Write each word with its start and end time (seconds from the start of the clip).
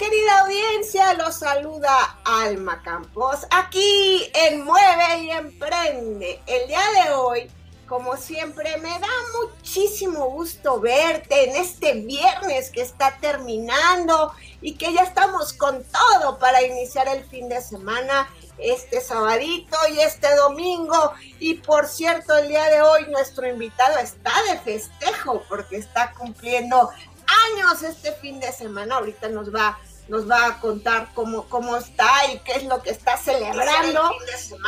Querida 0.00 0.40
audiencia? 0.40 1.12
Los 1.12 1.40
saluda 1.40 2.16
Alma 2.24 2.80
Campos 2.82 3.40
aquí 3.50 4.30
en 4.32 4.64
Mueve 4.64 5.24
y 5.24 5.30
Emprende. 5.30 6.40
El 6.46 6.68
día 6.68 6.80
de 7.04 7.12
hoy 7.12 7.50
como 7.86 8.16
siempre, 8.16 8.76
me 8.76 9.00
da 9.00 9.08
muchísimo 9.42 10.30
gusto 10.30 10.78
verte 10.78 11.50
en 11.50 11.56
este 11.56 11.94
viernes 11.94 12.70
que 12.70 12.82
está 12.82 13.18
terminando 13.20 14.32
y 14.60 14.76
que 14.76 14.92
ya 14.92 15.02
estamos 15.02 15.52
con 15.52 15.82
todo 15.82 16.38
para 16.38 16.62
iniciar 16.62 17.08
el 17.08 17.24
fin 17.24 17.48
de 17.48 17.60
semana, 17.60 18.30
este 18.58 19.00
sabadito 19.00 19.76
y 19.92 19.98
este 19.98 20.32
domingo. 20.36 21.14
Y 21.40 21.54
por 21.54 21.88
cierto, 21.88 22.38
el 22.38 22.46
día 22.46 22.68
de 22.70 22.80
hoy 22.80 23.06
nuestro 23.10 23.48
invitado 23.48 23.98
está 23.98 24.30
de 24.52 24.60
festejo 24.60 25.42
porque 25.48 25.76
está 25.76 26.14
cumpliendo 26.16 26.90
años 27.56 27.82
este 27.82 28.12
fin 28.12 28.38
de 28.38 28.52
semana. 28.52 28.98
Ahorita 28.98 29.28
nos 29.28 29.52
va 29.52 29.76
nos 30.10 30.28
va 30.28 30.46
a 30.46 30.60
contar 30.60 31.12
cómo, 31.14 31.48
cómo 31.48 31.76
está 31.76 32.10
y 32.32 32.38
qué 32.40 32.52
es 32.54 32.64
lo 32.64 32.82
que 32.82 32.90
está 32.90 33.16
celebrando. 33.16 34.10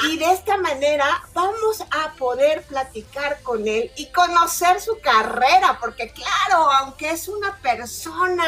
Y 0.05 0.17
de 0.17 0.33
esta 0.33 0.57
manera 0.57 1.05
vamos 1.35 1.83
a 1.91 2.13
poder 2.13 2.63
platicar 2.63 3.43
con 3.43 3.67
él 3.67 3.91
y 3.97 4.07
conocer 4.13 4.81
su 4.81 5.01
carrera, 5.01 5.79
porque 5.81 6.13
claro, 6.13 6.71
aunque 6.71 7.11
es 7.11 7.27
una 7.27 7.59
persona 7.59 8.45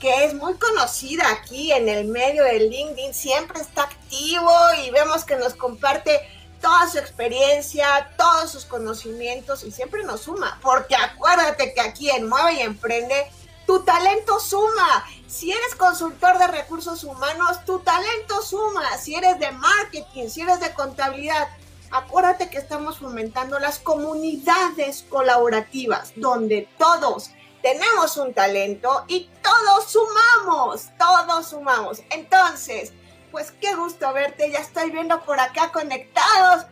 que 0.00 0.24
es 0.24 0.34
muy 0.34 0.54
conocida 0.54 1.30
aquí 1.30 1.70
en 1.70 1.88
el 1.88 2.08
medio 2.08 2.42
de 2.42 2.58
LinkedIn, 2.68 3.14
siempre 3.14 3.60
está 3.60 3.84
activo 3.84 4.52
y 4.84 4.90
vemos 4.90 5.24
que 5.24 5.36
nos 5.36 5.54
comparte 5.54 6.20
toda 6.60 6.90
su 6.90 6.98
experiencia, 6.98 8.10
todos 8.16 8.50
sus 8.50 8.64
conocimientos 8.64 9.62
y 9.62 9.70
siempre 9.70 10.02
nos 10.02 10.22
suma, 10.22 10.58
porque 10.62 10.96
acuérdate 10.96 11.74
que 11.74 11.80
aquí 11.80 12.10
en 12.10 12.28
Mueve 12.28 12.54
y 12.54 12.60
Emprende, 12.60 13.30
tu 13.74 13.82
talento 13.82 14.38
suma 14.38 15.04
si 15.26 15.50
eres 15.50 15.74
consultor 15.74 16.38
de 16.38 16.46
recursos 16.46 17.02
humanos, 17.02 17.64
tu 17.66 17.80
talento 17.80 18.40
suma. 18.40 18.96
Si 18.98 19.16
eres 19.16 19.40
de 19.40 19.50
marketing, 19.50 20.28
si 20.28 20.42
eres 20.42 20.60
de 20.60 20.72
contabilidad, 20.74 21.48
acuérdate 21.90 22.50
que 22.50 22.58
estamos 22.58 22.98
fomentando 22.98 23.58
las 23.58 23.80
comunidades 23.80 25.04
colaborativas 25.08 26.12
donde 26.14 26.68
todos 26.78 27.32
tenemos 27.62 28.16
un 28.16 28.32
talento 28.32 29.06
y 29.08 29.28
todos 29.42 29.90
sumamos, 29.90 30.90
todos 30.96 31.48
sumamos. 31.48 31.98
Entonces, 32.10 32.92
pues 33.32 33.50
qué 33.60 33.74
gusto 33.74 34.12
verte, 34.12 34.52
ya 34.52 34.60
estoy 34.60 34.92
viendo 34.92 35.20
por 35.24 35.40
acá 35.40 35.72
conectados 35.72 36.66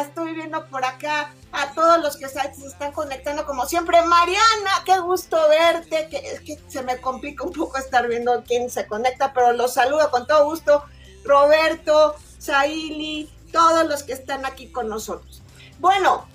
estoy 0.00 0.34
viendo 0.34 0.66
por 0.66 0.84
acá 0.84 1.32
a 1.52 1.72
todos 1.72 2.00
los 2.00 2.16
que 2.16 2.28
se, 2.28 2.40
están 2.66 2.92
conectando 2.92 3.46
como 3.46 3.66
siempre. 3.66 4.02
Mariana, 4.02 4.70
qué 4.84 4.98
gusto 5.00 5.36
verte, 5.48 6.08
es 6.12 6.40
que 6.40 6.58
se 6.68 6.82
me 6.82 7.00
complica 7.00 7.44
un 7.44 7.52
poco 7.52 7.78
estar 7.78 8.06
viendo 8.08 8.42
quién 8.46 8.70
se 8.70 8.86
conecta, 8.86 9.32
pero 9.32 9.52
los 9.52 9.74
saludo 9.74 10.10
con 10.10 10.26
todo 10.26 10.44
gusto. 10.44 10.84
Roberto, 11.24 12.14
Saili, 12.38 13.30
todos 13.52 13.86
los 13.86 14.02
que 14.02 14.12
están 14.12 14.46
aquí 14.46 14.70
con 14.70 14.88
nosotros. 14.88 15.42
Bueno, 15.78 16.26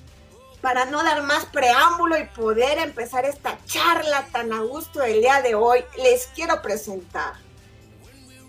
para 0.62 0.86
no 0.86 1.04
dar 1.04 1.22
más 1.24 1.46
preámbulo 1.46 2.18
y 2.18 2.26
poder 2.26 2.80
empezar 2.80 3.26
esta 3.26 3.58
charla 3.66 4.26
tan 4.32 4.52
a 4.52 4.62
gusto 4.62 5.00
del 5.00 5.22
día 5.22 5.42
de 5.42 5.56
hoy, 5.56 5.84
les 5.98 6.28
quiero 6.28 6.62
presentar 6.62 7.45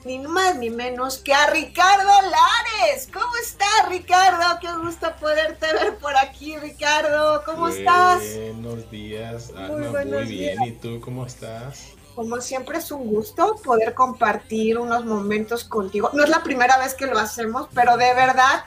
ni 0.07 0.21
más 0.21 0.55
ni 0.57 0.71
menos 0.71 1.19
que 1.19 1.35
a 1.35 1.49
Ricardo 1.49 2.09
Lares. 2.23 3.09
¿Cómo 3.13 3.35
estás, 3.43 3.89
Ricardo? 3.89 4.61
Qué 4.61 4.69
gusto 4.77 5.13
poderte 5.21 5.67
ver 5.73 5.99
por 5.99 6.17
aquí, 6.17 6.57
Ricardo. 6.57 7.43
¿Cómo 7.45 7.69
estás? 7.69 8.23
Buenos 8.37 8.89
días, 8.89 9.51
Alma. 9.57 10.05
Muy, 10.05 10.25
bien. 10.27 10.63
¿Y 10.63 10.71
tú 10.73 11.01
cómo 11.01 11.27
estás? 11.27 11.89
Como 12.15 12.41
siempre 12.41 12.79
es 12.79 12.93
un 12.93 13.09
gusto 13.09 13.57
poder 13.65 13.95
compartir 13.95 14.79
unos 14.79 15.05
momentos 15.05 15.65
contigo. 15.65 16.11
No 16.13 16.23
es 16.23 16.31
la 16.31 16.45
primera 16.45 16.79
vez 16.79 16.95
que 16.95 17.07
lo 17.07 17.19
hacemos, 17.19 17.69
pero 17.75 17.97
de 17.97 18.15
verdad, 18.15 18.65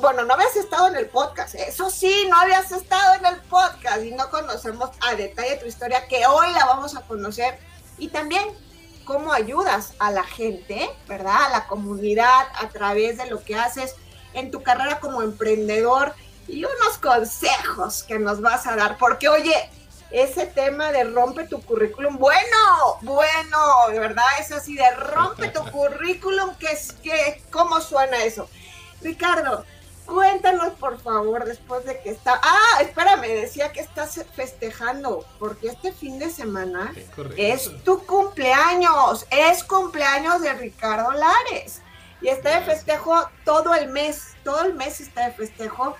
bueno, 0.00 0.24
no 0.24 0.32
habías 0.32 0.56
estado 0.56 0.88
en 0.88 0.96
el 0.96 1.06
podcast. 1.08 1.56
Eso 1.56 1.90
sí, 1.90 2.26
no 2.30 2.40
habías 2.40 2.72
estado 2.72 3.16
en 3.16 3.26
el 3.26 3.36
podcast 3.42 4.02
y 4.02 4.12
no 4.12 4.30
conocemos 4.30 4.88
a 5.02 5.14
detalle 5.14 5.56
tu 5.56 5.66
historia, 5.66 6.08
que 6.08 6.26
hoy 6.26 6.50
la 6.54 6.64
vamos 6.64 6.96
a 6.96 7.02
conocer. 7.02 7.58
Y 7.98 8.08
también 8.08 8.42
cómo 9.04 9.32
ayudas 9.32 9.94
a 9.98 10.10
la 10.10 10.24
gente, 10.24 10.90
¿verdad? 11.06 11.44
A 11.46 11.50
la 11.50 11.66
comunidad 11.66 12.46
a 12.60 12.68
través 12.68 13.18
de 13.18 13.26
lo 13.26 13.42
que 13.42 13.56
haces 13.56 13.94
en 14.32 14.50
tu 14.50 14.62
carrera 14.62 15.00
como 15.00 15.22
emprendedor 15.22 16.14
y 16.48 16.64
unos 16.64 16.98
consejos 17.00 18.02
que 18.02 18.18
nos 18.18 18.40
vas 18.40 18.66
a 18.66 18.76
dar, 18.76 18.98
porque 18.98 19.28
oye, 19.28 19.54
ese 20.10 20.46
tema 20.46 20.92
de 20.92 21.04
rompe 21.04 21.44
tu 21.44 21.60
currículum, 21.62 22.18
bueno, 22.18 22.98
bueno, 23.02 23.58
de 23.90 23.98
verdad 23.98 24.24
es 24.38 24.52
así 24.52 24.76
de 24.76 24.90
rompe 24.92 25.48
tu 25.48 25.64
currículum, 25.70 26.54
que 26.56 26.66
es 26.66 26.92
que, 26.92 27.42
¿cómo 27.50 27.80
suena 27.80 28.22
eso? 28.24 28.48
Ricardo, 29.00 29.64
Cuéntanos, 30.06 30.74
por 30.74 31.00
favor, 31.00 31.44
después 31.44 31.84
de 31.84 32.00
que 32.00 32.10
está. 32.10 32.38
Ah, 32.42 32.82
espérame, 32.82 33.22
decía 33.22 33.72
que 33.72 33.80
estás 33.80 34.20
festejando, 34.34 35.24
porque 35.38 35.68
este 35.68 35.92
fin 35.92 36.18
de 36.18 36.30
semana 36.30 36.92
es 37.36 37.70
tu 37.84 38.04
cumpleaños, 38.04 39.26
es 39.30 39.64
cumpleaños 39.64 40.42
de 40.42 40.52
Ricardo 40.54 41.10
Lares. 41.12 41.80
Y 42.20 42.28
está 42.28 42.58
de 42.58 42.66
festejo 42.66 43.28
todo 43.44 43.74
el 43.74 43.88
mes, 43.88 44.34
todo 44.44 44.64
el 44.64 44.74
mes 44.74 45.00
está 45.00 45.26
de 45.28 45.32
festejo. 45.32 45.96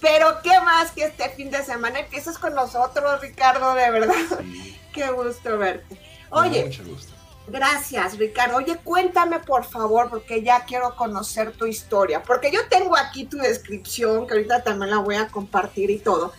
Pero 0.00 0.40
qué 0.42 0.58
más 0.60 0.92
que 0.92 1.04
este 1.04 1.28
fin 1.30 1.50
de 1.50 1.62
semana 1.62 2.00
empiezas 2.00 2.38
con 2.38 2.54
nosotros, 2.54 3.20
Ricardo, 3.20 3.74
de 3.74 3.90
verdad. 3.90 4.14
Qué 4.94 5.10
gusto 5.10 5.58
verte. 5.58 6.00
Oye, 6.30 6.64
mucho 6.64 6.84
gusto. 6.84 7.09
Gracias, 7.50 8.16
Ricardo. 8.16 8.58
Oye, 8.58 8.76
cuéntame 8.76 9.40
por 9.40 9.64
favor, 9.64 10.08
porque 10.08 10.42
ya 10.42 10.64
quiero 10.64 10.94
conocer 10.94 11.50
tu 11.52 11.66
historia, 11.66 12.22
porque 12.22 12.52
yo 12.52 12.60
tengo 12.68 12.96
aquí 12.96 13.24
tu 13.24 13.38
descripción, 13.38 14.26
que 14.26 14.34
ahorita 14.34 14.62
también 14.62 14.90
la 14.90 14.98
voy 14.98 15.16
a 15.16 15.26
compartir 15.26 15.90
y 15.90 15.98
todo. 15.98 16.32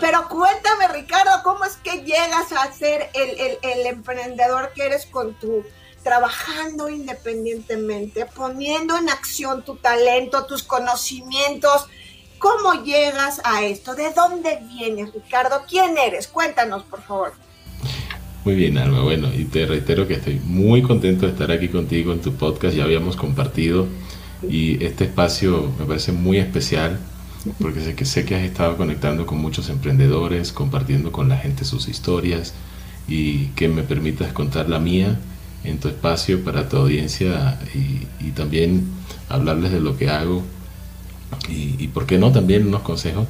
Pero 0.00 0.26
cuéntame, 0.28 0.88
Ricardo, 0.88 1.30
¿cómo 1.44 1.64
es 1.66 1.76
que 1.76 2.02
llegas 2.02 2.50
a 2.52 2.72
ser 2.72 3.10
el, 3.12 3.58
el 3.62 3.86
emprendedor 3.86 4.72
que 4.74 4.86
eres 4.86 5.06
con 5.06 5.34
tu 5.34 5.64
trabajando 6.02 6.88
independientemente, 6.88 8.26
poniendo 8.26 8.96
en 8.96 9.10
acción 9.10 9.64
tu 9.64 9.76
talento, 9.76 10.46
tus 10.46 10.62
conocimientos? 10.62 11.88
¿Cómo 12.38 12.82
llegas 12.82 13.40
a 13.44 13.62
esto? 13.64 13.94
¿De 13.94 14.10
dónde 14.12 14.60
vienes, 14.62 15.12
Ricardo? 15.12 15.64
¿Quién 15.68 15.98
eres? 15.98 16.26
Cuéntanos, 16.26 16.84
por 16.84 17.02
favor. 17.02 17.34
Muy 18.44 18.56
bien, 18.56 18.76
Alma. 18.76 19.00
Bueno, 19.00 19.28
y 19.32 19.44
te 19.44 19.64
reitero 19.64 20.06
que 20.06 20.14
estoy 20.14 20.38
muy 20.44 20.82
contento 20.82 21.24
de 21.24 21.32
estar 21.32 21.50
aquí 21.50 21.68
contigo 21.68 22.12
en 22.12 22.20
tu 22.20 22.34
podcast. 22.34 22.76
Ya 22.76 22.84
habíamos 22.84 23.16
compartido 23.16 23.86
y 24.46 24.84
este 24.84 25.04
espacio 25.04 25.72
me 25.78 25.86
parece 25.86 26.12
muy 26.12 26.36
especial 26.36 27.00
porque 27.58 27.80
sé 27.80 27.94
que, 27.94 28.04
sé 28.04 28.26
que 28.26 28.34
has 28.34 28.42
estado 28.42 28.76
conectando 28.76 29.24
con 29.24 29.38
muchos 29.38 29.70
emprendedores, 29.70 30.52
compartiendo 30.52 31.10
con 31.10 31.30
la 31.30 31.38
gente 31.38 31.64
sus 31.64 31.88
historias 31.88 32.52
y 33.08 33.46
que 33.56 33.68
me 33.68 33.82
permitas 33.82 34.34
contar 34.34 34.68
la 34.68 34.78
mía 34.78 35.18
en 35.64 35.78
tu 35.78 35.88
espacio 35.88 36.44
para 36.44 36.68
tu 36.68 36.76
audiencia 36.76 37.58
y, 37.74 38.04
también 38.32 38.88
hablarles 39.28 39.70
de 39.70 39.80
lo 39.80 39.96
que 39.96 40.10
hago 40.10 40.42
y, 41.48 41.76
y 41.78 41.88
por 41.88 42.04
qué 42.04 42.18
no 42.18 42.32
también 42.32 42.66
unos 42.66 42.82
consejos 42.82 43.26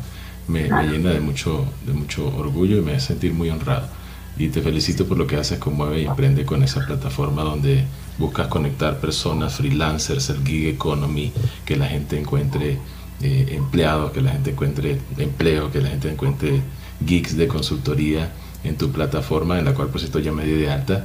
me, 0.48 0.68
me 0.68 0.88
llena 0.88 1.10
de 1.10 1.20
mucho, 1.20 1.66
de 1.86 1.92
mucho 1.92 2.34
orgullo 2.36 2.78
y 2.78 2.80
me 2.80 2.92
hace 2.92 3.08
sentir 3.08 3.32
muy 3.32 3.50
honrado 3.50 3.86
y 4.36 4.48
te 4.48 4.60
felicito 4.62 5.06
por 5.06 5.16
lo 5.16 5.26
que 5.26 5.36
haces 5.36 5.58
con 5.58 5.74
Mueve 5.74 6.02
y 6.02 6.06
Emprende 6.06 6.44
con 6.44 6.62
esa 6.62 6.84
plataforma 6.84 7.42
donde 7.42 7.84
buscas 8.18 8.48
conectar 8.48 8.98
personas, 8.98 9.54
freelancers, 9.54 10.30
el 10.30 10.44
gig 10.44 10.66
economy, 10.66 11.32
que 11.64 11.76
la 11.76 11.86
gente 11.86 12.18
encuentre 12.18 12.78
eh, 13.22 13.48
empleados, 13.52 14.12
que 14.12 14.20
la 14.20 14.32
gente 14.32 14.50
encuentre 14.50 14.98
empleo, 15.18 15.70
que 15.70 15.80
la 15.80 15.88
gente 15.88 16.10
encuentre 16.10 16.60
gigs 17.06 17.36
de 17.36 17.46
consultoría 17.46 18.32
en 18.64 18.76
tu 18.76 18.90
plataforma, 18.90 19.58
en 19.58 19.66
la 19.66 19.74
cual 19.74 19.88
pues 19.88 20.04
estoy 20.04 20.22
ya 20.22 20.32
medio 20.32 20.58
de 20.58 20.70
alta. 20.70 21.04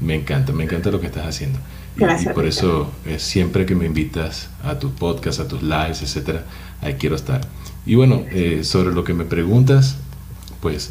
me 0.00 0.14
encanta, 0.14 0.52
me 0.52 0.64
encanta 0.64 0.90
lo 0.90 1.00
que 1.00 1.06
estás 1.06 1.26
haciendo. 1.26 1.58
y, 1.96 2.28
por 2.30 2.46
eso 2.46 2.90
es 3.06 3.22
siempre 3.22 3.66
que 3.66 3.74
me 3.74 3.86
invitas 3.86 4.48
a 4.62 4.78
tus 4.78 4.92
podcasts, 4.92 5.40
a 5.40 5.48
tus 5.48 5.62
lives, 5.62 6.02
etcétera, 6.02 6.44
ahí 6.80 6.94
quiero 6.94 7.16
estar. 7.16 7.40
Y 7.86 7.96
bueno, 7.96 8.24
eh, 8.30 8.64
sobre 8.64 8.94
lo 8.94 9.04
que 9.04 9.12
me 9.14 9.24
preguntas, 9.24 9.96
pues 10.60 10.90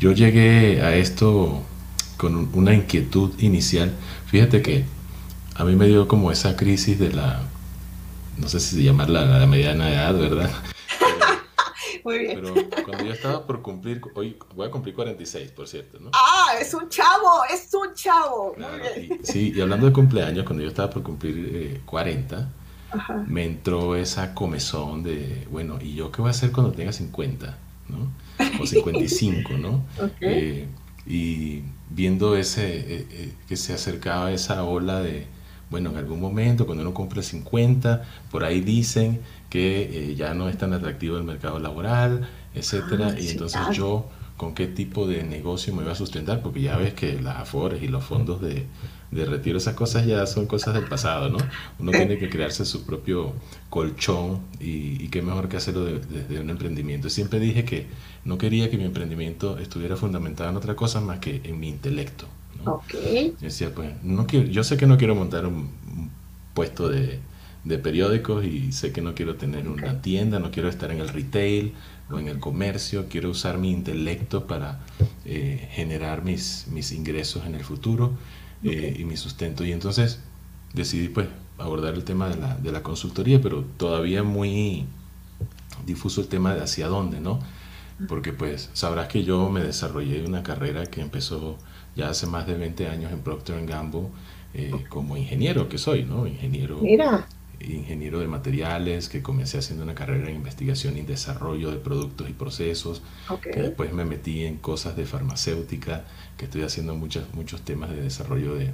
yo 0.00 0.12
llegué 0.12 0.80
a 0.80 0.96
esto 0.96 1.62
con 2.16 2.50
una 2.54 2.74
inquietud 2.74 3.38
inicial. 3.38 3.92
Fíjate 4.26 4.62
que 4.62 4.84
a 5.54 5.64
mí 5.64 5.76
me 5.76 5.86
dio 5.86 6.08
como 6.08 6.32
esa 6.32 6.56
crisis 6.56 6.98
de 6.98 7.12
la, 7.12 7.42
no 8.38 8.48
sé 8.48 8.60
si 8.60 8.76
se 8.76 8.82
llama 8.82 9.06
la, 9.06 9.46
mediana 9.46 9.90
edad, 9.90 10.14
¿verdad? 10.14 10.50
Muy 12.04 12.18
bien. 12.20 12.40
Pero 12.40 12.54
cuando 12.86 13.04
yo 13.04 13.12
estaba 13.12 13.46
por 13.46 13.60
cumplir, 13.60 14.00
hoy 14.14 14.38
voy 14.56 14.68
a 14.68 14.70
cumplir 14.70 14.94
46, 14.94 15.50
por 15.50 15.68
cierto, 15.68 16.00
¿no? 16.00 16.10
Ah, 16.14 16.54
es 16.58 16.72
un 16.72 16.88
chavo, 16.88 17.44
es 17.52 17.68
un 17.74 17.94
chavo. 17.94 18.56
sí, 19.22 19.52
y 19.54 19.60
hablando 19.60 19.84
de 19.84 19.92
cumpleaños, 19.92 20.46
cuando 20.46 20.62
yo 20.62 20.70
estaba 20.70 20.88
por 20.88 21.02
cumplir 21.02 21.82
40, 21.84 22.38
eh, 22.38 22.46
me 23.26 23.44
entró 23.44 23.96
esa 23.96 24.34
comezón 24.34 25.02
de, 25.02 25.46
bueno, 25.50 25.78
¿y 25.78 25.94
yo 25.94 26.10
qué 26.10 26.22
voy 26.22 26.28
a 26.28 26.30
hacer 26.30 26.52
cuando 26.52 26.72
tenga 26.72 26.90
50? 26.90 27.58
¿no? 27.88 28.29
O 28.60 28.66
55, 28.66 29.54
¿no? 29.54 29.84
Eh, 30.20 30.66
y 31.06 31.62
viendo 31.88 32.36
ese, 32.36 32.78
eh, 32.78 33.06
eh, 33.10 33.32
que 33.48 33.56
se 33.56 33.72
acercaba 33.72 34.30
esa 34.32 34.64
ola 34.64 35.00
de, 35.00 35.26
bueno, 35.70 35.90
en 35.90 35.96
algún 35.96 36.20
momento, 36.20 36.66
cuando 36.66 36.82
uno 36.82 36.94
cumple 36.94 37.22
50, 37.22 38.04
por 38.30 38.44
ahí 38.44 38.60
dicen 38.60 39.20
que 39.48 40.14
ya 40.16 40.34
no 40.34 40.48
es 40.48 40.58
tan 40.58 40.72
atractivo 40.72 41.16
el 41.16 41.24
mercado 41.24 41.58
laboral, 41.58 42.28
etcétera, 42.54 43.14
ah, 43.16 43.20
y 43.20 43.28
entonces 43.28 43.60
yo 43.72 44.08
con 44.36 44.54
qué 44.54 44.66
tipo 44.66 45.06
de 45.06 45.24
negocio 45.24 45.74
me 45.74 45.82
iba 45.82 45.92
a 45.92 45.96
sustentar, 45.96 46.42
porque 46.42 46.60
ya 46.62 46.76
ves 46.76 46.94
que 46.94 47.20
las 47.20 47.38
afores 47.38 47.82
y 47.82 47.88
los 47.88 48.04
fondos 48.04 48.40
de, 48.40 48.66
de 49.10 49.24
retiro, 49.24 49.58
esas 49.58 49.74
cosas 49.74 50.06
ya 50.06 50.24
son 50.26 50.46
cosas 50.46 50.74
del 50.74 50.84
pasado, 50.84 51.28
¿no? 51.30 51.38
Uno 51.78 51.90
tiene 51.90 52.16
que 52.18 52.28
crearse 52.30 52.64
su 52.64 52.84
propio 52.84 53.32
colchón 53.68 54.40
y, 54.60 55.08
qué 55.08 55.20
mejor 55.20 55.48
que 55.48 55.56
hacerlo 55.56 55.84
desde 55.84 56.40
un 56.40 56.50
emprendimiento. 56.50 57.10
Siempre 57.10 57.40
dije 57.40 57.64
que 57.64 57.86
no 58.24 58.38
quería 58.38 58.70
que 58.70 58.76
mi 58.76 58.84
emprendimiento 58.84 59.58
estuviera 59.58 59.96
fundamentado 59.96 60.50
en 60.50 60.56
otra 60.56 60.76
cosa 60.76 61.00
más 61.00 61.18
que 61.18 61.40
en 61.42 61.58
mi 61.58 61.68
intelecto. 61.68 62.26
¿no? 62.64 62.74
Okay. 62.74 63.34
Decía, 63.40 63.74
pues, 63.74 63.90
no 64.04 64.26
quiero, 64.26 64.46
yo 64.46 64.62
sé 64.62 64.76
que 64.76 64.86
no 64.86 64.96
quiero 64.96 65.16
montar 65.16 65.44
un, 65.46 65.70
puesto 66.54 66.88
de, 66.88 67.18
de, 67.64 67.78
periódicos 67.78 68.44
y 68.44 68.70
sé 68.70 68.92
que 68.92 69.02
no 69.02 69.14
quiero 69.14 69.34
tener 69.34 69.68
una 69.68 70.02
tienda, 70.02 70.38
no 70.38 70.52
quiero 70.52 70.68
estar 70.68 70.92
en 70.92 71.00
el 71.00 71.08
retail 71.08 71.72
o 72.10 72.18
en 72.18 72.28
el 72.28 72.38
comercio, 72.38 73.06
quiero 73.08 73.30
usar 73.30 73.58
mi 73.58 73.70
intelecto 73.70 74.46
para 74.46 74.80
eh, 75.24 75.68
generar 75.72 76.22
mis, 76.22 76.66
mis 76.70 76.92
ingresos 76.92 77.44
en 77.46 77.54
el 77.54 77.64
futuro 77.64 78.12
eh, 78.62 78.96
y 78.98 79.04
mi 79.04 79.16
sustento. 79.16 79.64
Y 79.64 79.72
entonces 79.72 80.20
decidí 80.72 81.08
pues 81.08 81.28
abordar 81.58 81.94
el 81.94 82.04
tema 82.04 82.28
de 82.28 82.36
la, 82.36 82.56
de 82.56 82.72
la 82.72 82.82
consultoría, 82.82 83.40
pero 83.40 83.64
todavía 83.76 84.22
muy 84.22 84.86
difuso 85.86 86.20
el 86.20 86.28
tema 86.28 86.54
de 86.54 86.62
hacia 86.62 86.88
dónde, 86.88 87.20
¿no? 87.20 87.40
Porque 88.08 88.32
pues 88.32 88.70
sabrás 88.72 89.08
que 89.08 89.24
yo 89.24 89.50
me 89.50 89.62
desarrollé 89.62 90.24
una 90.24 90.42
carrera 90.42 90.86
que 90.86 91.00
empezó 91.00 91.58
ya 91.96 92.08
hace 92.08 92.26
más 92.26 92.46
de 92.46 92.54
20 92.54 92.88
años 92.88 93.12
en 93.12 93.20
Procter 93.20 93.64
Gamble 93.66 94.08
eh, 94.54 94.84
como 94.88 95.16
ingeniero 95.16 95.68
que 95.68 95.78
soy, 95.78 96.04
¿no? 96.04 96.26
Ingeniero, 96.26 96.80
ingeniero 97.60 98.20
de 98.20 98.26
materiales, 98.26 99.08
que 99.08 99.22
comencé 99.22 99.58
haciendo 99.58 99.84
una 99.84 99.94
carrera 99.94 100.28
en 100.28 100.36
investigación 100.36 100.96
y 100.96 101.02
desarrollo 101.02 101.70
de 101.70 101.76
productos 101.76 102.28
y 102.28 102.32
procesos, 102.32 103.02
que 103.42 103.60
después 103.60 103.92
me 103.92 104.04
metí 104.04 104.44
en 104.44 104.56
cosas 104.56 104.96
de 104.96 105.04
farmacéutica, 105.04 106.04
que 106.36 106.46
estoy 106.46 106.62
haciendo 106.62 106.94
muchos, 106.94 107.32
muchos 107.34 107.62
temas 107.62 107.90
de 107.90 108.02
desarrollo 108.02 108.54
de, 108.54 108.72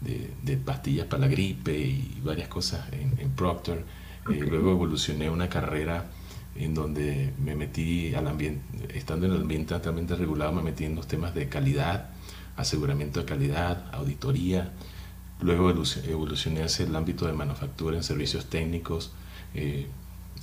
de, 0.00 0.56
pastillas 0.56 1.06
para 1.06 1.22
la 1.22 1.28
gripe 1.28 1.76
y 1.76 2.20
varias 2.24 2.48
cosas 2.48 2.86
en, 2.92 3.30
Procter. 3.30 3.84
Eh, 4.30 4.44
luego 4.48 4.72
evolucioné 4.72 5.30
una 5.30 5.48
carrera 5.48 6.10
en 6.56 6.74
donde 6.74 7.32
me 7.42 7.54
metí 7.54 8.14
al 8.14 8.26
ambiente, 8.26 8.62
estando 8.96 9.26
en 9.26 9.32
el 9.32 9.42
ambiente 9.42 9.74
altamente 9.74 10.14
regulado, 10.14 10.52
me 10.52 10.62
metí 10.62 10.84
en 10.84 10.94
los 10.94 11.06
temas 11.06 11.34
de 11.34 11.48
calidad, 11.48 12.10
aseguramiento 12.56 13.20
de 13.20 13.26
calidad, 13.26 13.86
auditoría. 13.92 14.72
Luego 15.42 15.70
evolucioné 15.70 16.62
hacia 16.62 16.84
el 16.84 16.94
ámbito 16.94 17.26
de 17.26 17.32
manufactura 17.32 17.96
en 17.96 18.02
servicios 18.02 18.46
técnicos, 18.46 19.12
eh, 19.54 19.86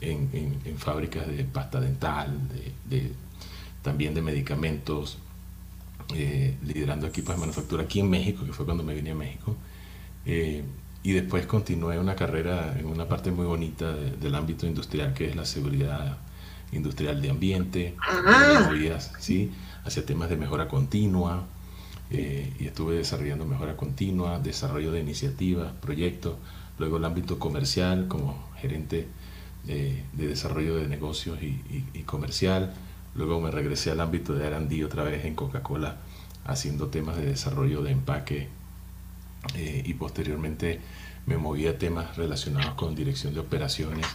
en, 0.02 0.60
en, 0.66 0.78
fábricas 0.78 1.28
de 1.28 1.44
pasta 1.44 1.80
dental, 1.80 2.36
de, 2.90 3.12
también 3.82 4.14
de 4.14 4.22
medicamentos, 4.22 5.18
eh, 6.16 6.56
liderando 6.66 7.08
equipos 7.08 7.36
de 7.36 7.40
manufactura 7.40 7.84
aquí 7.84 8.00
en 8.00 8.10
México, 8.10 8.46
que 8.46 8.54
fue 8.54 8.66
cuando 8.66 8.84
me 8.84 8.94
vine 8.94 9.12
a 9.12 9.16
México. 9.16 9.56
Eh, 10.26 10.64
y 11.04 11.12
después 11.14 11.46
continué 11.46 12.00
una 12.00 12.16
carrera 12.16 12.76
en 12.78 12.88
una 12.88 13.08
parte 13.08 13.32
muy 13.32 13.46
bonita 13.46 13.94
del 13.94 14.36
ámbito 14.36 14.66
industrial, 14.66 15.14
que 15.14 15.30
es 15.30 15.36
la 15.36 15.46
seguridad 15.46 16.18
industrial 16.72 17.22
de 17.22 17.30
ambiente, 17.30 17.96
ah. 18.02 18.70
¿sí? 19.20 19.52
hacia 19.86 20.06
temas 20.06 20.30
de 20.30 20.36
mejora 20.38 20.68
continua. 20.68 21.46
Eh, 22.10 22.54
y 22.60 22.66
estuve 22.66 22.96
desarrollando 22.96 23.46
mejora 23.46 23.76
continua, 23.76 24.40
desarrollo 24.40 24.92
de 24.92 25.02
iniciativas, 25.02 25.74
proyectos, 25.82 26.36
luego 26.80 26.98
el 26.98 27.06
ámbito 27.06 27.40
comercial 27.40 28.08
como 28.08 28.48
gerente 28.58 29.08
de 29.66 30.06
desarrollo 30.14 30.78
de 30.78 30.88
negocios 30.88 31.44
y, 31.44 31.62
y 31.94 32.04
comercial, 32.04 32.74
Luego 33.18 33.42
me 33.42 33.50
regresé 33.50 33.90
al 33.90 34.00
ámbito 34.00 34.36
de 34.36 34.46
R&D 34.46 34.86
otra 34.86 35.04
vez 35.04 35.26
en 35.26 35.34
Coca-Cola, 35.34 35.98
haciendo 36.46 36.88
temas 36.88 37.18
de 37.18 37.26
desarrollo 37.26 37.82
de 37.82 37.92
empaque 37.92 38.48
eh, 39.56 39.84
y 39.84 39.94
posteriormente 39.96 40.80
me 41.26 41.38
moví 41.38 41.66
a 41.66 41.80
temas 41.80 42.16
relacionados 42.16 42.76
con 42.76 42.96
dirección 42.96 43.34
de 43.34 43.40
operaciones, 43.40 44.06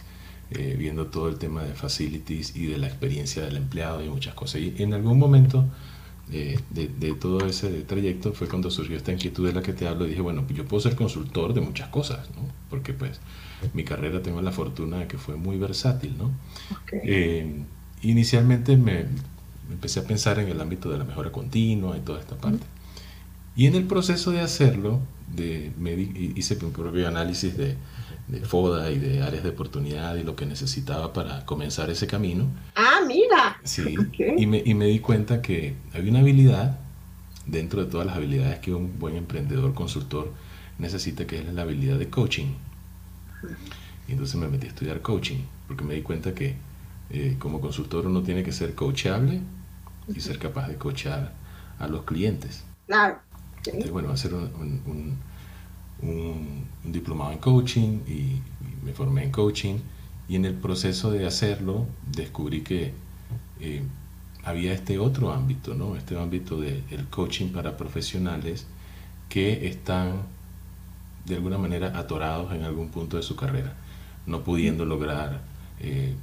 eh, 0.51 0.75
viendo 0.79 1.07
todo 1.07 1.27
el 1.27 1.37
tema 1.37 1.63
de 1.63 1.73
facilities 1.73 2.55
y 2.55 2.67
de 2.67 2.77
la 2.77 2.87
experiencia 2.87 3.43
del 3.43 3.57
empleado 3.57 4.01
y 4.03 4.07
muchas 4.07 4.35
cosas. 4.35 4.61
Y 4.61 4.73
en 4.77 4.93
algún 4.93 5.19
momento 5.19 5.65
eh, 6.31 6.59
de, 6.69 6.87
de, 6.87 7.13
todo 7.13 7.45
ese 7.45 7.69
trayecto 7.81 8.33
fue 8.33 8.47
cuando 8.47 8.71
surgió 8.71 8.95
esta 8.95 9.11
inquietud 9.11 9.45
de 9.45 9.53
la 9.53 9.61
que 9.61 9.73
te 9.73 9.87
hablo 9.87 10.05
y 10.05 10.09
dije, 10.09 10.21
bueno, 10.21 10.45
yo 10.53 10.65
puedo 10.65 10.81
ser 10.81 10.95
consultor 10.95 11.53
de 11.53 11.61
muchas 11.61 11.89
cosas, 11.89 12.29
¿no? 12.31 12.47
Porque 12.69 12.93
pues 12.93 13.19
mi 13.73 13.83
carrera 13.83 14.21
tengo 14.21 14.41
la 14.41 14.51
fortuna 14.51 14.99
de 14.99 15.07
que 15.07 15.17
fue 15.17 15.35
muy 15.35 15.57
versátil, 15.57 16.15
¿no? 16.17 16.31
inicialmente 18.01 18.75
me, 18.75 19.05
empecé 19.71 19.99
a 20.01 20.03
pensar 20.03 20.39
en 20.39 20.49
el 20.49 20.59
ámbito 20.61 20.89
de 20.89 20.97
la 20.97 21.03
mejora 21.03 21.31
continua 21.31 21.97
y 21.97 22.01
toda 22.01 22.19
esta 22.19 22.37
parte. 22.37 22.65
Y 23.55 23.67
en 23.67 23.75
el 23.75 23.85
proceso 23.85 24.31
de 24.31 24.41
hacerlo, 24.41 24.99
de, 25.35 25.71
hice 26.35 26.57
mi 26.61 26.69
propio 26.71 27.07
análisis 27.07 27.55
de, 27.57 27.75
FODA 28.43 28.89
y 28.91 28.99
de 28.99 29.21
áreas 29.21 29.43
de 29.43 29.49
oportunidad 29.49 30.15
y 30.15 30.23
lo 30.23 30.35
que 30.35 30.45
necesitaba 30.45 31.13
para 31.13 31.45
comenzar 31.45 31.89
ese 31.89 32.07
camino. 32.07 32.47
Ah, 32.75 33.01
mira. 33.05 33.57
Sí, 33.63 33.95
y, 34.37 34.45
me, 34.47 34.61
y 34.65 34.73
me 34.73 34.85
di 34.85 34.99
cuenta 34.99 35.41
que 35.41 35.75
había 35.93 36.11
una 36.11 36.19
habilidad 36.19 36.79
dentro 37.45 37.83
de 37.83 37.91
todas 37.91 38.07
las 38.07 38.15
habilidades 38.15 38.59
que 38.59 38.73
un 38.73 38.97
buen 38.99 39.15
emprendedor, 39.15 39.73
consultor 39.73 40.31
necesita, 40.77 41.27
que 41.27 41.39
es 41.39 41.53
la 41.53 41.63
habilidad 41.63 41.97
de 41.97 42.09
coaching. 42.09 42.53
Y 44.07 44.13
entonces 44.13 44.35
me 44.35 44.47
metí 44.47 44.67
a 44.67 44.69
estudiar 44.69 45.01
coaching, 45.01 45.43
porque 45.67 45.83
me 45.83 45.95
di 45.95 46.01
cuenta 46.01 46.33
que 46.33 46.55
eh, 47.09 47.35
como 47.39 47.61
consultor 47.61 48.07
uno 48.07 48.23
tiene 48.23 48.43
que 48.43 48.51
ser 48.51 48.73
coachable 48.75 49.41
y 50.13 50.19
ser 50.19 50.39
capaz 50.39 50.67
de 50.67 50.75
coachar 50.75 51.33
a 51.79 51.87
los 51.87 52.03
clientes. 52.03 52.63
Claro. 52.87 53.19
Entonces, 53.65 53.91
bueno, 53.91 54.11
hacer 54.11 54.33
un, 54.33 54.81
un, 54.85 55.17
diplomado 56.83 57.31
en 57.31 57.39
coaching 57.39 57.99
y, 58.07 58.41
me 58.83 58.91
formé 58.91 59.23
en 59.23 59.31
coaching 59.31 59.75
y 60.27 60.35
en 60.35 60.43
el 60.43 60.55
proceso 60.55 61.09
de 61.09 61.25
hacerlo 61.25 61.87
descubrí 62.11 62.63
que 62.63 62.91
eh, 63.61 63.81
había 64.43 64.73
este 64.73 64.99
otro 64.99 65.31
ámbito, 65.31 65.73
¿no? 65.73 65.95
Este 65.95 66.19
ámbito 66.19 66.59
del 66.59 67.07
coaching 67.09 67.53
para 67.53 67.77
profesionales 67.77 68.67
que 69.29 69.67
están 69.67 70.23
de 71.25 71.35
alguna 71.35 71.57
manera 71.57 71.97
atorados 71.97 72.53
en 72.53 72.63
algún 72.63 72.89
punto 72.89 73.15
de 73.15 73.23
su 73.23 73.37
carrera, 73.37 73.73
no 74.25 74.43
pudiendo 74.43 74.83
lograr 74.85 75.41
eh, 75.79 76.13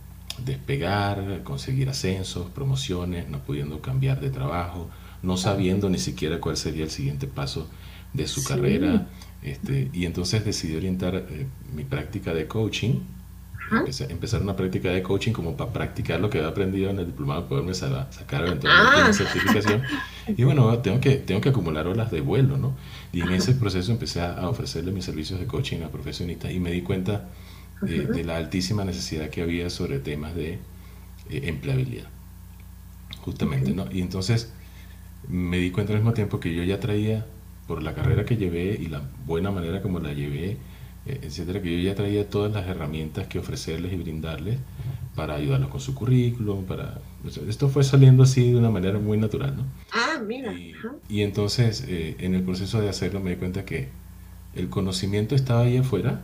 despegar, 0.45 1.43
conseguir 1.43 1.89
ascensos, 1.89 2.51
promociones, 2.51 3.29
no 3.29 3.39
pudiendo 3.39 3.81
cambiar 3.81 4.21
de 4.21 4.31
trabajo, 4.31 4.91
no 5.23 5.37
sabiendo 5.37 5.89
ni 5.89 5.99
siquiera 5.99 6.41
cuál 6.41 6.57
sería 6.57 6.85
el 6.85 6.91
siguiente 6.91 7.27
paso 7.27 7.69
de 8.13 8.27
su 8.27 8.45
carrera. 8.45 9.07
Este, 9.43 9.91
y 9.93 10.05
entonces 10.05 10.45
decidí 10.45 10.77
orientar 10.77 11.15
eh, 11.15 11.47
mi 11.75 11.85
práctica 11.85 12.35
de 12.35 12.47
coaching, 12.47 13.01
empezar 14.09 14.43
una 14.43 14.57
práctica 14.57 14.91
de 14.91 15.03
coaching 15.03 15.33
como 15.33 15.57
para 15.57 15.73
practicar 15.73 16.21
lo 16.21 16.29
que 16.29 16.39
había 16.39 16.51
aprendido 16.51 16.91
en 16.91 16.99
el 16.99 17.07
diplomado, 17.07 17.47
poderme 17.47 17.73
sacar 17.73 18.45
eventualmente 18.45 18.69
ah. 18.69 19.05
una 19.05 19.13
certificación. 19.13 19.83
Y 20.27 20.43
bueno, 20.45 20.77
tengo 20.79 21.01
que, 21.01 21.17
tengo 21.17 21.41
que 21.41 21.51
acumular 21.51 21.87
horas 21.87 22.11
de 22.11 22.21
vuelo, 22.21 22.57
¿no? 22.57 22.75
Y 23.13 23.21
en 23.21 23.31
ese 23.33 23.53
proceso 23.53 23.93
empecé 23.93 24.21
a 24.21 24.49
ofrecerle 24.49 24.93
mis 24.93 25.05
servicios 25.05 25.39
de 25.39 25.47
coaching 25.47 25.83
a 25.83 25.89
profesionistas 25.89 26.53
y 26.53 26.59
me 26.59 26.73
di 26.73 26.83
cuenta 26.83 27.29
de, 27.83 28.25
la 28.25 28.37
altísima 28.37 28.85
necesidad 28.85 29.31
que 29.31 29.43
había 29.43 29.71
sobre 29.71 29.99
temas 30.01 30.35
de 30.35 30.55
eh, 31.31 31.43
empleabilidad. 31.45 32.09
Justamente, 33.23 33.73
¿no? 33.73 33.87
Y 33.91 34.01
entonces 34.01 34.53
me 35.29 35.59
di 35.59 35.71
cuenta 35.71 35.93
al 35.93 36.01
mismo 36.01 36.13
tiempo 36.13 36.41
que 36.41 36.55
yo 36.55 36.63
ya 36.65 36.81
traía, 36.81 37.27
por 37.71 37.85
la 37.85 37.95
carrera 37.95 38.25
que 38.25 38.37
llevé 38.37 38.77
y 38.83 38.89
la 38.89 39.01
buena 39.25 39.53
manera 39.53 39.81
como 39.81 40.01
la 40.01 40.13
llevé, 40.13 40.57
eh, 41.07 41.21
etcétera, 41.23 41.63
que 41.63 41.73
yo 41.73 41.89
ya 41.89 41.95
traía 41.95 42.29
todas 42.29 42.53
las 42.53 42.67
herramientas 42.67 43.29
que 43.29 43.39
ofrecerles 43.39 43.93
y 43.93 43.97
brindarles 43.97 44.59
para 45.15 45.37
ayudarlos 45.37 45.71
con 45.71 45.81
su 45.81 45.95
currículum, 45.95 46.65
para... 46.65 46.99
Esto 47.47 47.69
fue 47.69 47.85
saliendo 47.85 48.25
así 48.25 48.51
de 48.51 48.59
una 48.59 48.71
manera 48.71 48.99
muy 48.99 49.19
natural, 49.19 49.57
¿no? 49.57 49.67
Ah, 49.93 50.19
mira. 50.21 50.53
Y, 51.09 51.23
entonces, 51.23 51.85
eh, 51.87 52.17
en 52.19 52.35
el 52.35 52.43
proceso 52.43 52.81
de 52.81 52.89
hacerlo 52.89 53.21
me 53.21 53.31
di 53.31 53.37
cuenta 53.37 53.65
que 53.65 53.89
el 54.57 54.69
conocimiento 54.69 55.37
estaba 55.37 55.61
ahí 55.61 55.77
afuera, 55.77 56.23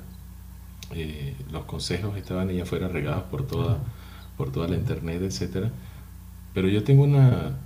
eh, 0.96 1.36
los 1.52 1.64
consejos 1.66 2.16
estaban 2.16 2.48
ahí 2.48 2.60
afuera 2.60 2.88
regados 2.88 3.22
por 3.30 3.46
toda, 3.46 3.78
por 4.36 4.50
toda 4.50 4.66
la 4.66 4.74
internet, 4.74 5.22
etcétera. 5.22 5.70
Pero 6.54 6.66
yo 6.66 6.82
tengo 6.82 7.04
una, 7.04 7.56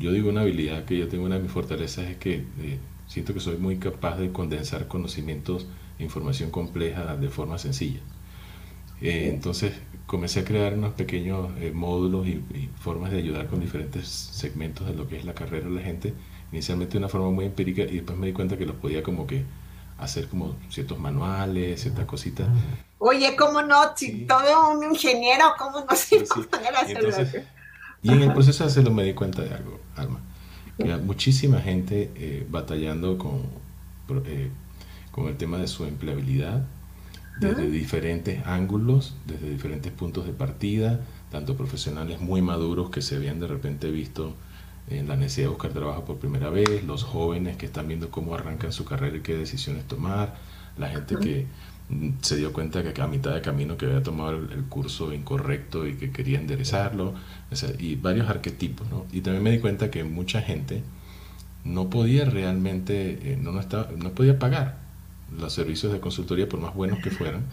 yo 0.00 0.10
digo 0.10 0.28
una 0.28 0.40
habilidad 0.40 0.86
que 0.86 0.98
yo 0.98 1.06
tengo 1.06 1.24
una 1.24 1.36
de 1.36 1.42
mis 1.42 1.52
fortalezas 1.52 2.06
es 2.06 2.16
que 2.16 2.34
eh, 2.34 2.78
siento 3.08 3.34
que 3.34 3.40
soy 3.40 3.56
muy 3.56 3.78
capaz 3.78 4.16
de 4.16 4.30
condensar 4.30 4.86
conocimientos 4.86 5.66
e 5.98 6.04
información 6.04 6.50
compleja 6.50 7.16
de 7.16 7.28
forma 7.28 7.58
sencilla. 7.58 8.00
Eh, 9.00 9.30
entonces 9.32 9.74
comencé 10.06 10.40
a 10.40 10.44
crear 10.44 10.74
unos 10.74 10.92
pequeños 10.94 11.50
módulos 11.74 12.26
y, 12.26 12.30
y, 12.30 12.70
formas 12.80 13.10
de 13.10 13.18
ayudar 13.18 13.46
con 13.48 13.60
diferentes 13.60 14.08
segmentos 14.08 14.86
de 14.86 14.94
lo 14.94 15.08
que 15.08 15.18
es 15.18 15.24
la 15.24 15.34
carrera 15.34 15.68
de 15.68 15.74
la 15.74 15.82
gente, 15.82 16.14
inicialmente 16.52 16.92
de 16.92 16.98
una 16.98 17.08
forma 17.08 17.30
muy 17.30 17.44
empírica 17.44 17.82
y 17.82 17.96
después 17.96 18.18
me 18.18 18.28
di 18.28 18.32
cuenta 18.32 18.56
que 18.56 18.66
los 18.66 18.76
podía 18.76 19.02
como 19.02 19.26
que 19.26 19.44
hacer 19.98 20.28
como 20.28 20.56
ciertos 20.70 20.98
manuales, 20.98 21.82
ciertas 21.82 22.06
cositas. 22.06 22.48
Oye, 22.98 23.36
¿cómo 23.36 23.62
no? 23.62 23.96
Si 23.96 24.26
todo 24.26 24.70
un 24.70 24.84
ingeniero, 24.84 25.52
¿cómo 25.58 25.80
no 25.80 25.96
se 25.96 26.20
sí, 26.20 26.24
sí. 26.26 27.38
Y, 28.02 28.12
en 28.12 28.22
el 28.22 28.32
proceso 28.32 28.64
de 28.64 28.70
hacerlo 28.70 28.92
me 28.92 29.02
di 29.02 29.12
cuenta 29.12 29.42
de 29.42 29.52
algo, 29.52 29.80
Alma, 29.96 30.20
que 30.78 30.92
hay 30.92 31.00
muchísima 31.00 31.60
gente 31.60 32.10
eh, 32.14 32.46
batallando 32.48 33.18
con, 33.18 33.42
eh, 34.26 34.50
con 35.10 35.26
el 35.26 35.36
tema 35.36 35.58
de 35.58 35.66
su 35.66 35.84
empleabilidad 35.84 36.64
desde 37.40 37.70
diferentes 37.70 38.44
ángulos, 38.46 39.14
desde 39.26 39.50
diferentes 39.50 39.92
puntos 39.92 40.26
de 40.26 40.32
partida, 40.32 41.00
tanto 41.30 41.56
profesionales 41.56 42.20
muy 42.20 42.42
maduros 42.42 42.90
que 42.90 43.00
se 43.00 43.16
habían 43.16 43.38
de 43.38 43.46
repente 43.46 43.90
visto 43.90 44.34
en 44.90 45.06
la 45.06 45.16
necesidad 45.16 45.46
de 45.46 45.50
buscar 45.50 45.72
trabajo 45.72 46.04
por 46.04 46.16
primera 46.16 46.50
vez, 46.50 46.82
los 46.84 47.04
jóvenes 47.04 47.56
que 47.56 47.66
están 47.66 47.86
viendo 47.88 48.10
cómo 48.10 48.34
arrancan 48.34 48.72
su 48.72 48.84
carrera 48.84 49.18
y 49.18 49.20
qué 49.20 49.36
decisiones 49.36 49.86
tomar, 49.86 50.36
la 50.78 50.88
gente 50.88 51.16
que 51.16 51.46
se 52.20 52.36
dio 52.36 52.52
cuenta 52.52 52.82
que 52.92 53.00
a 53.00 53.06
mitad 53.06 53.34
de 53.34 53.40
camino 53.40 53.76
que 53.76 53.86
había 53.86 54.02
tomado 54.02 54.30
el, 54.30 54.64
curso 54.68 55.12
incorrecto 55.12 55.86
y 55.86 55.94
que 55.94 56.10
quería 56.10 56.38
enderezarlo, 56.38 57.14
y 57.78 57.96
varios 57.96 58.28
arquetipos, 58.28 58.88
¿no? 58.90 59.06
Y 59.12 59.22
también 59.22 59.42
me 59.42 59.50
di 59.50 59.58
cuenta 59.58 59.90
que 59.90 60.04
mucha 60.04 60.42
gente 60.42 60.82
no 61.64 61.88
podía 61.90 62.24
realmente, 62.24 63.32
eh, 63.32 63.38
no, 63.40 63.52
no, 63.52 63.60
estaba, 63.60 63.88
no 63.96 64.10
podía 64.10 64.38
pagar 64.38 64.78
los 65.38 65.52
servicios 65.52 65.92
de 65.92 66.00
consultoría 66.00 66.48
por 66.48 66.60
más 66.60 66.74
buenos 66.74 67.00
que 67.00 67.10
fueran, 67.10 67.44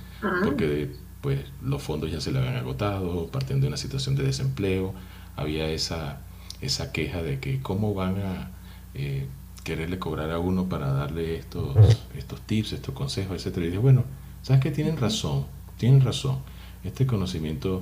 porque 0.43 0.91
pues 1.21 1.39
los 1.63 1.81
fondos 1.81 2.11
ya 2.11 2.21
se 2.21 2.31
le 2.31 2.39
habían 2.39 2.55
agotado, 2.55 3.27
partiendo 3.27 3.63
de 3.63 3.69
una 3.69 3.77
situación 3.77 4.15
de 4.15 4.23
desempleo, 4.23 4.93
había 5.35 5.67
esa 5.69 6.19
esa 6.61 6.91
queja 6.91 7.21
de 7.21 7.39
que 7.39 7.61
cómo 7.61 7.93
van 7.93 8.17
a 8.19 8.51
eh, 8.93 9.27
quererle 9.63 9.99
cobrar 9.99 10.31
a 10.31 10.39
uno 10.39 10.69
para 10.69 10.91
darle 10.91 11.37
estos, 11.37 11.75
estos 12.15 12.41
tips, 12.41 12.73
estos 12.73 12.93
consejos, 12.93 13.37
etcétera. 13.37 13.65
Y 13.65 13.69
dice, 13.69 13.79
bueno, 13.79 14.03
¿sabes 14.45 14.61
que 14.61 14.69
Tienen 14.69 14.97
razón, 14.97 15.47
tienen 15.77 16.01
razón. 16.01 16.37
Este 16.83 17.07
conocimiento 17.07 17.81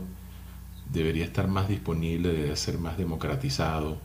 debería 0.90 1.26
estar 1.26 1.50
más 1.50 1.68
disponible, 1.68 2.30
debería 2.30 2.56
ser 2.56 2.78
más 2.78 2.98
democratizado. 2.98 3.98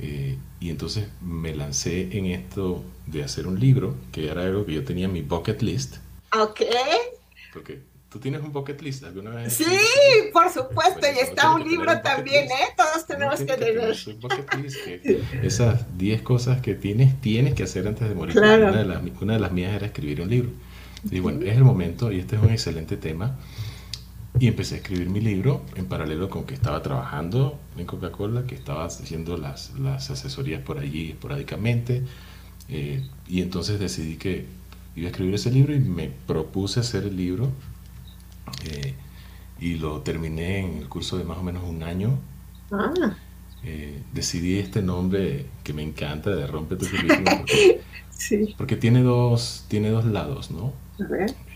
Eh, 0.00 0.36
y 0.58 0.70
entonces 0.70 1.06
me 1.20 1.54
lancé 1.54 2.18
en 2.18 2.26
esto 2.26 2.82
de 3.06 3.22
hacer 3.22 3.46
un 3.46 3.60
libro, 3.60 3.94
que 4.10 4.28
era 4.28 4.42
algo 4.42 4.66
que 4.66 4.74
yo 4.74 4.84
tenía 4.84 5.04
en 5.04 5.12
mi 5.12 5.22
bucket 5.22 5.62
list. 5.62 5.98
Ok. 6.36 6.62
Porque 7.52 7.82
¿Tú 8.10 8.18
tienes 8.18 8.42
un 8.42 8.52
bucket 8.52 8.82
list 8.82 9.04
alguna 9.04 9.30
vez? 9.30 9.54
Sí, 9.54 9.64
por 10.34 10.50
supuesto, 10.50 11.06
y 11.06 11.18
está 11.20 11.54
un 11.54 11.66
libro 11.66 11.98
también, 12.02 12.44
¿eh? 12.44 12.74
Todos 12.76 13.06
tenemos 13.06 13.36
que 13.36 13.56
tener. 13.56 13.96
Un 14.06 14.20
bucket 14.20 14.54
list, 14.56 14.76
esas 15.42 15.96
10 15.96 16.20
cosas 16.20 16.60
que 16.60 16.74
tienes, 16.74 17.18
tienes 17.22 17.54
que 17.54 17.62
hacer 17.62 17.86
antes 17.86 18.06
de 18.06 18.14
morir. 18.14 18.36
Una, 18.36 18.70
de 18.70 18.84
las, 18.84 19.02
una 19.18 19.32
de 19.34 19.40
las 19.40 19.52
mías 19.52 19.72
era 19.72 19.86
escribir 19.86 20.20
un 20.20 20.28
libro. 20.28 20.50
Y 21.10 21.20
bueno, 21.20 21.42
es 21.42 21.56
el 21.56 21.64
momento, 21.64 22.12
y 22.12 22.20
este 22.20 22.36
es 22.36 22.42
un 22.42 22.50
excelente 22.50 22.96
tema. 22.96 23.36
Y 24.38 24.48
empecé 24.48 24.76
a 24.76 24.78
escribir 24.78 25.10
mi 25.10 25.20
libro 25.20 25.62
en 25.76 25.86
paralelo 25.86 26.30
con 26.30 26.44
que 26.44 26.54
estaba 26.54 26.82
trabajando 26.82 27.58
en 27.76 27.84
Coca-Cola, 27.84 28.46
que 28.46 28.54
estaba 28.54 28.84
haciendo 28.86 29.36
las, 29.36 29.78
las 29.78 30.10
asesorías 30.10 30.62
por 30.62 30.78
allí 30.78 31.10
esporádicamente. 31.10 32.02
Eh, 32.68 33.06
y 33.28 33.42
entonces 33.42 33.78
decidí 33.78 34.16
que 34.16 34.46
iba 34.96 35.08
a 35.08 35.10
escribir 35.10 35.34
ese 35.34 35.50
libro 35.50 35.74
y 35.74 35.80
me 35.80 36.10
propuse 36.26 36.80
hacer 36.80 37.04
el 37.04 37.16
libro 37.16 37.50
eh, 38.64 38.94
y 39.60 39.74
lo 39.74 40.00
terminé 40.00 40.60
en 40.60 40.78
el 40.78 40.88
curso 40.88 41.18
de 41.18 41.24
más 41.24 41.38
o 41.38 41.42
menos 41.42 41.64
un 41.64 41.82
año. 41.82 42.18
Ah. 42.70 43.14
Eh, 43.64 44.02
decidí 44.12 44.58
este 44.58 44.82
nombre 44.82 45.46
que 45.62 45.72
me 45.72 45.82
encanta 45.82 46.34
de 46.34 46.46
Rompe 46.46 46.74
tu 46.76 46.86
currículum 46.86 47.24
porque, 48.16 48.54
porque, 48.56 48.76
tiene, 48.76 49.02
dos, 49.02 49.64
tiene 49.68 49.90
dos 49.90 50.04
lados, 50.04 50.50
¿no? 50.50 50.72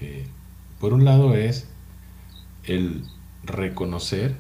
Eh, 0.01 0.27
por 0.81 0.93
un 0.93 1.05
lado 1.05 1.35
es 1.35 1.69
el 2.65 3.05
reconocer 3.45 4.35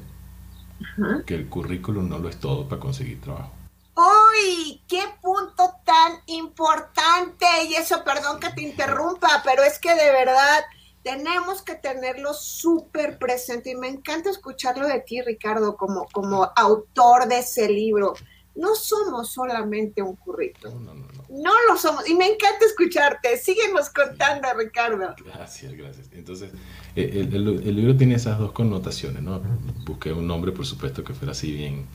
que 1.26 1.34
el 1.34 1.48
currículum 1.48 2.08
no 2.08 2.18
lo 2.18 2.28
es 2.28 2.38
todo 2.38 2.68
para 2.68 2.80
conseguir 2.80 3.20
trabajo. 3.20 3.52
¡Uy! 3.96 4.82
¡Qué 4.86 5.02
punto 5.22 5.72
tan 5.84 6.12
importante! 6.26 7.46
Y 7.68 7.74
eso, 7.74 8.04
perdón 8.04 8.40
que 8.40 8.50
te 8.50 8.62
interrumpa, 8.62 9.42
pero 9.44 9.62
es 9.62 9.78
que 9.78 9.94
de 9.94 10.10
verdad 10.10 10.64
tenemos 11.02 11.62
que 11.62 11.76
tenerlo 11.76 12.34
súper 12.34 13.16
presente 13.18 13.70
y 13.70 13.76
me 13.76 13.88
encanta 13.88 14.28
escucharlo 14.28 14.86
de 14.86 15.00
ti, 15.00 15.22
Ricardo, 15.22 15.76
como, 15.76 16.08
como 16.12 16.50
autor 16.56 17.28
de 17.28 17.38
ese 17.38 17.68
libro. 17.68 18.14
No 18.54 18.74
somos 18.74 19.30
solamente 19.30 20.02
un 20.02 20.16
currículum. 20.16 20.84
No, 20.84 20.94
no, 20.94 21.06
no, 21.12 21.15
no. 21.30 21.52
lo 21.68 21.76
somos. 21.76 22.08
Y 22.08 22.14
me 22.14 22.26
encanta 22.26 22.64
escucharte. 22.66 23.36
Síguenos 23.36 23.90
contando, 23.90 24.48
Ricardo. 24.56 25.14
Gracias, 25.24 25.72
gracias. 25.74 26.08
Entonces, 26.12 26.52
eh, 26.94 27.28
el, 27.32 27.76
libro 27.76 27.96
tiene 27.96 28.14
esas 28.14 28.38
dos 28.38 28.52
connotaciones, 28.52 29.22
¿no? 29.22 29.42
Busqué 29.84 30.12
un 30.12 30.26
nombre, 30.26 30.52
por 30.52 30.66
supuesto, 30.66 31.04
que 31.04 31.14
fuera 31.14 31.32
así 31.32 31.52
bien 31.52 31.86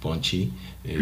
punchy. 0.00 0.52
Eh, 0.84 0.98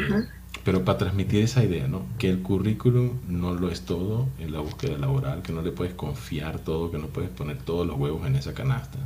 pero 0.64 0.85
para 0.85 0.99
transmitir 0.99 1.44
esa 1.44 1.62
idea, 1.64 1.88
¿no? 1.88 2.02
Que 2.18 2.28
el 2.28 2.42
currículum 2.42 3.18
no 3.28 3.54
lo 3.54 3.70
es 3.70 3.82
todo 3.82 4.28
en 4.38 4.52
la 4.52 4.61
búsqueda 4.61 4.99
laboral, 4.99 5.42
que 5.42 5.52
no 5.52 5.62
le 5.62 5.73
puedes 5.73 5.94
confiar 5.94 6.58
todo, 6.58 6.90
que 6.90 6.99
no 6.99 7.06
puedes 7.06 7.30
poner 7.30 7.58
todos 7.58 7.87
los 7.87 7.97
huevos 7.97 8.26
en 8.26 8.37
esa 8.37 8.54
canasta. 8.54 8.99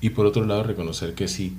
Y 0.00 0.10
por 0.10 0.26
otro 0.26 0.44
lado, 0.44 0.62
reconocer 0.62 1.14
que 1.14 1.28
sí, 1.28 1.56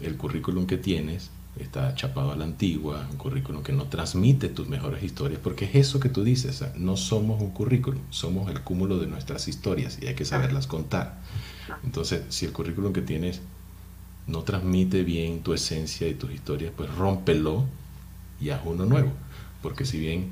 el 0.00 0.16
currículum 0.16 0.66
que 0.66 0.76
tienes 0.76 1.30
está 1.58 1.94
chapado 1.94 2.32
a 2.32 2.36
la 2.36 2.44
antigua, 2.44 3.06
un 3.10 3.16
currículum 3.16 3.62
que 3.62 3.72
no 3.72 3.84
transmite 3.84 4.48
tus 4.48 4.68
mejores 4.68 5.02
historias, 5.02 5.40
porque 5.42 5.66
es 5.66 5.74
eso 5.74 6.00
que 6.00 6.08
tú 6.08 6.24
dices, 6.24 6.64
no 6.76 6.96
somos 6.96 7.40
un 7.40 7.50
currículum, 7.50 8.00
somos 8.10 8.50
el 8.50 8.60
cúmulo 8.62 8.98
de 8.98 9.06
nuestras 9.06 9.46
historias 9.46 9.98
y 10.02 10.06
hay 10.06 10.14
que 10.14 10.24
saberlas 10.24 10.66
contar. 10.66 11.20
Entonces, 11.84 12.22
si 12.28 12.46
el 12.46 12.52
currículum 12.52 12.92
que 12.92 13.02
tienes 13.02 13.40
no 14.26 14.42
transmite 14.42 15.04
bien 15.04 15.42
tu 15.42 15.54
esencia 15.54 16.08
y 16.08 16.14
tus 16.14 16.32
historias, 16.32 16.72
pues 16.76 16.92
rómpelo 16.94 17.64
y 18.40 18.50
haz 18.50 18.62
uno 18.64 18.84
nuevo. 18.86 19.12
Porque 19.62 19.84
si 19.84 19.98
bien 19.98 20.30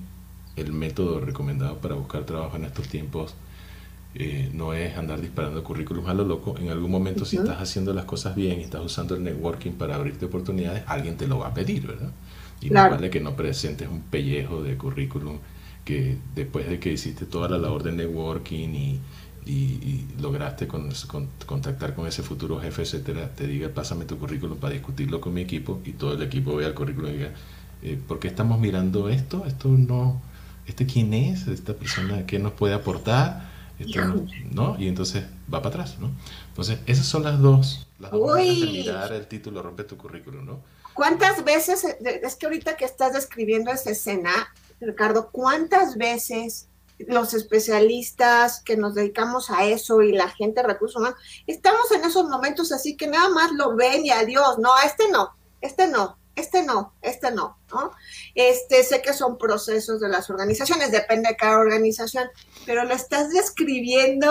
el 0.56 0.72
método 0.72 1.20
recomendado 1.20 1.78
para 1.78 1.94
buscar 1.94 2.24
trabajo 2.24 2.56
en 2.56 2.64
estos 2.64 2.88
tiempos 2.88 3.34
eh, 4.14 4.50
no 4.52 4.74
es 4.74 4.96
andar 4.96 5.20
disparando 5.20 5.64
currículums 5.64 6.08
a 6.08 6.14
lo 6.14 6.24
loco, 6.24 6.54
en 6.58 6.68
algún 6.68 6.90
momento 6.90 7.24
si 7.24 7.38
estás 7.38 7.60
haciendo 7.60 7.94
las 7.94 8.04
cosas 8.04 8.34
bien 8.36 8.60
y 8.60 8.64
estás 8.64 8.82
usando 8.82 9.14
el 9.14 9.24
networking 9.24 9.72
para 9.72 9.94
abrirte 9.94 10.26
oportunidades, 10.26 10.82
alguien 10.86 11.16
te 11.16 11.26
lo 11.26 11.38
va 11.38 11.48
a 11.48 11.54
pedir, 11.54 11.86
¿verdad? 11.86 12.10
Y 12.60 12.70
no 12.70 12.90
vale 12.90 13.08
que 13.08 13.20
no 13.20 13.34
presentes 13.34 13.88
un 13.88 14.02
pellejo 14.02 14.62
de 14.62 14.76
currículum 14.76 15.38
que 15.84 16.18
después 16.34 16.68
de 16.68 16.78
que 16.78 16.92
hiciste 16.92 17.24
toda 17.24 17.48
la 17.48 17.58
labor 17.58 17.82
de 17.82 17.92
networking 17.92 18.68
y, 18.68 19.00
y, 19.46 20.06
lograste 20.20 20.68
con, 20.68 20.90
contactar 21.46 21.94
con 21.94 22.06
ese 22.06 22.22
futuro 22.22 22.60
jefe, 22.60 22.82
etcétera, 22.82 23.34
te 23.34 23.46
diga, 23.46 23.70
pásame 23.70 24.04
tu 24.04 24.18
currículum 24.18 24.58
para 24.58 24.74
discutirlo 24.74 25.20
con 25.20 25.34
mi 25.34 25.40
equipo 25.40 25.80
y 25.84 25.92
todo 25.92 26.12
el 26.12 26.22
equipo 26.22 26.54
vea 26.54 26.68
el 26.68 26.74
currículum 26.74 27.10
y 27.10 27.14
diga, 27.14 27.30
eh, 27.82 27.98
¿por 28.06 28.20
qué 28.20 28.28
estamos 28.28 28.60
mirando 28.60 29.08
esto? 29.08 29.44
Esto 29.46 29.68
no, 29.68 30.20
¿este 30.66 30.86
quién 30.86 31.14
es? 31.14 31.48
¿Esta 31.48 31.74
persona 31.74 32.26
qué 32.26 32.38
nos 32.38 32.52
puede 32.52 32.74
aportar? 32.74 33.51
No, 34.50 34.76
Y 34.78 34.88
entonces 34.88 35.24
va 35.52 35.62
para 35.62 35.68
atrás, 35.68 35.98
¿no? 35.98 36.10
Entonces, 36.48 36.78
esas 36.86 37.06
son 37.06 37.22
las 37.24 37.40
dos, 37.40 37.86
las 37.98 38.10
dos 38.10 38.36
de 38.36 38.42
mirar 38.44 39.12
el 39.12 39.26
título, 39.26 39.62
rompe 39.62 39.84
tu 39.84 39.96
currículum, 39.96 40.44
¿no? 40.44 40.60
¿Cuántas 40.94 41.42
veces, 41.44 41.84
es 41.84 42.36
que 42.36 42.46
ahorita 42.46 42.76
que 42.76 42.84
estás 42.84 43.14
describiendo 43.14 43.70
esa 43.70 43.90
escena, 43.90 44.52
Ricardo, 44.80 45.30
cuántas 45.32 45.96
veces 45.96 46.68
los 46.98 47.34
especialistas 47.34 48.62
que 48.62 48.76
nos 48.76 48.94
dedicamos 48.94 49.50
a 49.50 49.64
eso 49.64 50.02
y 50.02 50.12
la 50.12 50.28
gente 50.28 50.60
de 50.60 50.68
recursos 50.68 51.00
humanos, 51.00 51.18
estamos 51.46 51.90
en 51.92 52.04
esos 52.04 52.28
momentos 52.28 52.70
así 52.72 52.96
que 52.96 53.06
nada 53.06 53.28
más 53.30 53.52
lo 53.52 53.74
ven 53.74 54.04
y 54.04 54.10
adiós, 54.10 54.58
no, 54.58 54.70
este 54.84 55.10
no, 55.10 55.30
este 55.60 55.88
no, 55.88 56.16
este 56.34 56.64
no, 56.64 56.94
este 57.02 57.30
no, 57.30 57.58
¿no? 57.70 57.92
Este, 58.34 58.82
sé 58.84 59.02
que 59.02 59.12
son 59.12 59.36
procesos 59.38 60.00
de 60.00 60.08
las 60.08 60.30
organizaciones, 60.30 60.90
depende 60.90 61.30
de 61.30 61.36
cada 61.36 61.58
organización, 61.58 62.24
pero 62.64 62.84
lo 62.84 62.94
estás 62.94 63.30
describiendo 63.30 64.30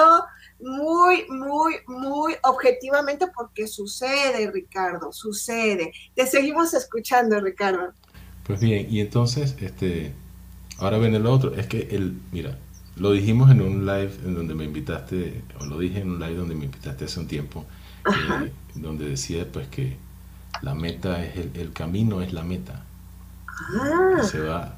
muy, 0.60 1.26
muy, 1.30 1.76
muy 1.88 2.36
objetivamente 2.44 3.28
porque 3.36 3.68
sucede, 3.68 4.50
Ricardo, 4.52 5.12
sucede. 5.12 5.92
Te 6.16 6.26
seguimos 6.26 6.74
escuchando, 6.74 7.40
Ricardo. 7.40 7.94
Pues 8.46 8.60
bien, 8.60 8.88
y 8.90 9.02
entonces, 9.02 9.56
este, 9.60 10.14
ahora 10.78 10.98
viene 10.98 11.20
lo 11.20 11.32
otro, 11.32 11.54
es 11.56 11.68
que 11.68 11.88
el, 11.92 12.20
mira, 12.32 12.58
lo 12.96 13.12
dijimos 13.12 13.50
en 13.52 13.62
un 13.62 13.86
live 13.86 14.12
en 14.26 14.36
donde 14.36 14.54
me 14.54 14.66
invitaste, 14.66 15.44
o 15.60 15.66
lo 15.66 15.80
dije 15.80 16.00
en 16.00 16.12
un 16.12 16.20
live 16.20 16.36
donde 16.36 16.56
me 16.56 16.66
invitaste 16.66 17.06
hace 17.06 17.20
un 17.20 17.28
tiempo, 17.28 17.66
eh, 18.06 18.52
donde 18.76 19.10
decía 19.10 19.48
pues 19.52 19.68
que 19.68 19.98
la 20.62 20.76
meta 20.76 21.24
es 21.24 21.38
el, 21.38 21.52
el 21.56 21.74
camino 21.74 22.22
es 22.22 22.34
la 22.34 22.44
meta. 22.44 22.84
Ah. 23.80 24.24
Se 24.24 24.40
va, 24.40 24.76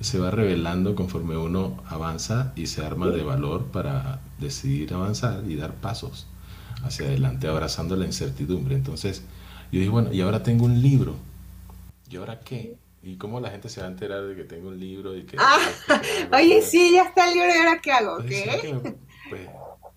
se 0.00 0.18
va 0.18 0.30
revelando 0.30 0.94
conforme 0.94 1.36
uno 1.36 1.82
avanza 1.88 2.52
y 2.56 2.66
se 2.66 2.84
arma 2.84 3.08
de 3.08 3.22
valor 3.22 3.64
para 3.66 4.20
decidir 4.38 4.92
avanzar 4.94 5.42
y 5.48 5.56
dar 5.56 5.74
pasos 5.74 6.26
hacia 6.84 7.06
adelante, 7.06 7.48
abrazando 7.48 7.96
la 7.96 8.04
incertidumbre. 8.06 8.74
Entonces, 8.74 9.22
yo 9.72 9.78
dije, 9.80 9.90
bueno, 9.90 10.12
y 10.12 10.20
ahora 10.20 10.42
tengo 10.42 10.64
un 10.64 10.80
libro. 10.82 11.16
¿Y 12.10 12.16
ahora 12.16 12.40
qué? 12.40 12.76
¿Y 13.02 13.16
cómo 13.16 13.40
la 13.40 13.50
gente 13.50 13.68
se 13.68 13.80
va 13.80 13.86
a 13.86 13.90
enterar 13.90 14.22
de 14.24 14.34
que 14.36 14.44
tengo 14.44 14.68
un 14.68 14.78
libro? 14.78 15.16
Y 15.16 15.22
que, 15.24 15.36
Ah, 15.38 15.58
que- 15.86 16.28
Oye, 16.36 16.62
sí, 16.62 16.92
ya 16.94 17.04
está 17.04 17.28
el 17.28 17.34
libro, 17.34 17.48
¿y 17.54 17.58
ahora 17.58 17.80
qué 17.80 17.92
hago? 17.92 18.16
¿sabes 18.18 18.44
¿Qué? 18.46 18.60
que 18.60 18.74
me, 18.74 18.80
pues, 19.30 19.48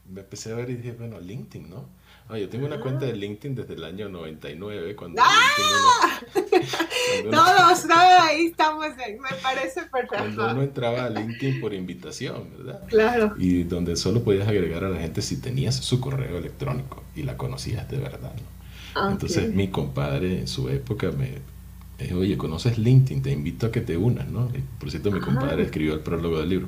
me 0.10 0.22
empecé 0.22 0.52
a 0.52 0.56
ver 0.56 0.70
y 0.70 0.76
dije, 0.76 0.92
bueno, 0.94 1.20
LinkedIn, 1.20 1.70
¿no? 1.70 1.86
Oye, 2.32 2.42
yo 2.42 2.50
tengo 2.50 2.66
una 2.66 2.80
cuenta 2.80 3.06
de 3.06 3.14
LinkedIn 3.16 3.56
desde 3.56 3.74
el 3.74 3.84
año 3.84 4.08
99, 4.10 4.96
cuando 4.96 5.22
LinkedIn 5.22 7.28
uno- 7.28 7.32
Todos, 7.32 7.82
todos 7.82 8.22
ahí 8.22 8.46
estamos, 8.46 8.86
me 8.88 9.36
parece 9.44 9.82
cuando 9.90 10.16
uno 10.28 10.36
perfecto. 10.36 10.62
entraba 10.64 11.06
a 11.06 11.10
LinkedIn 11.10 11.60
por 11.60 11.74
invitación, 11.74 12.48
¿verdad? 12.58 12.82
Claro. 12.88 13.36
Y 13.38 13.64
donde 13.64 13.96
solo 13.98 14.24
podías 14.24 14.48
agregar 14.48 14.86
a 14.86 14.90
la 14.90 15.00
gente 15.00 15.22
si 15.22 15.42
tenías 15.42 15.76
su 15.76 16.00
correo 16.00 16.38
electrónico 16.38 17.04
y 17.16 17.24
la 17.24 17.36
conocías 17.38 17.90
de 17.90 17.98
verdad, 17.98 18.34
¿no? 18.34 19.02
Ah, 19.02 19.10
Entonces 19.12 19.50
ok. 19.50 19.56
mi 19.56 19.68
compadre 19.70 20.40
en 20.40 20.48
su 20.48 20.70
época 20.70 21.12
me 21.12 21.40
me 22.00 22.08
dijo, 22.08 22.18
oye, 22.20 22.36
¿conoces 22.36 22.80
LinkedIn? 22.80 23.22
Te 23.22 23.32
invito 23.32 23.68
a 23.68 23.72
que 23.72 23.80
te 23.82 23.96
unas, 23.96 24.28
¿no? 24.28 24.50
Y, 24.56 24.64
por 24.80 24.90
cierto, 24.90 25.12
mi 25.12 25.20
Ah. 25.20 25.24
compadre 25.24 25.62
escribió 25.62 25.94
el 25.94 26.00
prólogo 26.00 26.40
del 26.40 26.50
libro. 26.50 26.68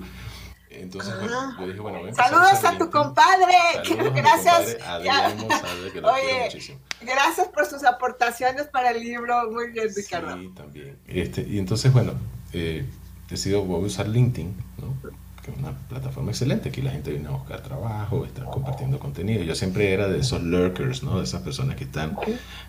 Entonces, 0.73 1.13
bueno, 1.19 1.35
Ah. 1.39 1.57
yo 1.59 1.67
dije, 1.67 1.79
bueno, 1.79 1.99
voy 1.99 2.09
a 2.09 2.13
Saludos 2.15 2.63
a 2.63 2.77
tu 2.77 2.89
compadre. 2.89 3.53
Saludos 3.83 4.07
a 4.07 4.11
mi 4.11 4.21
Gracias. 4.21 4.55
compadre 4.75 5.03
Ya. 5.05 5.25
Adrián 5.25 5.37
Monsalve, 5.37 5.91
que 5.91 6.01
lo 6.01 6.11
Oye, 6.13 6.43
muchísimo. 6.45 6.79
Gracias 7.01 7.47
por 7.49 7.65
sus 7.65 7.83
aportaciones 7.83 8.63
para 8.67 8.91
el 8.91 9.01
libro. 9.01 9.51
Muy 9.51 9.71
bien, 9.71 9.87
Ricardo. 9.95 10.37
Sí, 10.37 10.49
también. 10.55 10.97
Este, 11.07 11.41
y 11.47 11.59
entonces, 11.59 11.91
bueno, 11.93 12.13
eh, 12.53 12.85
decido, 13.29 13.63
voy 13.63 13.83
a 13.83 13.87
usar 13.87 14.07
LinkedIn, 14.07 14.55
¿no? 14.79 15.11
que 15.43 15.51
es 15.51 15.57
una 15.57 15.73
plataforma 15.89 16.31
excelente. 16.31 16.69
Aquí 16.69 16.81
la 16.81 16.91
gente 16.91 17.11
viene 17.11 17.27
a 17.27 17.31
buscar 17.31 17.61
trabajo, 17.61 18.23
están 18.25 18.45
compartiendo 18.45 18.97
contenido. 18.97 19.43
Yo 19.43 19.55
siempre 19.55 19.91
era 19.93 20.07
de 20.07 20.19
esos 20.19 20.41
lurkers, 20.41 21.03
¿no? 21.03 21.17
De 21.17 21.25
esas 21.25 21.41
personas 21.41 21.75
que 21.75 21.83
están 21.83 22.15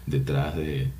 detrás 0.06 0.56
de, 0.56 0.90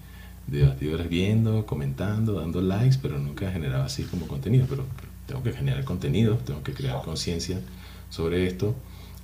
de 0.47 0.67
bastidores 0.67 1.09
viendo, 1.09 1.67
comentando, 1.67 2.35
dando 2.35 2.61
likes, 2.61 2.99
pero 3.03 3.19
nunca 3.19 3.51
generaba 3.51 3.87
así 3.87 4.05
como 4.05 4.29
contenido. 4.29 4.67
Pero, 4.71 4.85
pero 4.95 5.09
tengo 5.27 5.43
que 5.43 5.53
generar 5.53 5.85
contenido, 5.85 6.37
tengo 6.39 6.63
que 6.63 6.73
crear 6.73 7.03
conciencia 7.03 7.61
sobre 8.11 8.47
esto. 8.47 8.75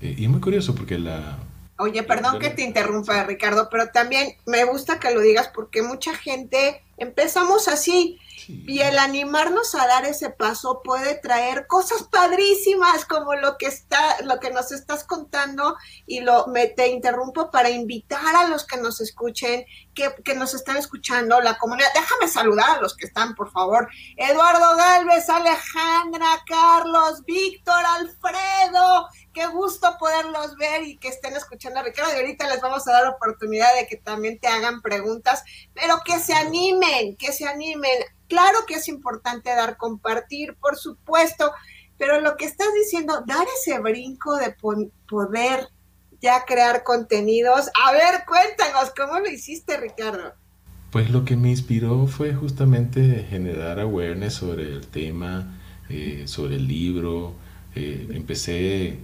Eh, 0.00 0.14
y 0.18 0.24
es 0.24 0.30
muy 0.30 0.40
curioso 0.40 0.74
porque 0.74 0.98
la... 0.98 1.38
Oye, 1.80 2.02
perdón 2.02 2.38
que 2.38 2.50
te 2.50 2.60
interrumpa, 2.60 3.24
Ricardo, 3.24 3.68
pero 3.70 3.90
también 3.90 4.36
me 4.44 4.64
gusta 4.64 5.00
que 5.00 5.10
lo 5.12 5.20
digas 5.20 5.48
porque 5.48 5.82
mucha 5.82 6.14
gente 6.14 6.82
empezamos 6.98 7.68
así 7.68 8.20
sí, 8.36 8.64
y 8.68 8.80
el 8.80 8.98
animarnos 8.98 9.74
a 9.74 9.86
dar 9.86 10.04
ese 10.04 10.28
paso 10.28 10.82
puede 10.84 11.14
traer 11.14 11.66
cosas 11.66 12.02
padrísimas 12.02 13.06
como 13.06 13.34
lo 13.34 13.56
que 13.56 13.66
está, 13.66 14.20
lo 14.24 14.38
que 14.38 14.50
nos 14.50 14.72
estás 14.72 15.04
contando 15.04 15.76
y 16.06 16.20
lo 16.20 16.48
me 16.48 16.66
te 16.66 16.88
interrumpo 16.88 17.50
para 17.50 17.70
invitar 17.70 18.36
a 18.36 18.48
los 18.48 18.66
que 18.66 18.76
nos 18.76 19.00
escuchen, 19.00 19.64
que, 19.94 20.14
que 20.22 20.34
nos 20.34 20.52
están 20.52 20.76
escuchando, 20.76 21.40
la 21.40 21.56
comunidad. 21.56 21.88
Déjame 21.94 22.28
saludar 22.28 22.76
a 22.76 22.80
los 22.82 22.94
que 22.94 23.06
están, 23.06 23.34
por 23.34 23.50
favor. 23.50 23.88
Eduardo 24.18 24.76
Galvez, 24.76 25.30
Alejandra, 25.30 26.44
Carlos, 26.46 27.24
Víctor, 27.24 27.82
Alfredo, 27.82 29.08
qué 29.32 29.46
gusto 29.46 29.96
poderlos 29.98 30.56
ver 30.56 30.82
y 30.82 30.96
que 30.96 31.08
estén 31.08 31.36
escuchando 31.36 31.80
a 31.80 31.82
Ricardo. 31.82 32.12
Y 32.14 32.20
ahorita 32.20 32.48
les 32.48 32.60
vamos 32.60 32.86
a 32.88 32.92
dar 32.92 33.06
oportunidad 33.08 33.74
de 33.78 33.86
que 33.86 33.96
también 33.96 34.38
te 34.38 34.48
hagan 34.48 34.82
preguntas, 34.82 35.42
pero 35.74 36.00
que 36.04 36.18
se 36.18 36.34
animen, 36.34 37.16
que 37.16 37.32
se 37.32 37.46
animen. 37.46 37.98
Claro 38.28 38.58
que 38.66 38.74
es 38.74 38.88
importante 38.88 39.50
dar, 39.50 39.76
compartir, 39.76 40.56
por 40.56 40.76
supuesto, 40.76 41.52
pero 41.98 42.20
lo 42.20 42.36
que 42.36 42.46
estás 42.46 42.68
diciendo, 42.74 43.22
dar 43.26 43.46
ese 43.58 43.78
brinco 43.78 44.36
de 44.36 44.54
poder 45.08 45.68
ya 46.20 46.44
crear 46.44 46.82
contenidos. 46.82 47.68
A 47.84 47.92
ver, 47.92 48.24
cuéntanos, 48.26 48.92
¿cómo 48.96 49.18
lo 49.18 49.28
hiciste, 49.28 49.76
Ricardo? 49.76 50.34
Pues 50.90 51.10
lo 51.10 51.24
que 51.24 51.36
me 51.36 51.50
inspiró 51.50 52.06
fue 52.06 52.34
justamente 52.34 53.26
generar 53.28 53.78
awareness 53.78 54.34
sobre 54.34 54.64
el 54.64 54.86
tema, 54.88 55.60
eh, 55.88 56.24
sobre 56.26 56.56
el 56.56 56.66
libro. 56.66 57.34
Eh, 57.74 58.08
empecé 58.10 58.98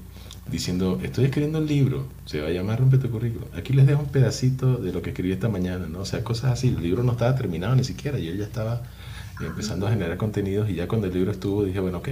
diciendo, 0.51 1.01
estoy 1.03 1.25
escribiendo 1.25 1.59
un 1.59 1.67
libro, 1.67 2.07
se 2.25 2.41
va 2.41 2.49
a 2.49 2.51
llamar 2.51 2.79
Rompe 2.79 2.99
tu 2.99 3.11
currículum. 3.11 3.49
Aquí 3.57 3.73
les 3.73 3.87
dejo 3.87 4.03
un 4.03 4.09
pedacito 4.09 4.77
de 4.77 4.93
lo 4.93 5.03
que 5.03 5.11
escribí 5.11 5.33
esta 5.33 5.49
mañana, 5.49 5.87
¿no? 5.87 6.01
O 6.01 6.05
sea, 6.05 6.23
cosas 6.23 6.53
así. 6.53 6.69
El 6.69 6.83
libro 6.83 7.03
no 7.03 7.13
estaba 7.13 7.35
terminado 7.35 7.75
ni 7.75 7.85
siquiera, 7.85 8.19
yo 8.19 8.33
ya 8.33 8.45
estaba 8.45 8.83
empezando 9.41 9.87
a 9.87 9.91
generar 9.91 10.17
contenidos 10.17 10.71
y 10.71 10.75
ya 10.75 10.89
cuando 10.89 11.09
el 11.09 11.15
libro 11.15 11.31
estuvo 11.31 11.65
dije, 11.65 11.81
bueno, 11.81 11.99
ok, 11.99 12.09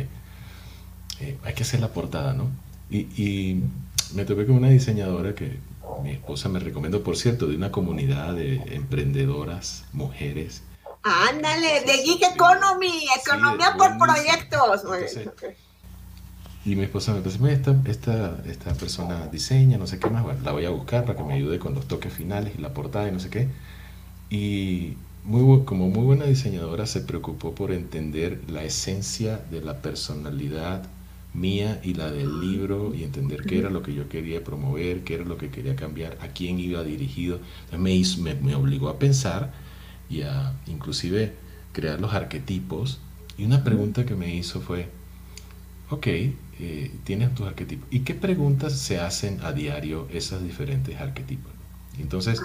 eh, 1.20 1.38
hay 1.42 1.54
que 1.54 1.62
hacer 1.62 1.80
la 1.80 1.88
portada, 1.88 2.32
¿no? 2.32 2.50
Y, 2.90 2.98
y 3.16 3.62
me 4.14 4.24
topé 4.24 4.46
con 4.46 4.56
una 4.56 4.68
diseñadora 4.68 5.34
que 5.34 5.58
mi 6.02 6.10
esposa 6.10 6.48
me 6.48 6.58
recomendó, 6.58 7.02
por 7.02 7.16
cierto, 7.16 7.46
de 7.46 7.56
una 7.56 7.70
comunidad 7.70 8.34
de 8.34 8.56
emprendedoras, 8.74 9.84
mujeres. 9.92 10.62
Ándale, 11.02 11.82
de 11.86 12.02
Geek. 12.02 12.22
Economy, 12.34 12.90
Sí, 12.90 13.08
economía 13.24 13.74
por 13.76 13.98
proyectos. 13.98 14.82
Entonces. 14.84 15.28
Y 16.64 16.76
mi 16.76 16.84
esposa 16.84 17.12
me 17.12 17.20
dice, 17.20 17.38
"Mira, 17.40 17.52
esta, 17.52 17.76
esta, 17.86 18.42
esta 18.46 18.74
persona 18.74 19.26
diseña, 19.28 19.76
no 19.78 19.86
sé 19.86 19.98
qué 19.98 20.08
más, 20.08 20.22
bueno, 20.24 20.40
la 20.42 20.52
voy 20.52 20.64
a 20.64 20.70
buscar 20.70 21.04
para 21.04 21.18
que 21.18 21.24
me 21.24 21.34
ayude 21.34 21.58
con 21.58 21.74
los 21.74 21.86
toques 21.86 22.12
finales 22.12 22.54
y 22.56 22.60
la 22.62 22.72
portada 22.72 23.08
y 23.08 23.12
no 23.12 23.20
sé 23.20 23.28
qué. 23.30 23.48
Y 24.30 24.98
muy, 25.24 25.64
como 25.64 25.88
muy 25.90 26.04
buena 26.04 26.26
diseñadora 26.26 26.86
se 26.86 27.00
preocupó 27.02 27.54
por 27.54 27.72
entender 27.72 28.42
la 28.48 28.64
esencia 28.64 29.38
de 29.50 29.62
la 29.62 29.82
personalidad 29.82 30.84
mía 31.34 31.80
y 31.84 31.94
la 31.94 32.10
del 32.10 32.40
libro 32.40 32.94
y 32.94 33.04
entender 33.04 33.44
qué 33.46 33.58
era 33.58 33.70
lo 33.70 33.82
que 33.82 33.94
yo 33.94 34.08
quería 34.08 34.44
promover, 34.44 35.04
qué 35.04 35.14
era 35.16 35.24
lo 35.24 35.38
que 35.38 35.50
quería 35.50 35.76
cambiar, 35.76 36.18
a 36.22 36.28
quién 36.28 36.58
iba 36.60 36.82
dirigido. 36.84 37.40
Me, 37.78 37.94
hizo, 37.94 38.22
me, 38.22 38.34
me 38.36 38.54
obligó 38.54 38.88
a 38.88 38.98
pensar 38.98 39.52
y 40.10 40.22
a 40.22 40.54
inclusive 40.66 41.34
crear 41.72 42.00
los 42.00 42.14
arquetipos. 42.14 43.00
Y 43.38 43.44
una 43.44 43.64
pregunta 43.64 44.06
que 44.06 44.14
me 44.14 44.34
hizo 44.34 44.60
fue, 44.60 44.88
ok, 45.90 46.06
eh, 46.60 46.90
tienes 47.04 47.34
tus 47.34 47.46
arquetipos. 47.46 47.86
¿Y 47.90 48.00
qué 48.00 48.14
preguntas 48.14 48.72
se 48.78 49.00
hacen 49.00 49.40
a 49.42 49.52
diario 49.52 50.08
esos 50.12 50.42
diferentes 50.42 51.00
arquetipos? 51.00 51.52
Entonces, 51.98 52.40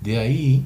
de 0.00 0.18
ahí 0.18 0.64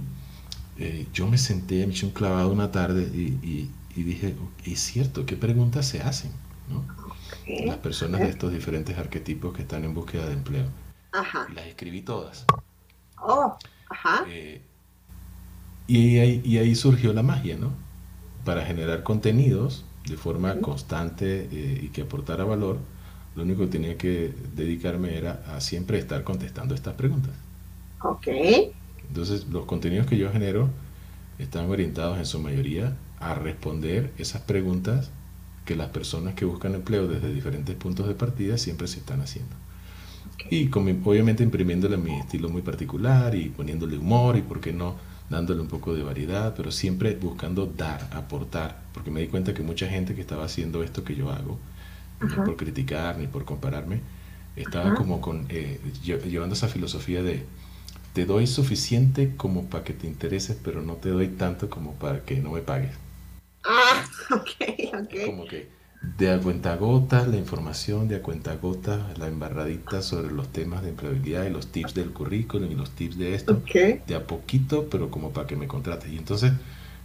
eh, 0.79 1.07
yo 1.13 1.27
me 1.29 1.39
senté, 1.39 1.87
me 1.87 1.93
eché 1.93 2.07
un 2.07 2.13
clavado 2.13 2.51
una 2.53 2.71
tarde 2.73 3.03
y, 3.15 3.39
y- 3.47 3.71
y 3.97 4.03
dije, 4.05 4.37
es 4.65 4.81
cierto, 4.81 5.27
¿qué 5.27 5.37
preguntas 5.37 5.87
se 5.87 6.01
hacen? 6.01 6.31
¿no? 6.71 6.85
Las 7.67 7.79
personas 7.79 8.21
de 8.21 8.29
estos 8.31 8.53
diferentes 8.53 8.97
arquetipos 8.97 9.53
que 9.55 9.63
están 9.63 9.85
en 9.85 9.95
búsqueda 9.95 10.27
de 10.27 10.35
empleo. 10.35 10.67
Ajá. 11.13 11.49
Las 11.55 11.67
escribí 11.67 12.03
todas. 12.03 12.45
Oh, 13.21 13.57
ajá. 13.89 14.25
Eh, 14.29 14.63
y, 15.87 16.19
ahí, 16.19 16.41
y 16.45 16.59
ahí 16.59 16.75
surgió 16.75 17.13
la 17.13 17.23
magia, 17.23 17.57
¿no? 17.57 17.73
Para 18.45 18.65
generar 18.65 19.03
contenidos 19.03 19.85
de 20.05 20.17
forma 20.17 20.61
constante 20.61 21.49
eh, 21.53 21.81
y 21.85 21.89
que 21.91 22.03
aportara 22.03 22.45
valor, 22.45 22.79
lo 23.35 23.43
único 23.45 23.63
que 23.63 23.69
tenía 23.69 23.99
que 23.99 24.35
dedicarme 24.55 25.17
era 25.17 25.43
a 25.57 25.61
siempre 25.61 25.99
estar 25.99 26.25
contestando 26.25 26.75
estas 26.75 26.95
preguntas. 26.95 27.35
Ok. 28.03 28.27
Entonces, 29.09 29.47
los 29.49 29.67
contenidos 29.67 30.07
que 30.07 30.17
yo 30.19 30.31
genero 30.31 30.71
están 31.39 31.71
orientados 31.71 32.19
en 32.19 32.27
su 32.27 32.39
mayoría 32.41 32.97
a 33.19 33.35
responder 33.35 34.13
esas 34.19 34.43
preguntas 34.43 35.11
que 35.65 35.77
las 35.77 35.89
personas 35.91 36.35
que 36.35 36.45
buscan 36.45 36.75
empleo 36.75 37.09
desde 37.09 37.33
diferentes 37.35 37.77
puntos 37.77 38.09
de 38.09 38.15
partida 38.15 38.59
siempre 38.59 38.89
se 38.89 39.01
están 39.01 39.21
haciendo. 39.23 39.57
Y 40.51 40.69
con 40.69 40.85
mi- 40.85 41.01
obviamente 41.05 41.43
imprimiéndole 41.45 41.97
mi 41.99 42.19
estilo 42.21 42.49
muy 42.51 42.63
particular 42.63 43.35
y 43.35 43.51
poniéndole 43.51 43.99
humor 43.99 44.37
y, 44.37 44.43
por 44.43 44.61
qué 44.61 44.73
no, 44.73 44.97
dándole 45.31 45.61
un 45.63 45.69
poco 45.69 45.95
de 45.95 46.03
variedad, 46.03 46.55
pero 46.57 46.71
siempre 46.73 47.15
buscando 47.17 47.67
dar, 47.67 48.09
aportar, 48.13 48.83
porque 48.93 49.11
me 49.11 49.21
di 49.21 49.29
cuenta 49.29 49.55
que 49.55 49.63
mucha 49.63 49.89
gente 49.89 50.15
que 50.15 50.21
estaba 50.23 50.45
haciendo 50.45 50.83
esto 50.85 51.05
que 51.05 51.15
yo 51.17 51.31
hago, 51.31 51.59
no 52.29 52.43
por 52.45 52.57
criticar 52.57 53.19
ni 53.19 53.27
por 53.29 53.45
compararme, 53.45 54.01
estaba 54.57 54.95
como 54.95 55.21
con, 55.21 55.47
eh, 55.51 55.81
lle- 56.05 56.23
llevando 56.25 56.55
esa 56.55 56.69
filosofía 56.69 57.23
de 57.23 57.45
te 58.15 58.27
doy 58.27 58.47
suficiente 58.47 59.37
como 59.37 59.67
para 59.67 59.85
que 59.85 59.95
te 59.95 60.07
intereses, 60.07 60.57
pero 60.65 60.83
no 60.83 60.95
te 60.97 61.11
doy 61.11 61.29
tanto 61.29 61.71
como 61.71 61.95
para 61.95 62.25
que 62.25 62.37
no 62.41 62.53
me 62.53 62.63
pagues. 62.63 62.93
Ah, 63.65 64.05
ok, 64.31 64.57
Es 65.11 65.21
ok. 65.21 65.21
como 65.21 65.47
que 65.47 65.69
de 66.03 66.31
a 66.33 66.41
cuentagotas 66.41 67.29
la 67.29 67.37
información, 67.37 68.09
de 68.09 68.17
a 68.17 68.23
cuentagotas 68.23 69.19
la 69.19 69.29
embarradita 69.29 70.03
sobre 70.03 70.33
los 70.33 70.49
temas 70.53 70.83
de 70.83 70.91
empleabilidad 70.91 71.45
y 71.45 71.51
los 71.51 71.73
tips 71.73 71.95
del 71.95 72.13
currículum 72.13 72.71
y 72.71 72.75
los 72.75 72.91
tips 72.93 73.19
de 73.19 73.35
esto, 73.35 73.57
Ok. 73.57 73.75
de 74.07 74.15
a 74.15 74.27
poquito, 74.27 74.89
pero 74.91 75.11
como 75.11 75.33
para 75.33 75.47
que 75.47 75.57
me 75.57 75.69
contrates. 75.69 76.11
Y 76.11 76.17
entonces 76.19 76.53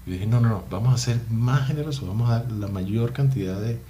yo 0.05 0.13
dije, 0.13 0.27
no, 0.27 0.39
no, 0.39 0.49
no, 0.49 0.65
vamos 0.69 0.93
a 0.93 0.97
ser 0.97 1.19
más 1.29 1.67
generosos, 1.67 2.07
vamos 2.07 2.29
a 2.29 2.39
dar 2.39 2.51
la 2.51 2.67
mayor 2.67 3.11
cantidad 3.13 3.59
de, 3.61 3.81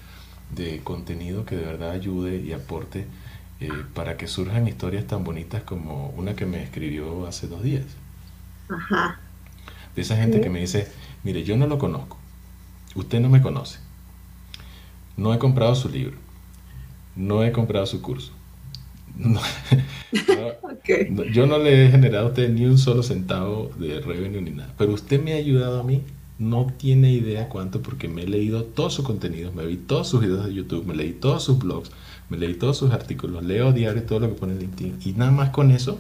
de 0.49 0.83
contenido 0.83 1.45
que 1.45 1.55
de 1.57 1.65
verdad 1.65 1.91
ayude 1.91 2.37
y 2.41 2.53
aporte 2.53 3.07
eh, 3.59 3.85
para 3.93 4.17
que 4.17 4.27
surjan 4.27 4.67
historias 4.67 5.07
tan 5.07 5.23
bonitas 5.23 5.63
como 5.63 6.09
una 6.11 6.35
que 6.35 6.45
me 6.47 6.63
escribió 6.63 7.27
hace 7.27 7.47
dos 7.47 7.63
días. 7.63 7.85
Ajá. 8.69 9.19
De 9.95 10.01
esa 10.01 10.15
gente 10.17 10.41
que 10.41 10.49
me 10.49 10.59
dice, 10.59 10.91
mire, 11.23 11.43
yo 11.43 11.57
no 11.57 11.67
lo 11.67 11.77
conozco, 11.79 12.19
usted 12.95 13.19
no 13.21 13.29
me 13.29 13.41
conoce, 13.41 13.79
no 15.17 15.33
he 15.33 15.39
comprado 15.39 15.75
su 15.75 15.89
libro, 15.89 16.17
no 17.15 17.43
he 17.43 17.51
comprado 17.51 17.85
su 17.85 18.01
curso. 18.01 18.31
yo 21.33 21.47
no 21.47 21.57
le 21.57 21.85
he 21.85 21.91
generado 21.91 22.27
a 22.27 22.29
usted 22.29 22.49
ni 22.49 22.65
un 22.65 22.77
solo 22.77 23.01
centavo 23.01 23.71
de 23.77 24.01
revenue 24.01 24.41
ni 24.41 24.51
nada, 24.51 24.73
pero 24.77 24.93
usted 24.93 25.21
me 25.21 25.33
ha 25.33 25.37
ayudado 25.37 25.79
a 25.79 25.83
mí. 25.83 26.01
No 26.37 26.67
tiene 26.77 27.13
idea 27.13 27.47
cuánto 27.47 27.81
porque 27.81 28.09
me 28.09 28.23
he 28.23 28.27
leído 28.27 28.65
todos 28.65 28.93
sus 28.93 29.05
contenidos, 29.05 29.55
me 29.55 29.65
vi 29.65 29.77
todos 29.77 30.09
sus 30.09 30.19
videos 30.19 30.45
de 30.45 30.53
YouTube, 30.53 30.85
me 30.85 30.93
leí 30.93 31.13
todos 31.13 31.43
sus 31.43 31.57
blogs, 31.57 31.91
me 32.29 32.37
leí 32.37 32.55
todos 32.55 32.77
sus 32.77 32.91
artículos, 32.91 33.45
leo 33.45 33.71
diario 33.71 34.03
todo 34.03 34.19
lo 34.19 34.27
que 34.27 34.35
pone 34.35 34.51
en 34.51 34.59
LinkedIn. 34.59 34.99
Y 35.05 35.13
nada 35.13 35.31
más 35.31 35.51
con 35.51 35.71
eso 35.71 35.97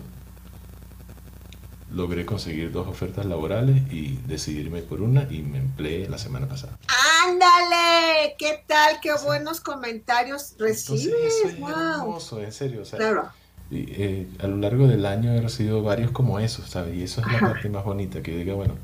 logré 1.95 2.25
conseguir 2.25 2.73
dos 2.73 2.87
ofertas 2.87 3.25
laborales 3.25 3.81
y 3.93 4.19
decidirme 4.27 4.81
por 4.81 5.01
una 5.01 5.27
y 5.31 5.41
me 5.41 5.59
empleé 5.59 6.09
la 6.09 6.17
semana 6.17 6.47
pasada. 6.47 6.77
¡Ándale! 7.27 8.35
¿Qué 8.37 8.63
tal? 8.67 8.99
¡Qué 9.01 9.11
buenos 9.25 9.59
comentarios 9.59 10.55
recibes! 10.59 11.05
eso 11.05 11.47
es 11.47 11.59
hermoso, 11.59 12.41
en 12.41 12.51
serio. 12.51 12.83
claro. 12.95 13.29
Eh, 13.71 14.27
a 14.39 14.47
lo 14.47 14.57
largo 14.57 14.87
del 14.87 15.07
año 15.07 15.31
he 15.31 15.41
recibido 15.41 15.81
varios 15.81 16.11
como 16.11 16.39
esos, 16.39 16.69
¿sabes? 16.69 16.95
Y 16.95 17.03
eso 17.03 17.21
es 17.21 17.31
la 17.31 17.39
parte 17.39 17.67
más 17.69 17.83
bonita, 17.83 18.21
que 18.21 18.35
diga, 18.37 18.53
bueno, 18.53 18.75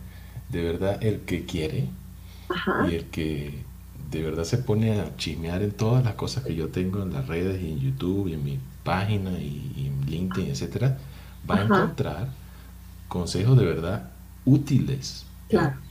de 0.49 0.63
verdad 0.63 1.03
el 1.03 1.19
que 1.21 1.45
quiere 1.45 1.87
y 2.89 2.95
el 2.95 3.05
que 3.05 3.63
de 4.09 4.21
verdad 4.23 4.43
se 4.43 4.57
pone 4.57 4.99
a 4.99 5.15
chismear 5.17 5.61
en 5.61 5.71
todas 5.71 6.03
las 6.03 6.15
cosas 6.15 6.43
que 6.43 6.55
yo 6.55 6.69
tengo 6.69 7.03
en 7.03 7.13
las 7.13 7.27
redes 7.27 7.61
y 7.61 7.71
en 7.71 7.79
YouTube 7.79 8.27
y 8.27 8.33
en 8.33 8.43
mi 8.43 8.59
página 8.83 9.31
y, 9.31 9.85
en 9.87 10.09
LinkedIn, 10.09 10.49
etcétera, 10.49 10.97
va 11.49 11.57
a 11.57 11.61
encontrar 11.61 12.29
consejos 13.07 13.57
de 13.57 13.65
verdad 13.65 14.09
útiles, 14.45 15.27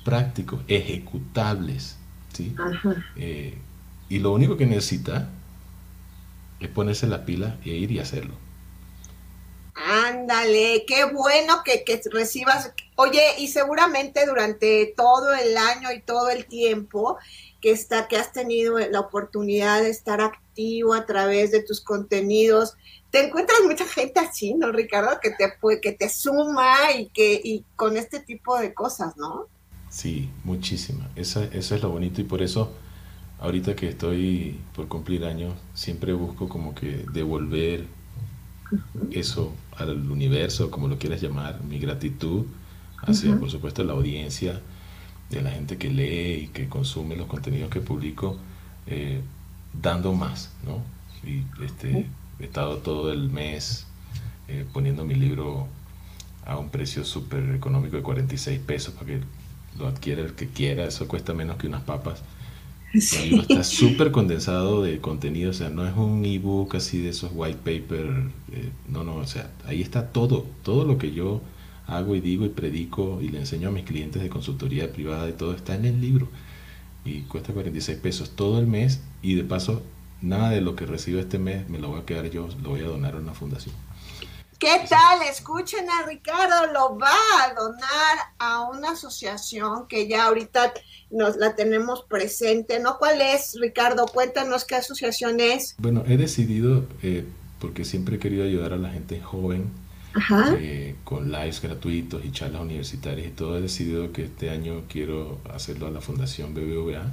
prácticos, 0.05 0.61
ejecutables, 0.67 1.97
¿sí? 2.41 2.57
Eh, 3.17 3.59
y 4.09 4.19
lo 4.19 4.33
único 4.33 4.57
que 4.57 4.67
necesita 4.67 5.29
es 6.59 6.69
ponerse 6.69 7.07
la 7.07 7.25
pila 7.25 7.59
e 7.65 7.71
ir 7.71 7.91
y 7.91 7.99
hacerlo. 7.99 8.35
Ándale, 9.75 10.85
qué 10.87 11.05
bueno 11.05 11.63
que, 11.65 11.85
que, 11.85 12.01
recibas. 12.13 12.73
Oye, 12.97 13.23
y 13.39 13.49
seguramente 13.49 14.27
durante 14.27 14.93
todo 14.97 15.33
el 15.33 15.57
año 15.57 15.91
y 15.93 16.03
todo 16.03 16.29
el 16.29 16.47
tiempo 16.47 17.19
que 17.61 17.71
está, 17.71 18.09
que 18.09 18.17
has 18.17 18.33
tenido 18.33 18.79
la 18.79 19.01
oportunidad 19.01 19.83
de 19.83 19.91
estar 19.91 20.21
activo 20.21 20.95
a 20.95 21.07
través 21.07 21.51
de 21.51 21.63
tus 21.63 21.81
contenidos, 21.81 22.75
te 23.11 23.27
encuentras 23.27 23.61
mucha 23.65 23.87
gente 23.87 24.21
así, 24.21 24.55
¿no, 24.55 24.71
Ricardo? 24.71 25.19
Que 25.21 25.31
te 25.31 25.53
que 25.81 25.93
te 25.93 26.09
suma 26.09 26.93
y 26.97 27.09
que 27.09 27.41
y 27.43 27.65
con 27.77 27.97
este 27.97 28.21
tipo 28.21 28.59
de 28.59 28.73
cosas, 28.73 29.17
¿no? 29.17 29.49
Sí, 29.91 30.31
muchísima. 30.45 31.09
Eso, 31.17 31.43
eso 31.43 31.75
es 31.75 31.83
lo 31.83 31.91
bonito 31.91 32.21
y 32.21 32.25
por 32.25 32.41
eso 32.43 32.73
ahorita 33.41 33.75
que 33.75 33.89
estoy 33.89 34.59
por 34.75 34.89
cumplir 34.89 35.25
años, 35.25 35.55
siempre 35.75 36.13
busco 36.13 36.49
como 36.49 36.75
que 36.75 37.05
devolver 37.13 37.87
eso 39.11 39.53
al 39.77 40.11
universo, 40.11 40.71
como 40.71 40.89
lo 40.89 40.99
quieras 40.99 41.21
llamar, 41.21 41.61
mi 41.65 41.79
gratitud 41.79 42.47
hacia, 42.99 43.37
por 43.39 43.51
supuesto, 43.51 43.83
la 43.83 43.95
audiencia, 43.95 44.61
de 45.31 45.43
la 45.43 45.51
gente 45.51 45.79
que 45.79 45.89
lee 45.91 46.45
y 46.45 46.47
que 46.49 46.69
consume 46.69 47.17
los 47.17 47.29
contenidos 47.29 47.71
que 47.71 47.81
publico, 47.81 48.37
eh, 48.87 49.21
dando 49.81 50.13
más, 50.13 50.51
¿no? 50.65 50.83
Y 51.29 51.45
este, 51.65 52.09
he 52.41 52.45
estado 52.45 52.79
todo 52.79 53.13
el 53.13 53.31
mes 53.31 53.87
eh, 54.49 54.67
poniendo 54.73 55.05
mi 55.05 55.15
libro 55.15 55.69
a 56.45 56.59
un 56.59 56.71
precio 56.71 57.05
súper 57.05 57.55
económico 57.55 57.97
de 57.97 58.03
46 58.03 58.59
pesos 58.61 58.95
para 58.95 59.07
que 59.07 59.21
lo 59.79 59.87
adquiera 59.87 60.23
el 60.23 60.35
que 60.35 60.49
quiera, 60.49 60.85
eso 60.85 61.09
cuesta 61.09 61.35
menos 61.35 61.57
que 61.57 61.67
unas 61.67 61.83
papas. 61.83 62.23
El 62.93 63.31
libro 63.31 63.43
está 63.43 63.63
súper 63.63 64.11
condensado 64.11 64.83
de 64.83 65.01
contenido, 65.01 65.51
o 65.51 65.55
sea, 65.55 65.71
no 65.71 65.87
es 65.87 65.97
un 65.97 66.25
ebook 66.25 66.75
así 66.75 66.99
de 66.99 67.11
esos 67.11 67.31
white 67.33 67.59
paper, 67.59 68.25
eh, 68.53 68.71
no, 68.89 69.05
no, 69.05 69.15
o 69.17 69.27
sea, 69.27 69.51
ahí 69.65 69.81
está 69.81 70.09
todo, 70.09 70.45
todo 70.65 70.85
lo 70.85 70.99
que 70.99 71.13
yo 71.13 71.41
hago 71.87 72.15
y 72.17 72.21
digo 72.21 72.45
y 72.45 72.49
predico 72.49 73.21
y 73.21 73.29
le 73.29 73.39
enseño 73.39 73.69
a 73.69 73.73
mis 73.73 73.85
clientes 73.85 74.23
de 74.23 74.29
consultoría 74.29 74.93
privada 74.93 75.29
y 75.29 75.33
todo 75.33 75.55
está 75.55 75.75
en 75.75 75.85
el 75.85 76.01
libro. 76.01 76.29
Y 77.05 77.23
cuesta 77.23 77.53
46 77.53 77.99
pesos 77.99 78.31
todo 78.31 78.59
el 78.59 78.67
mes 78.67 79.01
y 79.23 79.35
de 79.35 79.45
paso 79.45 79.83
nada 80.21 80.51
de 80.51 80.61
lo 80.61 80.77
que 80.77 80.87
recibo 80.87 81.19
este 81.21 81.39
mes 81.39 81.69
me 81.69 81.79
lo 81.79 81.89
voy 81.89 82.01
a 82.01 82.05
quedar 82.05 82.31
yo, 82.31 82.49
lo 82.63 82.71
voy 82.71 82.81
a 82.81 82.85
donar 82.85 83.15
a 83.15 83.19
una 83.19 83.35
fundación. 83.35 83.75
¿Qué 84.61 84.85
tal? 84.91 85.23
Escuchen 85.27 85.89
a 85.89 86.07
Ricardo, 86.07 86.71
lo 86.71 86.99
va 86.99 87.15
a 87.43 87.55
donar 87.55 88.19
a 88.39 88.69
una 88.69 88.91
asociación 88.91 89.89
que 89.89 90.07
ya 90.07 90.27
ahorita 90.27 90.75
nos 91.11 91.39
la 91.39 91.57
tenemos 91.57 92.03
presente, 92.03 92.79
¿no? 92.79 92.99
¿Cuál 92.99 93.23
es, 93.23 93.57
Ricardo? 93.59 94.05
Cuéntanos 94.05 94.67
qué 94.67 94.75
asociación 94.75 95.41
es. 95.41 95.77
Bueno, 95.79 96.05
he 96.07 96.19
decidido, 96.19 96.85
eh, 97.03 97.25
porque 97.59 97.87
siempre 97.87 98.17
he 98.17 98.19
querido 98.19 98.45
ayudar 98.45 98.75
a 98.75 98.77
la 98.77 98.91
gente 98.91 99.23
joven, 99.23 99.71
eh, 100.59 100.95
con 101.05 101.33
lives 101.33 101.63
gratuitos 101.63 102.23
y 102.23 102.31
charlas 102.31 102.61
universitarias 102.61 103.29
y 103.29 103.31
todo, 103.31 103.57
he 103.57 103.63
decidido 103.63 104.13
que 104.13 104.25
este 104.25 104.51
año 104.51 104.83
quiero 104.91 105.39
hacerlo 105.55 105.87
a 105.87 105.91
la 105.91 106.03
Fundación 106.03 106.53
BBVA, 106.53 107.11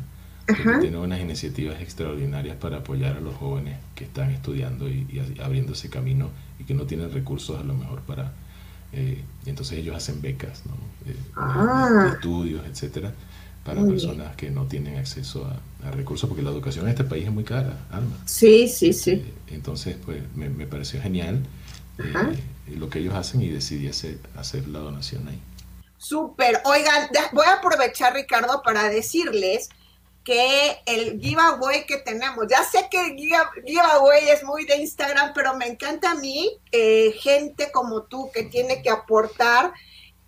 que 0.48 0.80
tiene 0.82 0.98
unas 0.98 1.22
iniciativas 1.22 1.80
extraordinarias 1.80 2.58
para 2.58 2.80
apoyar 2.80 3.16
a 3.16 3.20
los 3.22 3.36
jóvenes 3.36 3.78
que 3.96 4.04
están 4.04 4.32
estudiando 4.32 4.90
y, 4.90 5.08
y 5.10 5.40
abriendo 5.40 5.74
ese 5.74 5.90
camino 5.90 6.30
y 6.60 6.64
que 6.64 6.74
no 6.74 6.86
tienen 6.86 7.12
recursos 7.12 7.60
a 7.60 7.64
lo 7.64 7.74
mejor 7.74 8.02
para... 8.02 8.34
Eh, 8.94 9.24
entonces 9.46 9.80
ellos 9.80 9.96
hacen 9.96 10.22
becas, 10.22 10.64
¿no? 10.66 10.74
Eh, 11.12 11.16
ah. 11.36 12.12
estudios, 12.14 12.66
etcétera, 12.66 13.14
para 13.64 13.86
personas 13.86 14.36
que 14.38 14.50
no 14.50 14.66
tienen 14.66 14.98
acceso 14.98 15.46
a, 15.46 15.92
recursos, 15.92 16.28
porque 16.28 16.44
la 16.44 16.50
educación 16.52 16.86
en 16.86 16.92
este 16.92 17.04
país 17.04 17.26
es 17.26 17.32
muy 17.32 17.44
cara, 17.44 17.78
Alma. 17.92 18.18
Sí, 18.26 18.68
sí, 18.68 18.94
sí. 18.94 19.12
Eh, 19.12 19.34
entonces, 19.50 19.98
pues 20.06 20.22
me, 20.36 20.50
me 20.50 20.68
pareció 20.68 21.02
genial 21.02 21.44
lo 22.76 22.90
que 22.90 23.00
ellos 23.00 23.16
hacen 23.16 23.42
y 23.42 23.50
decidí 23.50 23.88
hacer, 23.88 24.20
hacer 24.36 24.68
la 24.68 24.80
donación 24.80 25.28
ahí. 25.28 25.42
Súper. 25.98 26.62
Oigan, 26.66 27.10
voy 27.34 27.46
a 27.46 27.56
aprovechar, 27.56 28.14
Ricardo, 28.14 28.62
para 28.62 28.90
decirles 28.90 29.70
que 30.28 30.82
el 30.86 31.22
giveaway 31.22 31.86
que 31.86 32.00
tenemos, 32.00 32.48
ya 32.50 32.62
sé 32.62 32.90
que 32.92 33.00
el 33.00 33.16
giveaway 33.16 34.28
es 34.28 34.44
muy 34.44 34.66
de 34.66 34.76
Instagram, 34.76 35.32
pero 35.34 35.56
me 35.56 35.68
encanta 35.68 36.12
a 36.12 36.16
mí 36.16 36.52
eh, 36.74 37.14
gente 37.18 37.72
como 37.72 38.04
tú 38.04 38.30
que 38.34 38.44
tiene 38.44 38.82
que 38.82 38.90
aportar, 38.90 39.72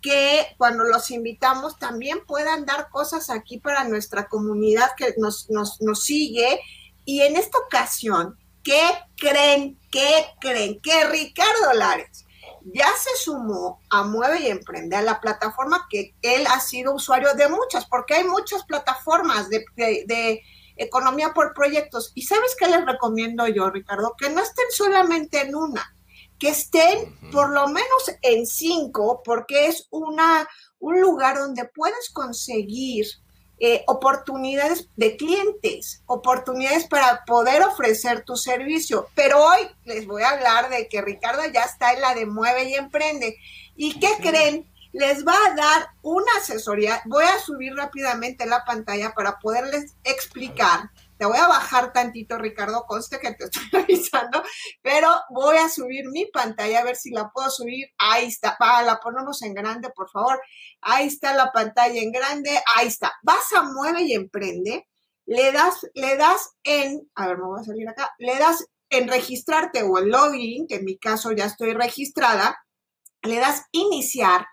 que 0.00 0.46
cuando 0.56 0.84
los 0.84 1.10
invitamos 1.10 1.78
también 1.78 2.24
puedan 2.26 2.64
dar 2.64 2.88
cosas 2.88 3.28
aquí 3.28 3.58
para 3.58 3.84
nuestra 3.84 4.26
comunidad 4.26 4.88
que 4.96 5.12
nos, 5.18 5.50
nos, 5.50 5.82
nos 5.82 6.02
sigue. 6.02 6.60
Y 7.04 7.20
en 7.20 7.36
esta 7.36 7.58
ocasión, 7.58 8.38
¿qué 8.64 8.80
creen? 9.18 9.78
¿Qué 9.92 10.24
creen? 10.40 10.80
Que 10.80 11.04
Ricardo 11.10 11.74
Lares 11.74 12.24
ya 12.64 12.88
se 12.96 13.16
sumó 13.16 13.80
a 13.90 14.02
Mueve 14.02 14.40
y 14.40 14.46
Emprende, 14.48 14.96
a 14.96 15.02
la 15.02 15.20
plataforma 15.20 15.86
que 15.90 16.14
él 16.22 16.46
ha 16.46 16.60
sido 16.60 16.94
usuario 16.94 17.34
de 17.34 17.48
muchas, 17.48 17.86
porque 17.86 18.14
hay 18.14 18.24
muchas 18.24 18.64
plataformas 18.64 19.48
de, 19.48 20.42
economía 20.76 21.34
por 21.34 21.52
proyectos. 21.52 22.12
¿Y 22.14 22.22
sabes 22.22 22.56
qué 22.58 22.66
les 22.66 22.86
recomiendo 22.86 23.46
yo, 23.46 23.68
Ricardo? 23.68 24.14
Que 24.16 24.30
no 24.30 24.40
estén 24.40 24.64
solamente 24.70 25.42
en 25.42 25.54
una, 25.54 25.94
que 26.38 26.48
estén 26.48 27.18
por 27.30 27.50
lo 27.50 27.66
menos 27.68 28.10
en 28.22 28.46
cinco, 28.46 29.22
porque 29.22 29.66
es 29.66 29.88
una, 29.90 30.48
un 30.78 31.00
lugar 31.00 31.36
donde 31.36 31.66
puedes 31.66 32.08
conseguir 32.10 33.04
eh, 33.62 33.84
oportunidades 33.86 34.88
de 34.96 35.18
clientes, 35.18 36.02
oportunidades 36.06 36.86
para 36.86 37.26
poder 37.26 37.62
ofrecer 37.62 38.24
tu 38.24 38.34
servicio. 38.36 39.08
Pero 39.14 39.44
hoy 39.44 39.68
les 39.84 40.06
voy 40.06 40.22
a 40.22 40.30
hablar 40.30 40.70
de 40.70 40.88
que 40.88 41.02
Ricardo 41.02 41.42
ya 41.52 41.64
está 41.64 41.92
en 41.92 42.00
la 42.00 42.14
de 42.14 42.24
Mueve 42.24 42.70
y 42.70 42.74
Emprende. 42.74 43.36
¿Y 43.76 44.00
qué 44.00 44.08
creen? 44.22 44.66
Les 44.92 45.26
va 45.26 45.34
a 45.34 45.54
dar 45.54 45.88
una 46.00 46.32
asesoría. 46.40 47.02
Voy 47.04 47.24
a 47.24 47.38
subir 47.38 47.74
rápidamente 47.74 48.46
la 48.46 48.64
pantalla 48.64 49.12
para 49.12 49.38
poderles 49.38 49.94
explicar 50.04 50.90
te 51.20 51.26
voy 51.26 51.36
a 51.36 51.48
bajar 51.48 51.92
tantito, 51.92 52.38
Ricardo, 52.38 52.86
conste 52.88 53.18
que 53.18 53.34
te 53.34 53.44
estoy 53.50 53.82
avisando, 53.82 54.42
pero 54.80 55.06
voy 55.28 55.58
a 55.58 55.68
subir 55.68 56.06
mi 56.08 56.24
pantalla 56.24 56.80
a 56.80 56.84
ver 56.84 56.96
si 56.96 57.10
la 57.10 57.28
puedo 57.28 57.50
subir. 57.50 57.88
Ahí 57.98 58.28
está, 58.28 58.56
para 58.58 58.82
la 58.82 59.00
ponemos 59.00 59.42
en 59.42 59.52
grande, 59.52 59.90
por 59.90 60.08
favor. 60.10 60.40
Ahí 60.80 61.08
está 61.08 61.34
la 61.34 61.52
pantalla 61.52 62.00
en 62.00 62.10
grande, 62.10 62.58
ahí 62.74 62.86
está. 62.86 63.12
Vas 63.22 63.52
a 63.52 63.64
Mueve 63.64 64.00
y 64.00 64.14
Emprende, 64.14 64.88
le 65.26 65.52
das, 65.52 65.86
le 65.92 66.16
das 66.16 66.54
en, 66.64 67.06
a 67.14 67.26
ver, 67.26 67.36
me 67.36 67.44
voy 67.44 67.60
a 67.60 67.64
salir 67.64 67.86
acá, 67.86 68.10
le 68.18 68.38
das 68.38 68.64
en 68.88 69.06
registrarte 69.06 69.82
o 69.82 69.98
en 69.98 70.08
login, 70.08 70.66
que 70.66 70.76
en 70.76 70.86
mi 70.86 70.98
caso 70.98 71.32
ya 71.32 71.44
estoy 71.44 71.74
registrada, 71.74 72.58
le 73.20 73.36
das 73.36 73.66
iniciar. 73.72 74.46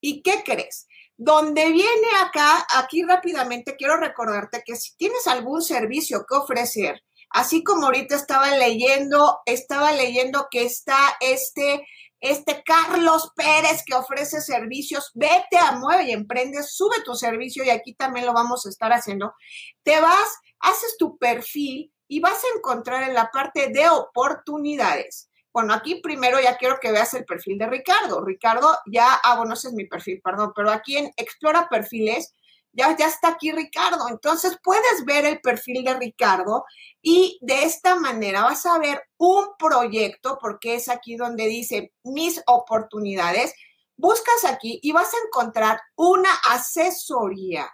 ¿Y 0.00 0.22
qué 0.22 0.42
crees? 0.44 0.88
Donde 1.22 1.70
viene 1.70 2.08
acá, 2.24 2.66
aquí 2.76 3.02
rápidamente 3.02 3.76
quiero 3.76 3.98
recordarte 3.98 4.62
que 4.64 4.74
si 4.74 4.96
tienes 4.96 5.26
algún 5.26 5.60
servicio 5.60 6.24
que 6.26 6.34
ofrecer, 6.34 7.02
Así 7.30 7.62
como 7.62 7.86
ahorita 7.86 8.16
estaba 8.16 8.50
leyendo, 8.56 9.38
estaba 9.46 9.92
leyendo 9.92 10.48
que 10.50 10.64
está 10.64 10.96
este, 11.20 11.86
este 12.18 12.64
Carlos 12.64 13.30
Pérez 13.36 13.84
que 13.86 13.94
ofrece 13.94 14.40
servicios, 14.40 15.12
vete 15.14 15.56
a 15.56 15.72
Mueve 15.72 16.08
y 16.08 16.10
Emprende, 16.10 16.64
sube 16.64 16.96
tu 17.04 17.14
servicio 17.14 17.62
y 17.64 17.70
aquí 17.70 17.94
también 17.94 18.26
lo 18.26 18.32
vamos 18.32 18.66
a 18.66 18.68
estar 18.68 18.92
haciendo. 18.92 19.32
Te 19.84 20.00
vas, 20.00 20.38
haces 20.58 20.96
tu 20.98 21.18
perfil 21.18 21.92
y 22.08 22.18
vas 22.18 22.42
a 22.42 22.56
encontrar 22.56 23.04
en 23.04 23.14
la 23.14 23.30
parte 23.30 23.68
de 23.68 23.88
oportunidades. 23.88 25.29
Bueno, 25.52 25.74
aquí 25.74 25.96
primero 25.96 26.40
ya 26.40 26.56
quiero 26.56 26.78
que 26.80 26.92
veas 26.92 27.12
el 27.14 27.24
perfil 27.24 27.58
de 27.58 27.66
Ricardo. 27.66 28.24
Ricardo, 28.24 28.78
ya, 28.86 29.14
ah, 29.24 29.36
bueno, 29.36 29.54
ese 29.54 29.68
es 29.68 29.74
mi 29.74 29.86
perfil, 29.86 30.20
perdón, 30.22 30.52
pero 30.54 30.70
aquí 30.70 30.96
en 30.96 31.10
Explora 31.16 31.68
Perfiles 31.68 32.32
ya, 32.72 32.96
ya 32.96 33.06
está 33.06 33.28
aquí 33.28 33.50
Ricardo. 33.50 34.08
Entonces 34.08 34.58
puedes 34.62 35.04
ver 35.04 35.24
el 35.24 35.40
perfil 35.40 35.84
de 35.84 35.94
Ricardo 35.94 36.64
y 37.02 37.38
de 37.40 37.64
esta 37.64 37.96
manera 37.96 38.42
vas 38.42 38.64
a 38.66 38.78
ver 38.78 39.02
un 39.16 39.48
proyecto, 39.58 40.38
porque 40.40 40.76
es 40.76 40.88
aquí 40.88 41.16
donde 41.16 41.46
dice 41.46 41.92
mis 42.04 42.40
oportunidades. 42.46 43.54
Buscas 43.96 44.44
aquí 44.46 44.78
y 44.82 44.92
vas 44.92 45.12
a 45.12 45.26
encontrar 45.26 45.80
una 45.96 46.30
asesoría 46.48 47.70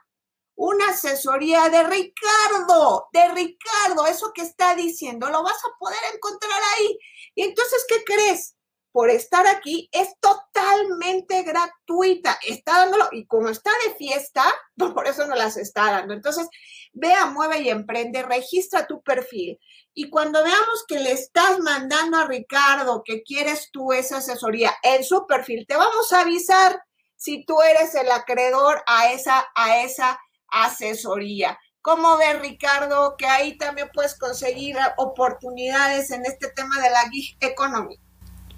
una 0.56 0.90
asesoría 0.90 1.68
de 1.68 1.84
Ricardo, 1.84 3.08
de 3.12 3.28
Ricardo, 3.28 4.06
eso 4.06 4.32
que 4.34 4.42
está 4.42 4.74
diciendo, 4.74 5.28
lo 5.28 5.42
vas 5.42 5.58
a 5.64 5.78
poder 5.78 5.98
encontrar 6.14 6.60
ahí. 6.76 6.98
Y 7.34 7.42
entonces, 7.42 7.84
¿qué 7.88 8.02
crees? 8.04 8.56
por 8.96 9.10
estar 9.10 9.46
aquí 9.46 9.90
es 9.92 10.08
totalmente 10.20 11.42
gratuita. 11.42 12.38
Está 12.42 12.78
dándolo, 12.78 13.10
y 13.12 13.26
como 13.26 13.50
está 13.50 13.70
de 13.84 13.94
fiesta, 13.94 14.42
por 14.94 15.06
eso 15.06 15.26
no 15.26 15.34
las 15.34 15.58
está 15.58 15.90
dando. 15.90 16.14
Entonces, 16.14 16.48
vea, 16.94 17.26
mueve 17.26 17.60
y 17.60 17.68
emprende, 17.68 18.22
registra 18.22 18.86
tu 18.86 19.02
perfil. 19.02 19.60
Y 19.92 20.08
cuando 20.08 20.42
veamos 20.42 20.86
que 20.88 20.98
le 20.98 21.12
estás 21.12 21.58
mandando 21.58 22.16
a 22.16 22.26
Ricardo 22.26 23.02
que 23.04 23.22
quieres 23.22 23.68
tú 23.70 23.92
esa 23.92 24.16
asesoría 24.16 24.74
en 24.82 25.04
su 25.04 25.26
perfil, 25.26 25.66
te 25.68 25.76
vamos 25.76 26.10
a 26.14 26.22
avisar 26.22 26.82
si 27.16 27.44
tú 27.44 27.60
eres 27.60 27.94
el 27.96 28.10
acreedor 28.10 28.82
a 28.86 29.12
esa, 29.12 29.46
a 29.54 29.82
esa 29.82 30.18
asesoría. 30.48 31.58
¿Cómo 31.82 32.16
ves, 32.18 32.40
Ricardo, 32.40 33.14
que 33.16 33.26
ahí 33.26 33.56
también 33.58 33.88
puedes 33.94 34.18
conseguir 34.18 34.76
oportunidades 34.96 36.10
en 36.10 36.26
este 36.26 36.48
tema 36.48 36.80
de 36.82 36.90
la 36.90 37.08
gig 37.10 37.36
economy? 37.40 37.96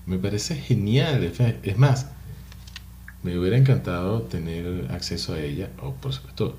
Me 0.07 0.19
parece 0.19 0.55
genial. 0.57 1.23
Es 1.63 1.77
más, 1.77 2.07
me 3.23 3.39
hubiera 3.39 3.57
encantado 3.57 4.23
tener 4.23 4.91
acceso 4.93 5.35
a 5.35 5.41
ella, 5.41 5.71
o 5.83 5.93
por 5.93 6.13
supuesto, 6.13 6.57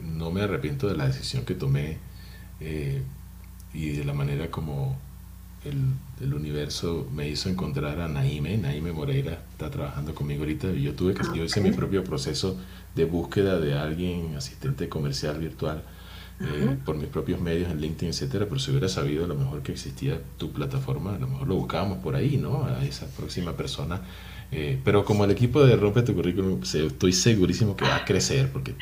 no 0.00 0.30
me 0.30 0.42
arrepiento 0.42 0.88
de 0.88 0.96
la 0.96 1.06
decisión 1.06 1.44
que 1.44 1.54
tomé 1.54 1.98
eh, 2.60 3.02
y 3.74 3.90
de 3.90 4.04
la 4.04 4.14
manera 4.14 4.50
como 4.50 4.96
el, 5.64 6.34
universo 6.34 7.08
me 7.12 7.28
hizo 7.28 7.48
encontrar 7.48 8.00
a 8.00 8.08
Naime. 8.08 8.56
Naime 8.56 8.92
Moreira 8.92 9.42
está 9.62 9.76
trabajando 9.76 10.14
conmigo 10.14 10.42
ahorita. 10.42 10.70
Yo 10.72 10.94
tuve 10.94 11.14
que, 11.14 11.22
yo 11.36 11.44
hice 11.44 11.60
mi 11.60 11.70
propio 11.70 12.02
proceso 12.04 12.58
de 12.94 13.04
búsqueda 13.04 13.58
de 13.58 13.74
alguien, 13.74 14.34
asistente 14.36 14.88
comercial 14.88 15.38
virtual 15.38 15.82
eh, 16.40 16.76
por 16.84 16.96
mis 16.96 17.06
propios 17.06 17.40
medios 17.40 17.70
en 17.70 17.80
LinkedIn, 17.80 18.08
etcétera, 18.08 18.46
pero 18.46 18.58
si 18.58 18.70
hubiera 18.72 18.88
sabido 18.88 19.24
a 19.24 19.28
lo 19.28 19.36
mejor 19.36 19.62
que 19.62 19.72
existía 19.72 20.20
tu 20.38 20.50
plataforma, 20.50 21.14
a 21.14 21.18
lo 21.18 21.28
mejor 21.28 21.46
lo 21.46 21.54
buscábamos 21.54 21.98
por 21.98 22.16
ahí, 22.16 22.36
¿no? 22.36 22.64
A 22.64 22.84
esa 22.84 23.06
próxima 23.06 23.56
persona 23.56 24.00
eh, 24.54 24.78
pero 24.84 25.02
como 25.02 25.24
el 25.24 25.30
equipo 25.30 25.64
de 25.64 25.76
Rompe 25.76 26.02
tu 26.02 26.14
Currículum, 26.14 26.60
estoy 26.62 27.14
segurísimo 27.14 27.74
que 27.74 27.86
va 27.86 27.96
a 27.96 28.04
crecer, 28.04 28.52
porque 28.52 28.74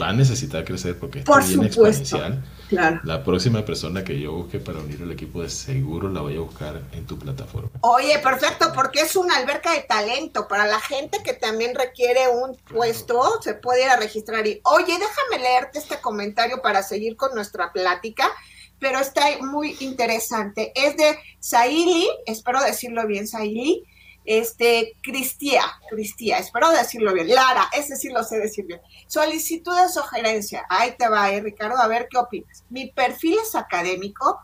va 0.00 0.10
a 0.10 0.12
necesitar 0.12 0.62
crecer, 0.62 0.98
porque 0.98 1.20
está 1.20 1.38
bien 1.38 1.64
exponencial. 1.64 2.44
La 2.70 3.24
próxima 3.24 3.64
persona 3.64 4.04
que 4.04 4.20
yo 4.20 4.32
busque 4.32 4.58
para 4.58 4.78
unir 4.78 5.00
el 5.00 5.10
equipo 5.10 5.40
de 5.42 5.48
seguro 5.48 6.10
la 6.10 6.20
voy 6.20 6.36
a 6.36 6.40
buscar 6.40 6.82
en 6.92 7.06
tu 7.06 7.18
plataforma. 7.18 7.70
Oye, 7.80 8.18
perfecto, 8.18 8.72
porque 8.74 9.00
es 9.00 9.16
una 9.16 9.36
alberca 9.36 9.72
de 9.72 9.80
talento 9.80 10.46
para 10.46 10.66
la 10.66 10.78
gente 10.80 11.18
que 11.24 11.32
también 11.32 11.74
requiere 11.74 12.28
un 12.28 12.54
puesto, 12.56 13.40
se 13.42 13.54
puede 13.54 13.84
ir 13.84 13.88
a 13.88 13.96
registrar. 13.96 14.46
Y, 14.46 14.60
oye, 14.64 14.92
déjame 14.92 15.42
leerte 15.42 15.78
este 15.78 15.98
comentario 16.02 16.60
para 16.60 16.82
seguir 16.82 17.16
con 17.16 17.34
nuestra 17.34 17.72
plática 17.72 18.30
pero 18.78 18.98
está 18.98 19.26
muy 19.42 19.76
interesante. 19.80 20.72
Es 20.74 20.96
de 20.96 21.18
Saili, 21.38 22.08
espero 22.24 22.62
decirlo 22.62 23.06
bien, 23.06 23.28
Saili, 23.28 23.84
este, 24.30 24.96
Cristia, 25.02 25.64
Cristia, 25.88 26.38
espero 26.38 26.70
decirlo 26.70 27.12
bien, 27.12 27.28
Lara, 27.34 27.68
ese 27.76 27.96
sí 27.96 28.10
lo 28.10 28.22
sé 28.22 28.38
decir 28.38 28.64
bien. 28.64 28.80
Solicitud 29.08 29.76
de 29.76 29.88
sugerencia, 29.88 30.64
ahí 30.68 30.94
te 30.96 31.08
va, 31.08 31.32
eh, 31.32 31.40
Ricardo, 31.40 31.76
a 31.78 31.88
ver 31.88 32.06
qué 32.08 32.16
opinas. 32.16 32.64
Mi 32.70 32.92
perfil 32.92 33.38
es 33.42 33.56
académico 33.56 34.38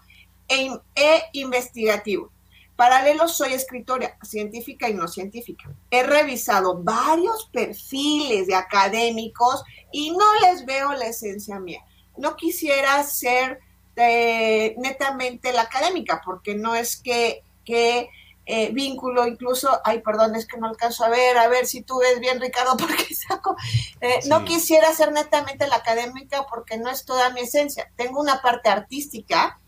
e, 0.48 0.76
e 0.96 1.22
investigativo. 1.34 2.32
Paralelo 2.74 3.28
soy 3.28 3.52
escritora 3.52 4.18
científica 4.24 4.88
y 4.88 4.94
no 4.94 5.06
científica. 5.06 5.72
He 5.92 6.02
revisado 6.02 6.82
varios 6.82 7.48
perfiles 7.52 8.48
de 8.48 8.56
académicos 8.56 9.62
y 9.92 10.10
no 10.10 10.34
les 10.40 10.66
veo 10.66 10.94
la 10.94 11.06
esencia 11.06 11.60
mía. 11.60 11.84
No 12.18 12.34
quisiera 12.34 13.00
ser 13.04 13.60
eh, 13.94 14.74
netamente 14.78 15.52
la 15.52 15.62
académica, 15.62 16.20
porque 16.24 16.56
no 16.56 16.74
es 16.74 16.96
que, 16.96 17.44
que 17.64 18.08
eh, 18.48 18.70
vínculo, 18.72 19.26
incluso, 19.26 19.80
ay, 19.82 20.00
perdón, 20.02 20.36
es 20.36 20.46
que 20.46 20.56
no 20.56 20.68
alcanzo 20.68 21.04
a 21.04 21.08
ver, 21.08 21.36
a 21.36 21.48
ver 21.48 21.66
si 21.66 21.82
tú 21.82 21.98
ves 21.98 22.20
bien, 22.20 22.40
Ricardo, 22.40 22.76
porque 22.78 23.12
saco, 23.12 23.56
eh, 24.00 24.20
no 24.28 24.44
quisiera 24.44 24.92
ser 24.94 25.10
netamente 25.10 25.66
la 25.66 25.76
académica 25.76 26.46
porque 26.48 26.78
no 26.78 26.88
es 26.88 27.04
toda 27.04 27.30
mi 27.30 27.40
esencia. 27.40 27.90
Tengo 27.96 28.20
una 28.20 28.40
parte 28.42 28.68
artística 28.68 29.58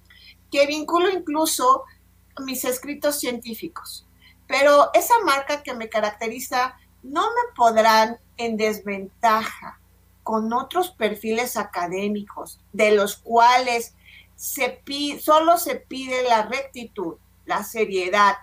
que 0.53 0.67
vinculo 0.67 1.11
incluso 1.11 1.85
mis 2.39 2.65
escritos 2.65 3.19
científicos, 3.19 4.07
pero 4.47 4.91
esa 4.95 5.19
marca 5.25 5.65
que 5.65 5.75
me 5.75 5.89
caracteriza 5.89 6.77
no 7.03 7.23
me 7.23 7.55
podrán 7.57 8.19
en 8.37 8.57
desventaja 8.57 9.81
con 10.23 10.53
otros 10.53 10.91
perfiles 10.91 11.57
académicos, 11.57 12.61
de 12.73 12.93
los 12.93 13.17
cuales 13.17 13.95
se 14.37 14.81
solo 15.21 15.59
se 15.59 15.77
pide 15.77 16.23
la 16.23 16.43
rectitud, 16.43 17.17
la 17.45 17.65
seriedad, 17.65 18.37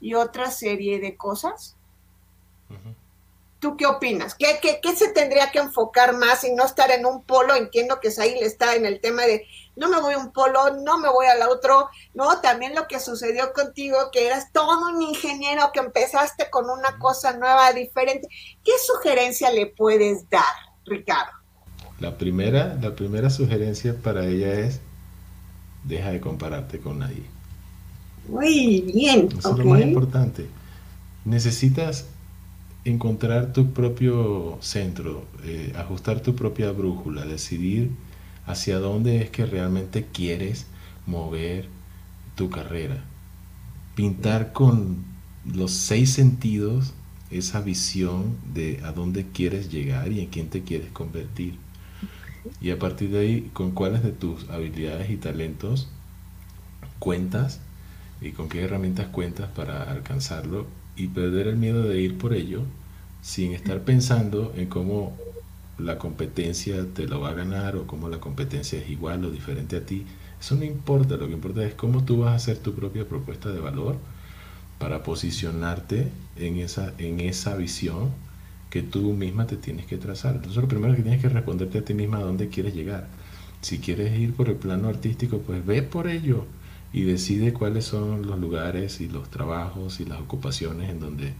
y 0.00 0.14
otra 0.14 0.50
serie 0.50 1.00
de 1.00 1.16
cosas. 1.16 1.76
¿Tú 3.58 3.76
qué 3.76 3.86
opinas? 3.86 4.34
¿Qué, 4.34 4.60
¿Qué, 4.60 4.96
se 4.96 5.08
tendría 5.08 5.50
que 5.50 5.58
enfocar 5.58 6.16
más 6.16 6.44
y 6.44 6.52
no 6.52 6.64
estar 6.64 6.90
en 6.90 7.06
un 7.06 7.22
polo? 7.22 7.54
Entiendo 7.54 8.00
que 8.00 8.10
le 8.10 8.44
está 8.44 8.74
en 8.74 8.84
el 8.84 9.00
tema 9.00 9.22
de 9.22 9.46
no 9.76 9.88
me 9.88 10.00
voy 10.00 10.14
a 10.14 10.18
un 10.18 10.32
polo, 10.32 10.74
no 10.82 10.98
me 10.98 11.08
voy 11.08 11.26
al 11.26 11.42
otro, 11.48 11.88
¿no? 12.14 12.40
También 12.40 12.74
lo 12.74 12.86
que 12.86 13.00
sucedió 13.00 13.52
contigo, 13.52 13.96
que 14.12 14.26
eras 14.26 14.52
todo 14.52 14.88
un 14.88 15.02
ingeniero, 15.02 15.70
que 15.72 15.80
empezaste 15.80 16.50
con 16.50 16.68
una 16.68 16.98
cosa 16.98 17.36
nueva, 17.36 17.72
diferente. 17.72 18.28
¿Qué 18.64 18.72
sugerencia 18.84 19.50
le 19.50 19.66
puedes 19.66 20.28
dar, 20.30 20.44
Ricardo? 20.84 21.32
La 21.98 22.18
primera, 22.18 22.76
la 22.80 22.94
primera 22.94 23.30
sugerencia 23.30 23.94
para 24.02 24.26
ella 24.26 24.52
es, 24.52 24.80
deja 25.84 26.10
de 26.10 26.20
compararte 26.20 26.80
con 26.80 26.98
nadie. 26.98 27.24
Muy 28.28 28.80
bien. 28.92 29.28
Eso 29.38 29.52
es 29.52 29.58
lo 29.58 29.64
más 29.64 29.80
importante. 29.80 30.46
Necesitas 31.24 32.06
encontrar 32.84 33.52
tu 33.52 33.72
propio 33.72 34.58
centro, 34.60 35.24
eh, 35.44 35.72
ajustar 35.76 36.20
tu 36.20 36.36
propia 36.36 36.70
brújula, 36.70 37.24
decidir 37.24 37.90
hacia 38.46 38.78
dónde 38.78 39.22
es 39.22 39.30
que 39.30 39.44
realmente 39.44 40.06
quieres 40.12 40.66
mover 41.06 41.68
tu 42.36 42.48
carrera. 42.48 43.02
Pintar 43.94 44.52
con 44.52 45.04
los 45.44 45.72
seis 45.72 46.12
sentidos 46.12 46.94
esa 47.30 47.60
visión 47.60 48.36
de 48.54 48.80
a 48.84 48.92
dónde 48.92 49.26
quieres 49.26 49.70
llegar 49.70 50.12
y 50.12 50.20
en 50.20 50.26
quién 50.26 50.48
te 50.48 50.62
quieres 50.62 50.90
convertir. 50.92 51.58
Y 52.60 52.70
a 52.70 52.78
partir 52.78 53.10
de 53.10 53.18
ahí, 53.18 53.50
con 53.52 53.72
cuáles 53.72 54.04
de 54.04 54.12
tus 54.12 54.48
habilidades 54.48 55.10
y 55.10 55.16
talentos 55.16 55.88
cuentas 57.00 57.60
y 58.20 58.30
con 58.30 58.48
qué 58.48 58.62
herramientas 58.62 59.08
cuentas 59.08 59.48
para 59.50 59.82
alcanzarlo 59.90 60.66
y 60.96 61.08
perder 61.08 61.48
el 61.48 61.56
miedo 61.56 61.82
de 61.82 62.00
ir 62.00 62.18
por 62.18 62.34
ello 62.34 62.62
sin 63.20 63.52
estar 63.52 63.82
pensando 63.82 64.52
en 64.56 64.66
cómo 64.66 65.16
la 65.78 65.98
competencia 65.98 66.86
te 66.94 67.06
lo 67.06 67.20
va 67.20 67.30
a 67.30 67.34
ganar 67.34 67.76
o 67.76 67.86
cómo 67.86 68.08
la 68.08 68.18
competencia 68.18 68.78
es 68.78 68.88
igual 68.88 69.24
o 69.24 69.30
diferente 69.30 69.76
a 69.76 69.84
ti. 69.84 70.06
Eso 70.40 70.54
no 70.54 70.64
importa, 70.64 71.16
lo 71.16 71.26
que 71.26 71.34
importa 71.34 71.64
es 71.64 71.74
cómo 71.74 72.04
tú 72.04 72.20
vas 72.20 72.32
a 72.32 72.36
hacer 72.36 72.58
tu 72.58 72.74
propia 72.74 73.06
propuesta 73.06 73.50
de 73.50 73.60
valor 73.60 73.96
para 74.78 75.02
posicionarte 75.02 76.08
en 76.36 76.58
esa, 76.58 76.92
en 76.98 77.20
esa 77.20 77.56
visión 77.56 78.10
que 78.70 78.82
tú 78.82 79.12
misma 79.12 79.46
te 79.46 79.56
tienes 79.56 79.86
que 79.86 79.96
trazar. 79.96 80.36
Entonces 80.36 80.60
lo 80.60 80.68
primero 80.68 80.94
que 80.94 81.02
tienes 81.02 81.20
que 81.20 81.28
responderte 81.28 81.78
a 81.78 81.84
ti 81.84 81.94
misma 81.94 82.18
a 82.18 82.22
dónde 82.22 82.48
quieres 82.48 82.74
llegar. 82.74 83.08
Si 83.60 83.78
quieres 83.78 84.18
ir 84.18 84.34
por 84.34 84.48
el 84.48 84.56
plano 84.56 84.88
artístico, 84.88 85.38
pues 85.38 85.64
ve 85.64 85.82
por 85.82 86.08
ello 86.08 86.46
y 86.92 87.02
decide 87.02 87.52
cuáles 87.52 87.84
son 87.84 88.26
los 88.26 88.38
lugares 88.38 89.00
y 89.00 89.08
los 89.08 89.28
trabajos 89.30 90.00
y 90.00 90.04
las 90.04 90.20
ocupaciones 90.20 90.90
en 90.90 91.00
donde, 91.00 91.34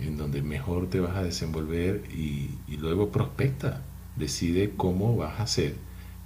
en 0.00 0.16
donde 0.16 0.42
mejor 0.42 0.88
te 0.88 1.00
vas 1.00 1.16
a 1.16 1.22
desenvolver 1.22 2.04
y, 2.14 2.50
luego 2.76 3.10
prospecta, 3.10 3.82
decide 4.16 4.72
cómo 4.76 5.16
vas 5.16 5.40
a 5.40 5.44
hacer 5.44 5.74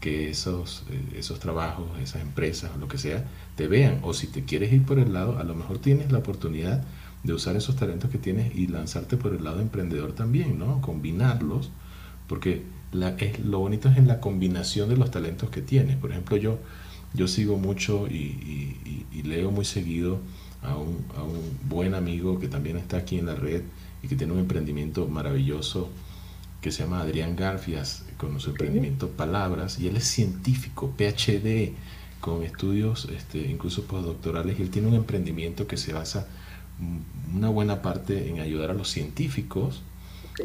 que 0.01 0.31
esos, 0.31 0.85
eh, 0.91 1.19
esos 1.19 1.41
trabajos, 1.41 1.87
esas 2.01 2.23
empresas 2.23 2.71
lo 2.79 2.89
que 2.89 2.99
sea, 2.99 3.25
te 3.57 3.67
vean. 3.67 4.01
O 4.03 4.15
si 4.15 4.27
te 4.27 4.45
quieres 4.45 4.73
ir 4.73 4.85
por 4.85 4.99
el 4.99 5.13
lado, 5.13 5.39
a 5.39 5.45
lo 5.45 5.55
mejor 5.55 5.79
tienes 5.79 6.11
la 6.11 6.19
oportunidad 6.19 6.85
de 7.23 7.35
usar 7.35 7.57
esos 7.57 7.77
talentos 7.77 8.11
que 8.11 8.19
tienes 8.19 8.55
y 8.55 8.67
lanzarte 8.67 9.17
por 9.17 9.35
el 9.35 9.45
lado 9.45 9.61
emprendedor 9.61 10.13
también, 10.13 10.59
¿no? 10.59 10.81
Combinarlos, 10.81 11.71
porque 12.27 12.63
es, 13.19 13.41
lo 13.41 13.59
bonito 13.59 13.89
es 13.89 13.99
en 13.99 14.09
la 14.09 14.21
combinación 14.21 14.89
de 14.89 14.97
los 14.97 15.11
talentos 15.11 15.51
que 15.51 15.61
tienes. 15.61 15.97
Por 15.97 16.11
ejemplo, 16.13 16.37
yo, 16.37 16.59
yo 17.15 17.29
sigo 17.29 17.57
mucho 17.57 18.07
y, 18.07 18.77
leo 19.23 19.51
muy 19.51 19.67
seguido 19.67 20.19
a 20.63 20.77
un, 20.77 21.05
a 21.17 21.23
un 21.23 21.39
buen 21.69 21.95
amigo 21.95 22.41
que 22.41 22.49
también 22.49 22.79
está 22.79 22.97
aquí 22.97 23.19
en 23.19 23.27
la 23.27 23.35
red 23.35 23.63
y 24.03 24.09
que 24.09 24.17
tiene 24.17 24.33
un 24.33 24.39
emprendimiento 24.41 25.07
maravilloso 25.07 25.91
que 26.61 26.71
se 26.71 26.83
llama 26.83 27.01
Adrián 27.01 27.37
Garfias, 27.37 28.05
con 28.19 28.39
su 28.41 28.51
emprendimiento 28.51 29.09
Palabras, 29.09 29.79
y 29.79 29.89
él 29.89 29.97
es 29.97 30.05
científico, 30.05 30.93
PhD, 30.97 31.73
con 32.21 32.43
estudios 32.43 33.09
este, 33.17 33.39
incluso 33.39 33.85
postdoctorales, 33.85 34.59
y 34.59 34.63
él 34.63 34.71
tiene 34.71 34.89
un 34.89 34.95
emprendimiento 34.95 35.67
que 35.67 35.77
se 35.77 35.93
basa 35.93 36.27
una 37.35 37.49
buena 37.49 37.83
parte 37.83 38.29
en 38.29 38.41
ayudar 38.41 38.71
a 38.71 38.75
los 38.75 38.89
científicos 38.89 39.83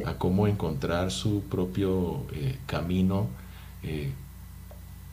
a 0.06 0.18
cómo 0.18 0.48
encontrar 0.48 1.12
su 1.12 1.44
propio 1.44 2.26
eh, 2.34 2.58
camino 2.66 3.28
eh, 3.84 4.12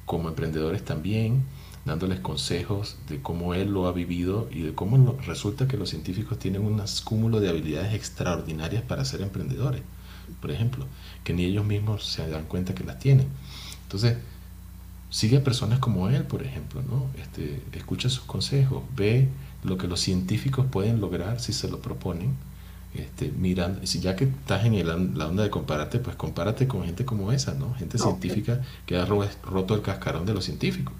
como 0.07 0.29
emprendedores 0.29 0.85
también, 0.85 1.43
dándoles 1.85 2.21
consejos 2.21 2.97
de 3.09 3.21
cómo 3.21 3.55
él 3.55 3.73
lo 3.73 3.87
ha 3.87 3.93
vivido 3.93 4.49
y 4.53 4.63
de 4.63 4.75
cómo 4.75 5.17
resulta 5.27 5.67
que 5.69 5.77
los 5.77 5.91
científicos 5.91 6.39
tienen 6.39 6.63
un 6.63 6.83
cúmulo 7.05 7.41
de 7.41 7.49
habilidades 7.49 7.95
extraordinarias 7.95 8.83
para 8.83 9.05
ser 9.05 9.23
emprendedores 9.23 9.83
por 10.41 10.51
ejemplo, 10.51 10.87
que 11.25 11.33
ni 11.33 11.45
ellos 11.45 11.65
mismos 11.65 12.05
se 12.05 12.27
dan 12.29 12.45
cuenta 12.45 12.75
que 12.75 12.85
las 12.85 12.99
tienen. 12.99 13.29
Entonces, 13.85 14.17
sigue 15.11 15.39
a 15.39 15.45
personas 15.45 15.79
como 15.79 16.09
él, 16.09 16.25
por 16.25 16.43
ejemplo, 16.43 16.83
¿no? 16.83 17.07
Este, 17.21 17.63
escucha 17.73 18.09
sus 18.09 18.25
consejos, 18.25 18.83
ve 18.97 19.29
lo 19.63 19.77
que 19.77 19.89
los 19.89 20.01
científicos 20.01 20.67
pueden 20.71 21.01
lograr 21.01 21.41
si 21.41 21.53
se 21.53 21.69
lo 21.69 21.81
proponen. 21.81 22.35
Este, 22.95 23.29
mirando, 23.31 23.87
si 23.87 24.01
ya 24.01 24.17
que 24.17 24.25
estás 24.25 24.67
en 24.67 24.87
la 25.17 25.27
onda 25.27 25.43
de 25.43 25.51
compararte, 25.51 25.99
pues 25.99 26.15
compárate 26.15 26.69
con 26.69 26.85
gente 26.85 27.07
como 27.07 27.33
esa, 27.33 27.55
¿no? 27.55 27.75
Gente 27.75 27.99
científica 27.99 28.61
que 28.85 28.99
ha 28.99 29.07
roto 29.07 29.75
el 29.75 29.81
cascarón 29.81 30.27
de 30.27 30.35
los 30.35 30.45
científicos. 30.45 30.93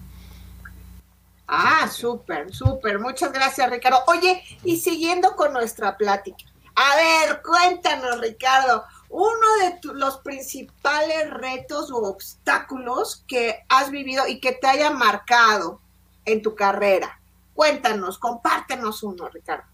Ah, 1.47 1.87
súper, 1.91 2.55
súper. 2.55 2.99
Muchas 2.99 3.31
gracias, 3.31 3.71
Ricardo. 3.71 3.99
Oye, 4.07 4.43
y 4.65 4.79
siguiendo 4.79 5.37
con 5.37 5.53
nuestra 5.53 5.99
plática. 5.99 6.45
A 6.75 6.97
ver, 6.97 7.43
cuéntanos, 7.43 8.23
Ricardo, 8.23 8.85
uno 9.11 9.47
de 9.61 9.93
los 9.93 10.17
principales 10.21 11.29
retos 11.29 11.91
o 11.91 11.99
obstáculos 11.99 13.23
que 13.29 13.65
has 13.69 13.91
vivido 13.91 14.27
y 14.27 14.41
que 14.41 14.53
te 14.53 14.67
haya 14.67 14.91
marcado 14.91 15.83
en 16.25 16.41
tu 16.41 16.55
carrera. 16.55 17.21
Cuéntanos, 17.53 18.17
compártenos 18.17 19.03
uno, 19.03 19.29
Ricardo. 19.29 19.65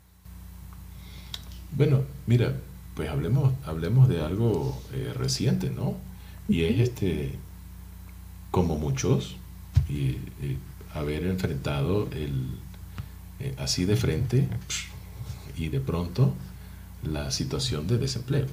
Bueno, 1.73 2.03
mira, 2.27 2.55
pues 2.95 3.09
hablemos, 3.11 3.53
hablemos 3.65 4.09
de 4.09 4.21
algo 4.21 4.81
eh, 4.93 5.13
reciente, 5.17 5.71
¿no? 5.71 5.97
Y 6.49 6.65
es 6.65 6.81
este, 6.81 7.35
como 8.51 8.77
muchos, 8.77 9.37
y, 9.89 10.17
haber 10.95 11.27
enfrentado 11.27 12.09
el, 12.13 12.47
eh, 13.41 13.55
así 13.59 13.85
de 13.85 13.95
frente 13.95 14.49
y 15.57 15.69
de 15.69 15.81
pronto 15.81 16.35
la 17.03 17.31
situación 17.31 17.87
de 17.87 17.99
desempleo. 17.99 18.47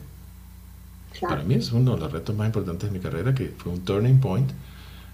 Para 1.22 1.44
mí 1.44 1.56
es 1.56 1.72
uno 1.72 1.96
de 1.96 2.02
los 2.02 2.12
retos 2.12 2.36
más 2.36 2.48
importantes 2.48 2.92
de 2.92 2.98
mi 2.98 3.02
carrera, 3.02 3.34
que 3.34 3.48
fue 3.58 3.72
un 3.72 3.86
turning 3.86 4.20
point. 4.20 4.52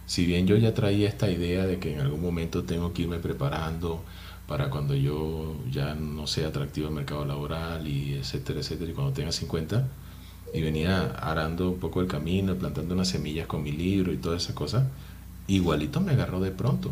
Si 0.07 0.25
bien 0.25 0.47
yo 0.47 0.57
ya 0.57 0.73
traía 0.73 1.07
esta 1.07 1.29
idea 1.29 1.65
de 1.65 1.79
que 1.79 1.93
en 1.93 2.01
algún 2.01 2.21
momento 2.21 2.63
tengo 2.63 2.91
que 2.91 3.03
irme 3.03 3.19
preparando 3.19 4.03
para 4.47 4.69
cuando 4.69 4.95
yo 4.95 5.55
ya 5.71 5.95
no 5.95 6.27
sea 6.27 6.49
atractivo 6.49 6.87
al 6.87 6.93
mercado 6.93 7.25
laboral 7.25 7.87
y 7.87 8.15
etcétera, 8.15 8.59
etcétera, 8.59 8.91
y 8.91 8.93
cuando 8.93 9.13
tenga 9.13 9.31
50, 9.31 9.87
y 10.53 10.61
venía 10.61 11.11
arando 11.11 11.69
un 11.71 11.79
poco 11.79 12.01
el 12.01 12.07
camino, 12.07 12.55
plantando 12.55 12.93
unas 12.93 13.07
semillas 13.09 13.47
con 13.47 13.63
mi 13.63 13.71
libro 13.71 14.11
y 14.11 14.17
toda 14.17 14.37
esa 14.37 14.53
cosa, 14.53 14.89
igualito 15.47 16.01
me 16.01 16.11
agarró 16.11 16.39
de 16.41 16.51
pronto. 16.51 16.91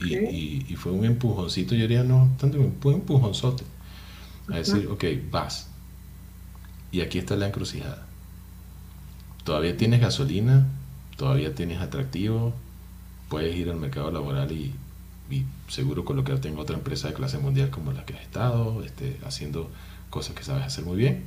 y, 0.00 0.72
y, 0.72 0.76
fue 0.76 0.92
un 0.92 1.04
empujoncito, 1.04 1.74
yo 1.74 1.82
diría, 1.82 2.04
no, 2.04 2.34
tanto, 2.38 2.58
fue 2.80 2.94
un 2.94 3.00
empujonzote, 3.00 3.64
a 4.48 4.56
decir, 4.56 4.86
ok, 4.88 5.04
vas, 5.30 5.70
y 6.90 7.00
aquí 7.00 7.18
está 7.18 7.36
la 7.36 7.48
encrucijada. 7.48 8.06
Todavía 9.44 9.76
tienes 9.76 10.00
gasolina, 10.00 10.68
todavía 11.16 11.54
tienes 11.54 11.80
atractivo, 11.80 12.54
puedes 13.28 13.56
ir 13.56 13.70
al 13.70 13.76
mercado 13.76 14.10
laboral 14.10 14.52
y, 14.52 14.74
seguro 15.68 16.04
colocarte 16.04 16.48
en 16.48 16.58
otra 16.58 16.76
empresa 16.76 17.08
de 17.08 17.14
clase 17.14 17.38
mundial 17.38 17.70
como 17.70 17.92
la 17.92 18.04
que 18.04 18.14
has 18.14 18.22
estado, 18.22 18.82
este, 18.84 19.18
haciendo 19.24 19.70
cosas 20.10 20.34
que 20.34 20.44
sabes 20.44 20.64
hacer 20.64 20.84
muy 20.84 20.96
bien. 20.96 21.24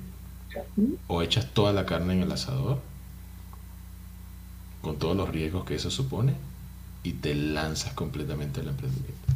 O 1.08 1.22
echas 1.22 1.52
toda 1.54 1.74
la 1.74 1.86
carne 1.86 2.14
en 2.14 2.22
el 2.24 2.32
asador, 2.32 2.80
con 4.82 4.98
todos 4.98 5.18
los 5.18 5.30
riesgos 5.30 5.66
que 5.66 5.76
eso 5.76 5.92
supone, 5.92 6.34
y 7.04 7.14
te 7.14 7.36
lanzas 7.36 7.94
completamente 7.94 8.62
al 8.62 8.70
emprendimiento. 8.70 9.34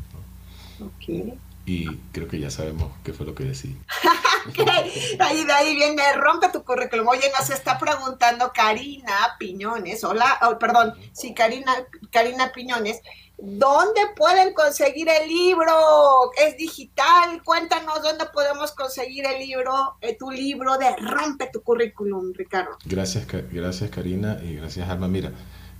Y 1.69 1.85
creo 2.11 2.27
que 2.27 2.39
ya 2.39 2.49
sabemos 2.49 2.91
qué 3.03 3.13
fue 3.13 3.27
lo 3.27 3.35
que 3.35 3.43
decidí. 3.43 3.77
ahí, 5.19 5.45
de 5.45 5.53
ahí 5.53 5.75
viene, 5.75 6.01
rompe 6.13 6.49
tu 6.51 6.63
currículum. 6.63 7.07
Oye, 7.09 7.31
nos 7.37 7.47
está 7.51 7.77
preguntando 7.77 8.51
Karina 8.51 9.35
Piñones, 9.37 10.03
hola, 10.03 10.39
oh, 10.49 10.57
perdón, 10.57 10.95
sí, 11.13 11.35
Karina, 11.35 11.71
Karina 12.09 12.51
Piñones, 12.51 13.01
¿dónde 13.37 14.01
pueden 14.15 14.55
conseguir 14.55 15.09
el 15.09 15.29
libro? 15.29 16.31
¿Es 16.43 16.57
digital? 16.57 17.43
Cuéntanos 17.43 18.01
dónde 18.01 18.25
podemos 18.33 18.71
conseguir 18.71 19.27
el 19.27 19.37
libro, 19.37 19.95
eh, 20.01 20.17
tu 20.17 20.31
libro 20.31 20.75
de 20.79 20.95
Rompe 20.95 21.51
tu 21.53 21.61
currículum, 21.61 22.33
Ricardo. 22.33 22.79
Gracias, 22.83 23.27
gracias 23.27 23.91
Karina 23.91 24.39
y 24.43 24.55
gracias 24.55 24.89
Alma. 24.89 25.07
Mira, 25.07 25.33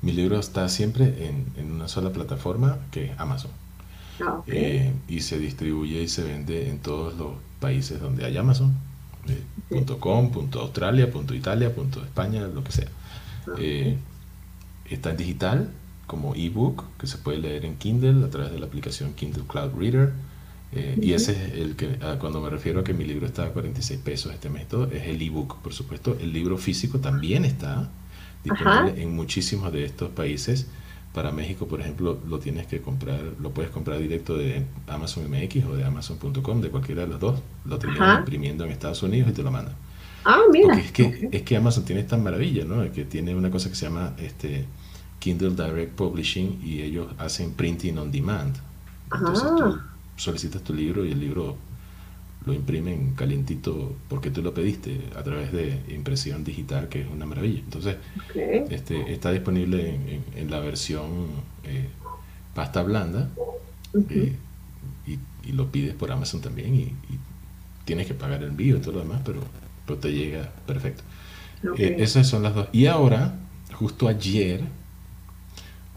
mi 0.04 0.12
libro 0.12 0.40
está 0.40 0.70
siempre 0.70 1.06
en, 1.06 1.52
en 1.58 1.72
una 1.72 1.88
sola 1.88 2.12
plataforma 2.12 2.78
que 2.92 3.06
es 3.06 3.20
Amazon. 3.20 3.69
Ah, 4.22 4.42
eh, 4.48 4.94
y 5.08 5.22
se 5.22 5.40
distribuye 5.40 6.02
y 6.02 6.08
se 6.08 6.24
vende 6.24 6.70
en 6.70 6.80
todos 6.80 7.16
los 7.18 7.34
países 7.60 8.00
donde 8.02 8.26
hay 8.26 8.38
Amazon. 8.38 8.74
Eh, 9.28 9.86
.com, 10.00 10.32
.australia, 10.54 11.10
.italia, 11.34 11.72
.españa, 12.04 12.48
lo 12.48 12.64
que 12.64 12.72
sea. 12.72 12.88
Ah, 13.48 13.52
eh, 13.60 13.98
está 14.90 15.12
en 15.12 15.18
digital 15.18 15.70
como 16.08 16.34
ebook 16.34 16.84
que 16.98 17.06
se 17.06 17.18
puede 17.18 17.38
leer 17.38 17.66
en 17.66 17.76
Kindle 17.76 18.26
a 18.26 18.30
través 18.30 18.52
de 18.52 18.60
la 18.60 18.66
aplicación 18.66 19.14
Kindle 19.14 19.44
Cloud 19.48 19.72
Reader. 19.78 20.14
Y 21.02 21.14
ese 21.14 21.32
es 21.32 21.54
el 21.54 21.76
que, 21.76 21.98
ah, 22.02 22.18
cuando 22.20 22.42
me 22.42 22.50
refiero 22.50 22.82
a 22.82 22.84
que 22.84 22.94
mi 22.94 23.04
libro 23.04 23.26
está 23.26 23.46
a 23.46 23.50
46 23.50 24.00
pesos 24.02 24.32
este 24.34 24.50
mes, 24.50 24.68
todo, 24.68 24.86
es 24.92 25.08
el 25.08 25.22
ebook, 25.22 25.58
por 25.62 25.74
supuesto. 25.74 26.16
El 26.20 26.32
libro 26.32 26.58
físico 26.58 27.00
también 27.00 27.44
está 27.44 27.90
disponible 28.44 29.02
en 29.02 29.16
muchísimos 29.16 29.72
de 29.74 29.86
estos 29.86 30.10
países 30.12 30.68
para 31.14 31.32
México, 31.32 31.68
por 31.68 31.82
ejemplo, 31.82 32.20
lo 32.28 32.40
tienes 32.40 32.68
que 32.68 32.82
comprar, 32.82 33.20
lo 33.40 33.52
puedes 33.52 33.72
comprar 33.72 34.00
directo 34.00 34.38
de 34.38 34.66
Amazon 34.88 35.30
MX 35.30 35.66
o 35.66 35.76
de 35.76 35.84
Amazon.com, 35.84 36.62
de 36.62 36.70
cualquiera 36.70 37.02
de 37.02 37.08
los 37.08 37.20
dos. 37.20 37.40
Lo 37.66 37.80
terminan 37.80 38.20
imprimiendo 38.20 38.64
en 38.64 38.72
Estados 38.72 39.02
Unidos 39.02 39.32
y 39.32 39.34
te 39.34 39.44
lo 39.44 39.52
mandan. 39.52 39.76
Ah, 40.24 40.42
mira. 40.52 40.76
Porque 40.76 40.86
es 40.86 40.92
que, 40.92 41.30
es 41.32 41.42
que 41.42 41.58
Amazon 41.58 41.86
tiene 41.86 42.02
esta 42.02 42.18
maravilla, 42.18 42.64
¿no? 42.64 42.92
Que 42.92 43.06
tiene 43.06 43.34
una 43.34 43.50
cosa 43.50 43.70
que 43.70 43.76
se 43.76 43.86
llama 43.86 44.14
este 44.18 44.66
Kindle 45.20 45.52
Direct 45.52 45.96
Publishing 45.96 46.62
y 46.64 46.82
ellos 46.82 47.08
hacen 47.18 47.54
printing 47.54 47.98
on 47.98 48.12
demand. 48.12 48.56
Entonces 49.12 49.50
tú 49.58 49.80
solicitas 50.16 50.62
tu 50.64 50.74
libro 50.74 51.06
y 51.06 51.12
el 51.12 51.20
libro 51.20 51.58
lo 52.46 52.54
imprimen 52.54 53.14
calientito 53.16 53.96
porque 54.08 54.32
tú 54.32 54.42
lo 54.42 54.54
pediste 54.54 55.02
a 55.16 55.24
través 55.24 55.52
de 55.52 55.82
impresión 55.90 56.44
digital, 56.44 56.88
que 56.88 57.02
es 57.02 57.08
una 57.08 57.26
maravilla. 57.26 57.60
Entonces, 57.60 57.98
este, 58.70 59.12
está 59.12 59.32
disponible 59.32 60.00
en, 60.36 60.50
la 60.50 60.60
versión 60.60 61.28
eh, 61.64 61.90
pasta 62.56 62.82
blanda 62.84 63.30
eh, 64.10 64.36
y, 65.06 65.20
lo 65.52 65.72
pides 65.72 65.96
por 65.96 66.12
Amazon 66.12 66.42
también 66.42 66.76
y, 66.76 66.94
tienes 67.86 68.06
que 68.06 68.14
pagar 68.14 68.44
el 68.44 68.50
envío 68.50 68.78
y 68.78 68.82
todo 68.82 68.92
lo 68.92 69.00
demás, 69.00 69.22
pero, 69.26 69.42
pero 69.88 69.98
te 69.98 70.14
llega 70.14 70.52
perfecto. 70.68 71.02
Eh, 71.76 71.96
esas 71.98 72.28
son 72.28 72.44
las 72.44 72.54
dos. 72.54 72.68
Y 72.72 72.86
ahora, 72.86 73.40
justo 73.74 74.08
ayer, 74.08 74.62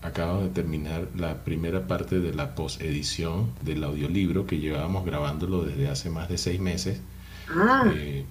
acabo 0.03 0.42
de 0.42 0.48
terminar 0.48 1.09
la 1.16 1.44
primera 1.44 1.86
parte 1.86 2.18
de 2.18 2.34
la 2.34 2.55
posedición 2.55 3.53
del 3.62 3.84
audiolibro 3.84 4.46
que 4.46 4.59
llevábamos 4.59 5.07
grabándolo 5.07 5.62
desde 5.62 5.88
hace 5.88 6.11
más 6.11 6.28
de 6.28 6.38
seis 6.38 6.61
meses. 6.61 7.00
Ah. 7.48 7.84
Eh, 7.94 8.24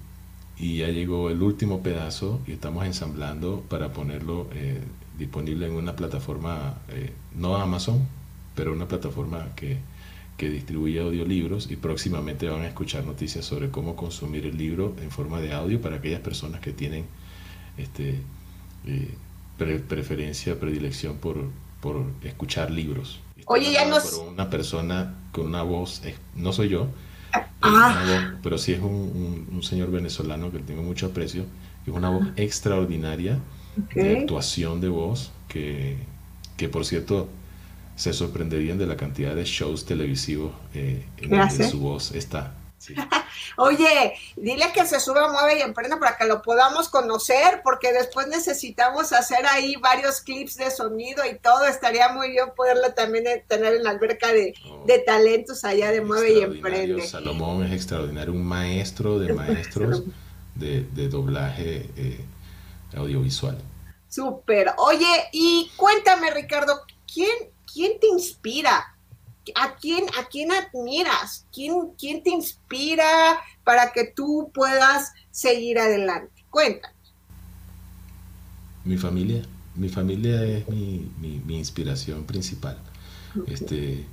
y 0.57 0.77
ya 0.77 0.89
llegó 0.89 1.29
el 1.29 1.41
último 1.41 1.81
pedazo 1.81 2.41
y 2.45 2.51
estamos 2.51 2.85
ensamblando 2.85 3.63
para 3.69 3.93
ponerlo 3.93 4.47
eh, 4.53 4.81
disponible 5.17 5.65
en 5.65 5.73
una 5.73 5.95
plataforma, 5.95 6.75
eh, 6.89 7.13
no 7.35 7.55
Amazon, 7.55 8.05
pero 8.53 8.73
una 8.73 8.87
plataforma 8.87 9.55
que, 9.55 9.77
que, 10.37 10.49
distribuye 10.49 10.99
audiolibros 10.99 11.71
y 11.71 11.77
próximamente 11.77 12.49
van 12.49 12.61
a 12.61 12.67
escuchar 12.67 13.05
noticias 13.05 13.45
sobre 13.45 13.71
cómo 13.71 13.95
consumir 13.95 14.45
el 14.45 14.57
libro 14.57 14.95
en 15.01 15.09
forma 15.09 15.39
de 15.39 15.53
audio 15.53 15.81
para 15.81 15.95
aquellas 15.95 16.19
personas 16.19 16.61
que 16.61 16.73
tienen 16.73 17.05
este, 17.77 18.19
preferencia, 19.87 20.59
predilección 20.59 21.17
por, 21.17 21.37
por 21.81 22.05
escuchar 22.23 22.71
libros. 22.71 23.19
Oye, 23.45 23.71
ya 23.71 23.85
nos... 23.85 24.03
Por 24.03 24.29
una 24.29 24.49
persona 24.49 25.15
con 25.31 25.47
una 25.47 25.63
voz, 25.63 26.01
no 26.35 26.53
soy 26.53 26.69
yo, 26.69 26.87
ah. 27.61 28.33
pero 28.43 28.57
sí 28.57 28.73
es 28.73 28.81
un, 28.81 29.59
señor 29.63 29.91
venezolano 29.91 30.51
que 30.51 30.59
tengo 30.59 30.83
mucho 30.83 31.07
aprecio, 31.07 31.45
es 31.85 31.93
una 31.93 32.09
voz 32.09 32.27
extraordinaria 32.35 33.39
de 33.93 34.19
actuación 34.19 34.81
de 34.81 34.89
voz, 34.89 35.31
que, 35.47 35.97
que 36.57 36.69
por 36.69 36.85
cierto 36.85 37.29
se 37.95 38.13
sorprenderían 38.13 38.77
de 38.77 38.87
la 38.87 38.97
cantidad 38.97 39.35
de 39.35 39.43
shows 39.43 39.85
televisivos 39.85 40.51
eh, 40.73 41.05
en 41.17 41.29
donde 41.29 41.69
su 41.69 41.79
voz 41.79 42.13
está. 42.13 42.55
Oye, 43.57 44.13
dile 44.35 44.71
que 44.73 44.85
se 44.85 44.99
suba, 44.99 45.31
mueve 45.31 45.59
y 45.59 45.61
emprenda 45.61 45.99
para 45.99 46.17
que 46.17 46.25
lo 46.25 46.41
podamos 46.41 46.89
conocer, 46.89 47.61
porque 47.63 47.93
después 47.93 48.27
necesitamos 48.27 49.13
hacer 49.13 49.45
ahí 49.45 49.75
varios 49.75 50.21
clips 50.21 50.55
de 50.55 50.71
sonido 50.71 51.23
y 51.25 51.37
todo. 51.37 51.65
Estaría 51.65 52.09
muy 52.09 52.31
bien 52.31 52.47
poderlo 52.55 52.93
también 52.93 53.25
tener 53.47 53.75
en 53.75 53.83
la 53.83 53.91
alberca 53.91 54.31
de, 54.33 54.53
oh. 54.69 54.85
talentos 55.05 55.63
allá 55.63 55.91
de 55.91 56.01
mueve 56.01 56.33
y 56.33 56.41
emprende. 56.41 57.07
Salomón 57.07 57.65
es 57.65 57.73
extraordinario, 57.73 58.33
un 58.33 58.43
maestro 58.43 59.19
de 59.19 59.33
maestros 59.33 60.03
de, 60.55 60.81
doblaje 61.09 61.89
eh, 61.95 62.25
audiovisual. 62.95 63.57
Súper. 64.07 64.73
Oye, 64.77 65.29
y 65.31 65.71
cuéntame, 65.77 66.31
Ricardo, 66.31 66.81
¿quién, 67.11 67.31
quién 67.71 67.99
te 67.99 68.07
inspira? 68.07 68.90
¿A 69.55 69.75
quién, 69.75 70.05
¿A 70.19 70.27
quién 70.29 70.51
admiras? 70.51 71.45
¿Quién, 71.51 71.91
¿Quién 71.97 72.23
te 72.23 72.29
inspira 72.29 73.39
para 73.63 73.91
que 73.91 74.05
tú 74.15 74.51
puedas 74.53 75.11
seguir 75.31 75.79
adelante? 75.79 76.45
Cuéntanos. 76.49 76.95
Mi 78.83 78.97
familia. 78.97 79.43
Mi 79.75 79.87
familia 79.87 80.43
es 80.43 80.67
mi, 80.67 81.09
mi, 81.19 81.57
inspiración 81.57 82.25
principal. 82.25 82.77
Este, 83.47 84.05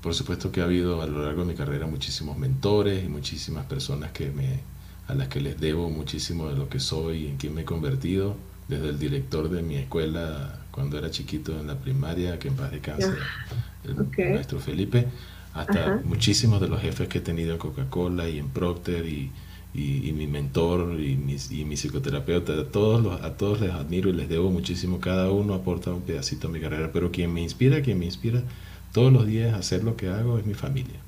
por 0.00 0.14
supuesto 0.14 0.50
que 0.50 0.62
ha 0.62 0.64
habido 0.64 1.02
a 1.02 1.06
lo 1.06 1.24
largo 1.24 1.42
de 1.42 1.48
mi 1.48 1.54
carrera 1.54 1.86
muchísimos 1.86 2.38
mentores 2.38 3.04
y 3.04 3.08
muchísimas 3.08 3.66
personas 3.66 4.12
que 4.12 4.30
me, 4.30 4.60
a 5.06 5.14
las 5.14 5.28
que 5.28 5.40
les 5.40 5.60
debo 5.60 5.90
muchísimo 5.90 6.48
de 6.48 6.56
lo 6.56 6.68
que 6.68 6.80
soy 6.80 7.24
y 7.24 7.26
en 7.28 7.36
quién 7.36 7.54
me 7.54 7.62
he 7.62 7.64
convertido, 7.64 8.36
desde 8.68 8.90
el 8.90 8.98
director 8.98 9.48
de 9.50 9.62
mi 9.62 9.76
escuela 9.76 10.58
cuando 10.70 10.98
era 10.98 11.10
chiquito 11.10 11.58
en 11.58 11.66
la 11.66 11.76
primaria, 11.76 12.38
que 12.38 12.48
en 12.48 12.56
paz 12.56 12.70
descanse, 12.70 13.12
el 13.84 14.32
maestro 14.34 14.60
Felipe, 14.60 15.06
hasta 15.54 16.00
muchísimos 16.04 16.60
de 16.60 16.68
los 16.68 16.80
jefes 16.80 17.08
que 17.08 17.18
he 17.18 17.20
tenido 17.20 17.52
en 17.52 17.58
Coca-Cola 17.58 18.28
y 18.28 18.38
en 18.38 18.48
Procter 18.48 19.06
y, 19.06 19.30
y, 19.74 20.12
mi 20.12 20.26
mentor 20.26 21.00
y 21.00 21.16
mi, 21.16 21.36
y 21.50 21.64
mi 21.64 21.76
psicoterapeuta, 21.76 22.52
a 22.54 22.64
todos, 22.64 23.02
los, 23.02 23.20
a 23.22 23.36
todos 23.36 23.60
les 23.60 23.72
admiro 23.72 24.08
y 24.10 24.12
les 24.12 24.28
debo 24.28 24.50
muchísimo, 24.50 25.00
cada 25.00 25.30
uno 25.30 25.54
aporta 25.54 25.92
un 25.92 26.02
pedacito 26.02 26.48
a 26.48 26.50
mi 26.50 26.60
carrera, 26.60 26.90
pero 26.92 27.10
quien 27.10 27.32
me 27.32 27.42
inspira, 27.42 27.82
quien 27.82 27.98
me 27.98 28.04
inspira 28.04 28.42
todos 28.92 29.12
los 29.12 29.26
días 29.26 29.54
a 29.54 29.58
hacer 29.58 29.84
lo 29.84 29.96
que 29.96 30.08
hago 30.08 30.38
es 30.38 30.46
mi 30.46 30.54
familia, 30.54 30.98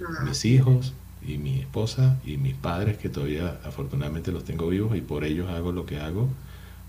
ah. 0.00 0.24
mis 0.24 0.44
hijos 0.44 0.92
y 1.26 1.38
mi 1.38 1.60
esposa 1.60 2.18
y 2.24 2.36
mis 2.36 2.54
padres 2.54 2.96
que 2.98 3.08
todavía 3.08 3.58
afortunadamente 3.64 4.32
los 4.32 4.44
tengo 4.44 4.68
vivos 4.68 4.96
y 4.96 5.00
por 5.00 5.24
ellos 5.24 5.48
hago 5.50 5.72
lo 5.72 5.86
que 5.86 5.98
hago, 5.98 6.28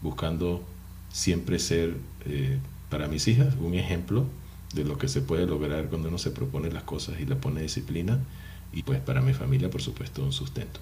buscando 0.02 0.64
siempre 1.12 1.60
ser 1.60 1.96
eh, 2.26 2.60
para 2.90 3.08
mis 3.08 3.28
hijas 3.28 3.56
un 3.60 3.74
ejemplo 3.74 4.26
de 4.74 4.84
lo 4.84 4.98
que 4.98 5.08
se 5.08 5.22
puede 5.22 5.46
lograr 5.46 5.88
cuando 5.88 6.10
uno 6.10 6.18
se 6.18 6.32
propone 6.32 6.72
las 6.72 6.84
cosas 6.84 7.20
y 7.20 7.26
le 7.26 7.36
pone 7.36 7.62
disciplina 7.62 8.20
y 8.72 8.84
pues 8.84 9.00
para 9.00 9.22
mi 9.22 9.34
familia 9.34 9.70
por 9.70 9.82
supuesto 9.82 10.24
un 10.24 10.32
sustento. 10.32 10.80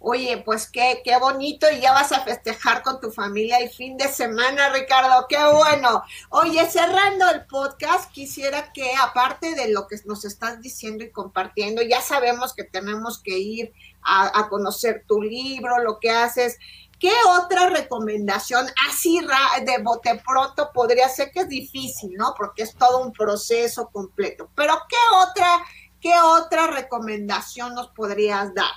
Oye, 0.00 0.42
pues 0.44 0.70
qué, 0.70 1.02
qué 1.04 1.18
bonito 1.18 1.66
y 1.70 1.80
ya 1.80 1.92
vas 1.92 2.12
a 2.12 2.20
festejar 2.20 2.82
con 2.82 3.00
tu 3.00 3.10
familia 3.10 3.58
el 3.58 3.68
fin 3.68 3.96
de 3.96 4.06
semana, 4.06 4.72
Ricardo, 4.72 5.26
qué 5.28 5.38
bueno. 5.52 6.04
Oye, 6.30 6.64
cerrando 6.70 7.28
el 7.30 7.46
podcast, 7.46 8.10
quisiera 8.12 8.72
que 8.72 8.92
aparte 8.94 9.56
de 9.56 9.72
lo 9.72 9.88
que 9.88 9.96
nos 10.04 10.24
estás 10.24 10.60
diciendo 10.60 11.02
y 11.02 11.10
compartiendo, 11.10 11.82
ya 11.82 12.00
sabemos 12.00 12.54
que 12.54 12.62
tenemos 12.62 13.18
que 13.18 13.38
ir 13.38 13.72
a, 14.02 14.38
a 14.38 14.48
conocer 14.48 15.04
tu 15.06 15.20
libro, 15.20 15.82
lo 15.82 15.98
que 15.98 16.10
haces, 16.10 16.58
¿Qué 16.98 17.12
otra 17.40 17.68
recomendación 17.68 18.66
así 18.88 19.20
de 19.64 19.82
bote 19.82 20.20
pronto 20.26 20.70
podría 20.74 21.08
ser 21.08 21.30
que 21.30 21.40
es 21.40 21.48
difícil, 21.48 22.14
¿no? 22.16 22.34
Porque 22.36 22.64
es 22.64 22.74
todo 22.74 23.02
un 23.04 23.12
proceso 23.12 23.88
completo. 23.92 24.50
Pero 24.56 24.74
¿qué 24.88 24.96
otra, 25.22 25.64
qué 26.00 26.14
otra 26.18 26.66
recomendación 26.66 27.74
nos 27.74 27.88
podrías 27.88 28.52
dar? 28.52 28.72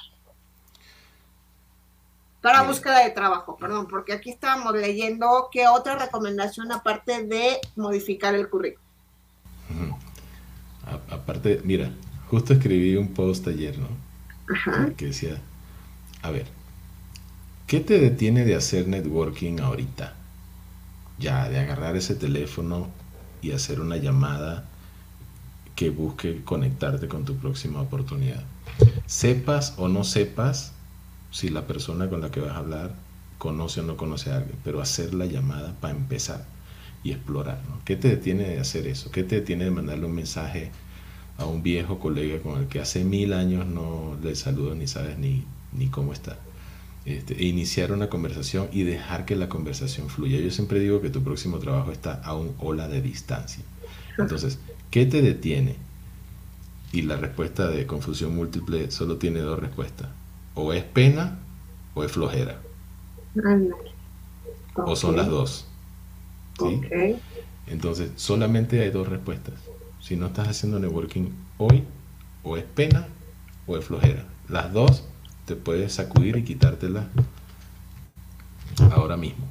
Para 2.41 2.63
búsqueda 2.63 3.03
de 3.03 3.11
trabajo, 3.11 3.55
perdón, 3.55 3.87
porque 3.87 4.13
aquí 4.13 4.31
estábamos 4.31 4.73
leyendo 4.73 5.49
qué 5.51 5.67
otra 5.67 5.95
recomendación 5.95 6.71
aparte 6.71 7.23
de 7.23 7.59
modificar 7.75 8.33
el 8.35 8.49
currículum. 8.49 8.85
Aparte, 11.09 11.61
mira, 11.63 11.91
justo 12.29 12.53
escribí 12.53 12.95
un 12.95 13.13
post 13.13 13.47
ayer, 13.47 13.77
¿no? 13.77 13.87
Ajá. 14.53 14.91
Que 14.97 15.05
decía, 15.05 15.39
a 16.23 16.31
ver, 16.31 16.47
¿Qué 17.71 17.79
te 17.79 17.99
detiene 17.99 18.43
de 18.43 18.55
hacer 18.55 18.89
networking 18.89 19.61
ahorita? 19.61 20.13
Ya, 21.17 21.47
de 21.47 21.57
agarrar 21.57 21.95
ese 21.95 22.15
teléfono 22.15 22.89
y 23.41 23.51
hacer 23.51 23.79
una 23.79 23.95
llamada 23.95 24.65
que 25.73 25.89
busque 25.89 26.41
conectarte 26.43 27.07
con 27.07 27.23
tu 27.23 27.37
próxima 27.37 27.79
oportunidad. 27.79 28.43
Sepas 29.05 29.75
o 29.77 29.87
no 29.87 30.03
sepas 30.03 30.73
si 31.31 31.47
la 31.47 31.65
persona 31.65 32.09
con 32.09 32.19
la 32.19 32.29
que 32.29 32.41
vas 32.41 32.51
a 32.51 32.57
hablar 32.57 32.93
conoce 33.37 33.79
o 33.79 33.83
no 33.83 33.95
conoce 33.95 34.31
a 34.31 34.39
alguien, 34.39 34.57
pero 34.65 34.81
hacer 34.81 35.13
la 35.13 35.25
llamada 35.25 35.73
para 35.79 35.95
empezar 35.95 36.45
y 37.05 37.13
explorar. 37.13 37.61
¿Qué 37.85 37.95
te 37.95 38.09
detiene 38.09 38.49
de 38.49 38.59
hacer 38.59 38.85
eso? 38.85 39.11
¿Qué 39.11 39.23
te 39.23 39.35
detiene 39.35 39.63
de 39.63 39.71
mandarle 39.71 40.07
un 40.07 40.15
mensaje 40.15 40.71
a 41.37 41.45
un 41.45 41.63
viejo 41.63 41.99
colega 41.99 42.41
con 42.41 42.59
el 42.59 42.67
que 42.67 42.81
hace 42.81 43.05
mil 43.05 43.31
años 43.31 43.65
no 43.65 44.17
le 44.21 44.35
saludas 44.35 44.75
ni 44.75 44.87
sabes 44.87 45.17
ni, 45.17 45.45
ni 45.71 45.87
cómo 45.87 46.11
está? 46.11 46.37
Este, 47.03 47.33
e 47.33 47.45
iniciar 47.45 47.91
una 47.91 48.09
conversación 48.09 48.69
y 48.71 48.83
dejar 48.83 49.25
que 49.25 49.35
la 49.35 49.49
conversación 49.49 50.09
fluya. 50.09 50.39
Yo 50.39 50.51
siempre 50.51 50.79
digo 50.79 51.01
que 51.01 51.09
tu 51.09 51.23
próximo 51.23 51.57
trabajo 51.57 51.91
está 51.91 52.21
a 52.23 52.35
un 52.35 52.53
ola 52.59 52.87
de 52.87 53.01
distancia. 53.01 53.63
Entonces, 54.19 54.59
¿qué 54.91 55.07
te 55.07 55.23
detiene? 55.23 55.77
Y 56.91 57.01
la 57.03 57.15
respuesta 57.15 57.67
de 57.69 57.87
confusión 57.87 58.35
múltiple 58.35 58.91
solo 58.91 59.17
tiene 59.17 59.39
dos 59.39 59.57
respuestas. 59.57 60.09
O 60.53 60.73
es 60.73 60.83
pena 60.83 61.39
o 61.95 62.03
es 62.03 62.11
flojera. 62.11 62.61
O 64.75 64.95
son 64.95 65.15
las 65.15 65.27
dos. 65.27 65.65
Entonces, 67.65 68.11
solamente 68.15 68.81
hay 68.81 68.91
dos 68.91 69.07
respuestas. 69.07 69.55
Si 69.99 70.15
no 70.15 70.27
estás 70.27 70.49
haciendo 70.49 70.79
networking 70.79 71.29
hoy, 71.57 71.83
o 72.43 72.57
es 72.57 72.63
pena 72.63 73.07
o 73.65 73.75
es 73.77 73.85
flojera. 73.85 74.27
Las 74.49 74.71
dos 74.71 75.05
te 75.51 75.57
puedes 75.57 75.95
sacudir 75.95 76.37
y 76.37 76.45
quitártela 76.45 77.09
ahora 78.93 79.17
mismo. 79.17 79.45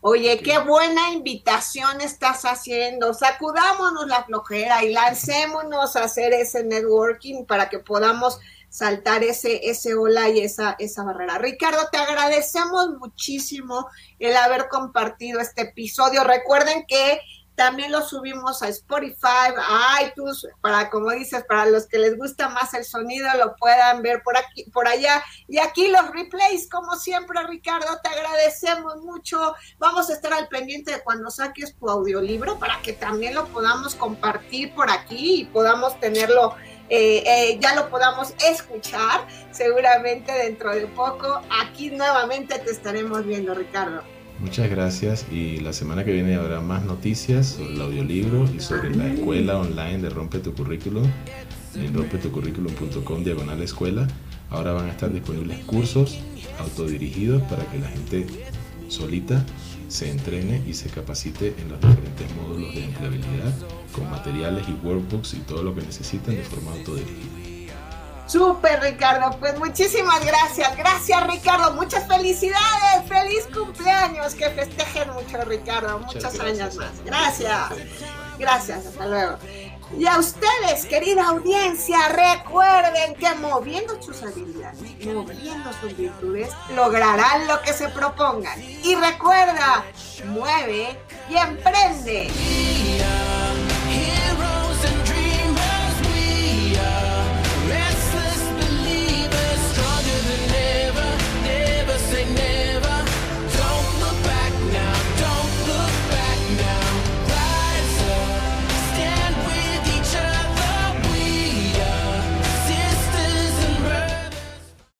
Oye, 0.00 0.38
qué 0.38 0.58
buena 0.58 1.10
invitación 1.10 2.00
estás 2.00 2.44
haciendo. 2.44 3.12
Sacudámonos 3.14 4.06
la 4.06 4.22
flojera 4.22 4.84
y 4.84 4.92
lancémonos 4.92 5.96
a 5.96 6.04
hacer 6.04 6.34
ese 6.34 6.62
networking 6.62 7.46
para 7.46 7.68
que 7.68 7.80
podamos 7.80 8.38
saltar 8.68 9.24
ese, 9.24 9.68
ese 9.68 9.96
ola 9.96 10.28
y 10.28 10.38
esa, 10.38 10.76
esa 10.78 11.02
barrera. 11.02 11.38
Ricardo, 11.38 11.80
te 11.90 11.98
agradecemos 11.98 12.90
muchísimo 13.00 13.88
el 14.20 14.36
haber 14.36 14.68
compartido 14.68 15.40
este 15.40 15.62
episodio. 15.62 16.22
Recuerden 16.22 16.84
que 16.86 17.18
también 17.54 17.92
lo 17.92 18.02
subimos 18.02 18.62
a 18.62 18.68
Spotify, 18.68 19.52
a 19.56 20.02
iTunes, 20.02 20.46
para 20.60 20.90
como 20.90 21.10
dices, 21.10 21.44
para 21.48 21.66
los 21.66 21.86
que 21.86 21.98
les 21.98 22.16
gusta 22.16 22.48
más 22.48 22.74
el 22.74 22.84
sonido, 22.84 23.28
lo 23.38 23.54
puedan 23.56 24.02
ver 24.02 24.22
por 24.22 24.36
aquí, 24.36 24.64
por 24.70 24.88
allá. 24.88 25.22
Y 25.48 25.58
aquí 25.58 25.88
los 25.88 26.10
replays, 26.10 26.68
como 26.68 26.96
siempre, 26.96 27.40
Ricardo, 27.46 27.98
te 28.02 28.08
agradecemos 28.08 28.96
mucho. 29.02 29.54
Vamos 29.78 30.10
a 30.10 30.14
estar 30.14 30.32
al 30.32 30.48
pendiente 30.48 30.92
de 30.92 31.02
cuando 31.02 31.30
saques 31.30 31.76
tu 31.76 31.88
audiolibro 31.88 32.58
para 32.58 32.80
que 32.82 32.92
también 32.92 33.34
lo 33.34 33.46
podamos 33.46 33.94
compartir 33.94 34.74
por 34.74 34.90
aquí 34.90 35.42
y 35.42 35.44
podamos 35.44 35.98
tenerlo. 36.00 36.56
Eh, 36.90 37.22
eh, 37.26 37.58
ya 37.60 37.74
lo 37.74 37.88
podamos 37.88 38.34
escuchar 38.46 39.26
seguramente 39.52 40.32
dentro 40.32 40.74
de 40.74 40.86
poco. 40.88 41.40
Aquí 41.62 41.90
nuevamente 41.90 42.58
te 42.58 42.70
estaremos 42.70 43.24
viendo, 43.24 43.54
Ricardo. 43.54 44.02
Muchas 44.44 44.68
gracias 44.68 45.24
y 45.32 45.58
la 45.60 45.72
semana 45.72 46.04
que 46.04 46.12
viene 46.12 46.34
habrá 46.34 46.60
más 46.60 46.84
noticias 46.84 47.46
sobre 47.46 47.72
el 47.72 47.80
audiolibro 47.80 48.46
y 48.54 48.60
sobre 48.60 48.94
la 48.94 49.06
escuela 49.06 49.58
online 49.58 50.00
de 50.00 50.10
Rompe 50.10 50.38
tu 50.38 50.52
Currículum 50.52 51.10
en 51.74 51.94
rompetucurriculum.com 51.94 53.24
diagonal 53.24 53.62
escuela. 53.62 54.06
Ahora 54.50 54.72
van 54.72 54.84
a 54.84 54.90
estar 54.90 55.10
disponibles 55.10 55.64
cursos 55.64 56.18
autodirigidos 56.58 57.42
para 57.44 57.64
que 57.70 57.78
la 57.78 57.88
gente 57.88 58.26
solita 58.88 59.42
se 59.88 60.10
entrene 60.10 60.62
y 60.68 60.74
se 60.74 60.90
capacite 60.90 61.54
en 61.58 61.70
los 61.70 61.80
diferentes 61.80 62.36
módulos 62.36 62.74
de 62.74 62.84
empleabilidad 62.84 63.54
con 63.92 64.10
materiales 64.10 64.66
y 64.68 64.86
workbooks 64.86 65.34
y 65.34 65.38
todo 65.38 65.62
lo 65.62 65.74
que 65.74 65.80
necesiten 65.80 66.36
de 66.36 66.42
forma 66.42 66.72
autodirigida. 66.72 67.33
Súper, 68.26 68.80
Ricardo. 68.80 69.36
Pues 69.38 69.58
muchísimas 69.58 70.24
gracias. 70.24 70.76
Gracias, 70.76 71.26
Ricardo. 71.26 71.72
Muchas 71.72 72.06
felicidades. 72.06 73.08
Feliz 73.08 73.46
cumpleaños. 73.52 74.34
Que 74.34 74.50
festejen 74.50 75.10
mucho, 75.12 75.44
Ricardo. 75.44 75.98
Muchos 75.98 76.40
años 76.40 76.76
más. 76.76 77.04
Gracias. 77.04 77.60
Gracias. 78.38 78.86
Hasta 78.86 79.06
luego. 79.06 79.38
Y 79.98 80.06
a 80.06 80.18
ustedes, 80.18 80.86
querida 80.88 81.28
audiencia, 81.28 81.98
recuerden 82.08 83.14
que 83.14 83.32
moviendo 83.36 84.02
sus 84.02 84.22
habilidades, 84.22 84.80
moviendo 85.04 85.70
sus 85.80 85.96
virtudes, 85.96 86.50
lograrán 86.74 87.46
lo 87.46 87.60
que 87.60 87.72
se 87.72 87.88
propongan. 87.90 88.60
Y 88.60 88.96
recuerda, 88.96 89.84
mueve 90.24 90.98
y 91.28 91.36
emprende. 91.36 93.23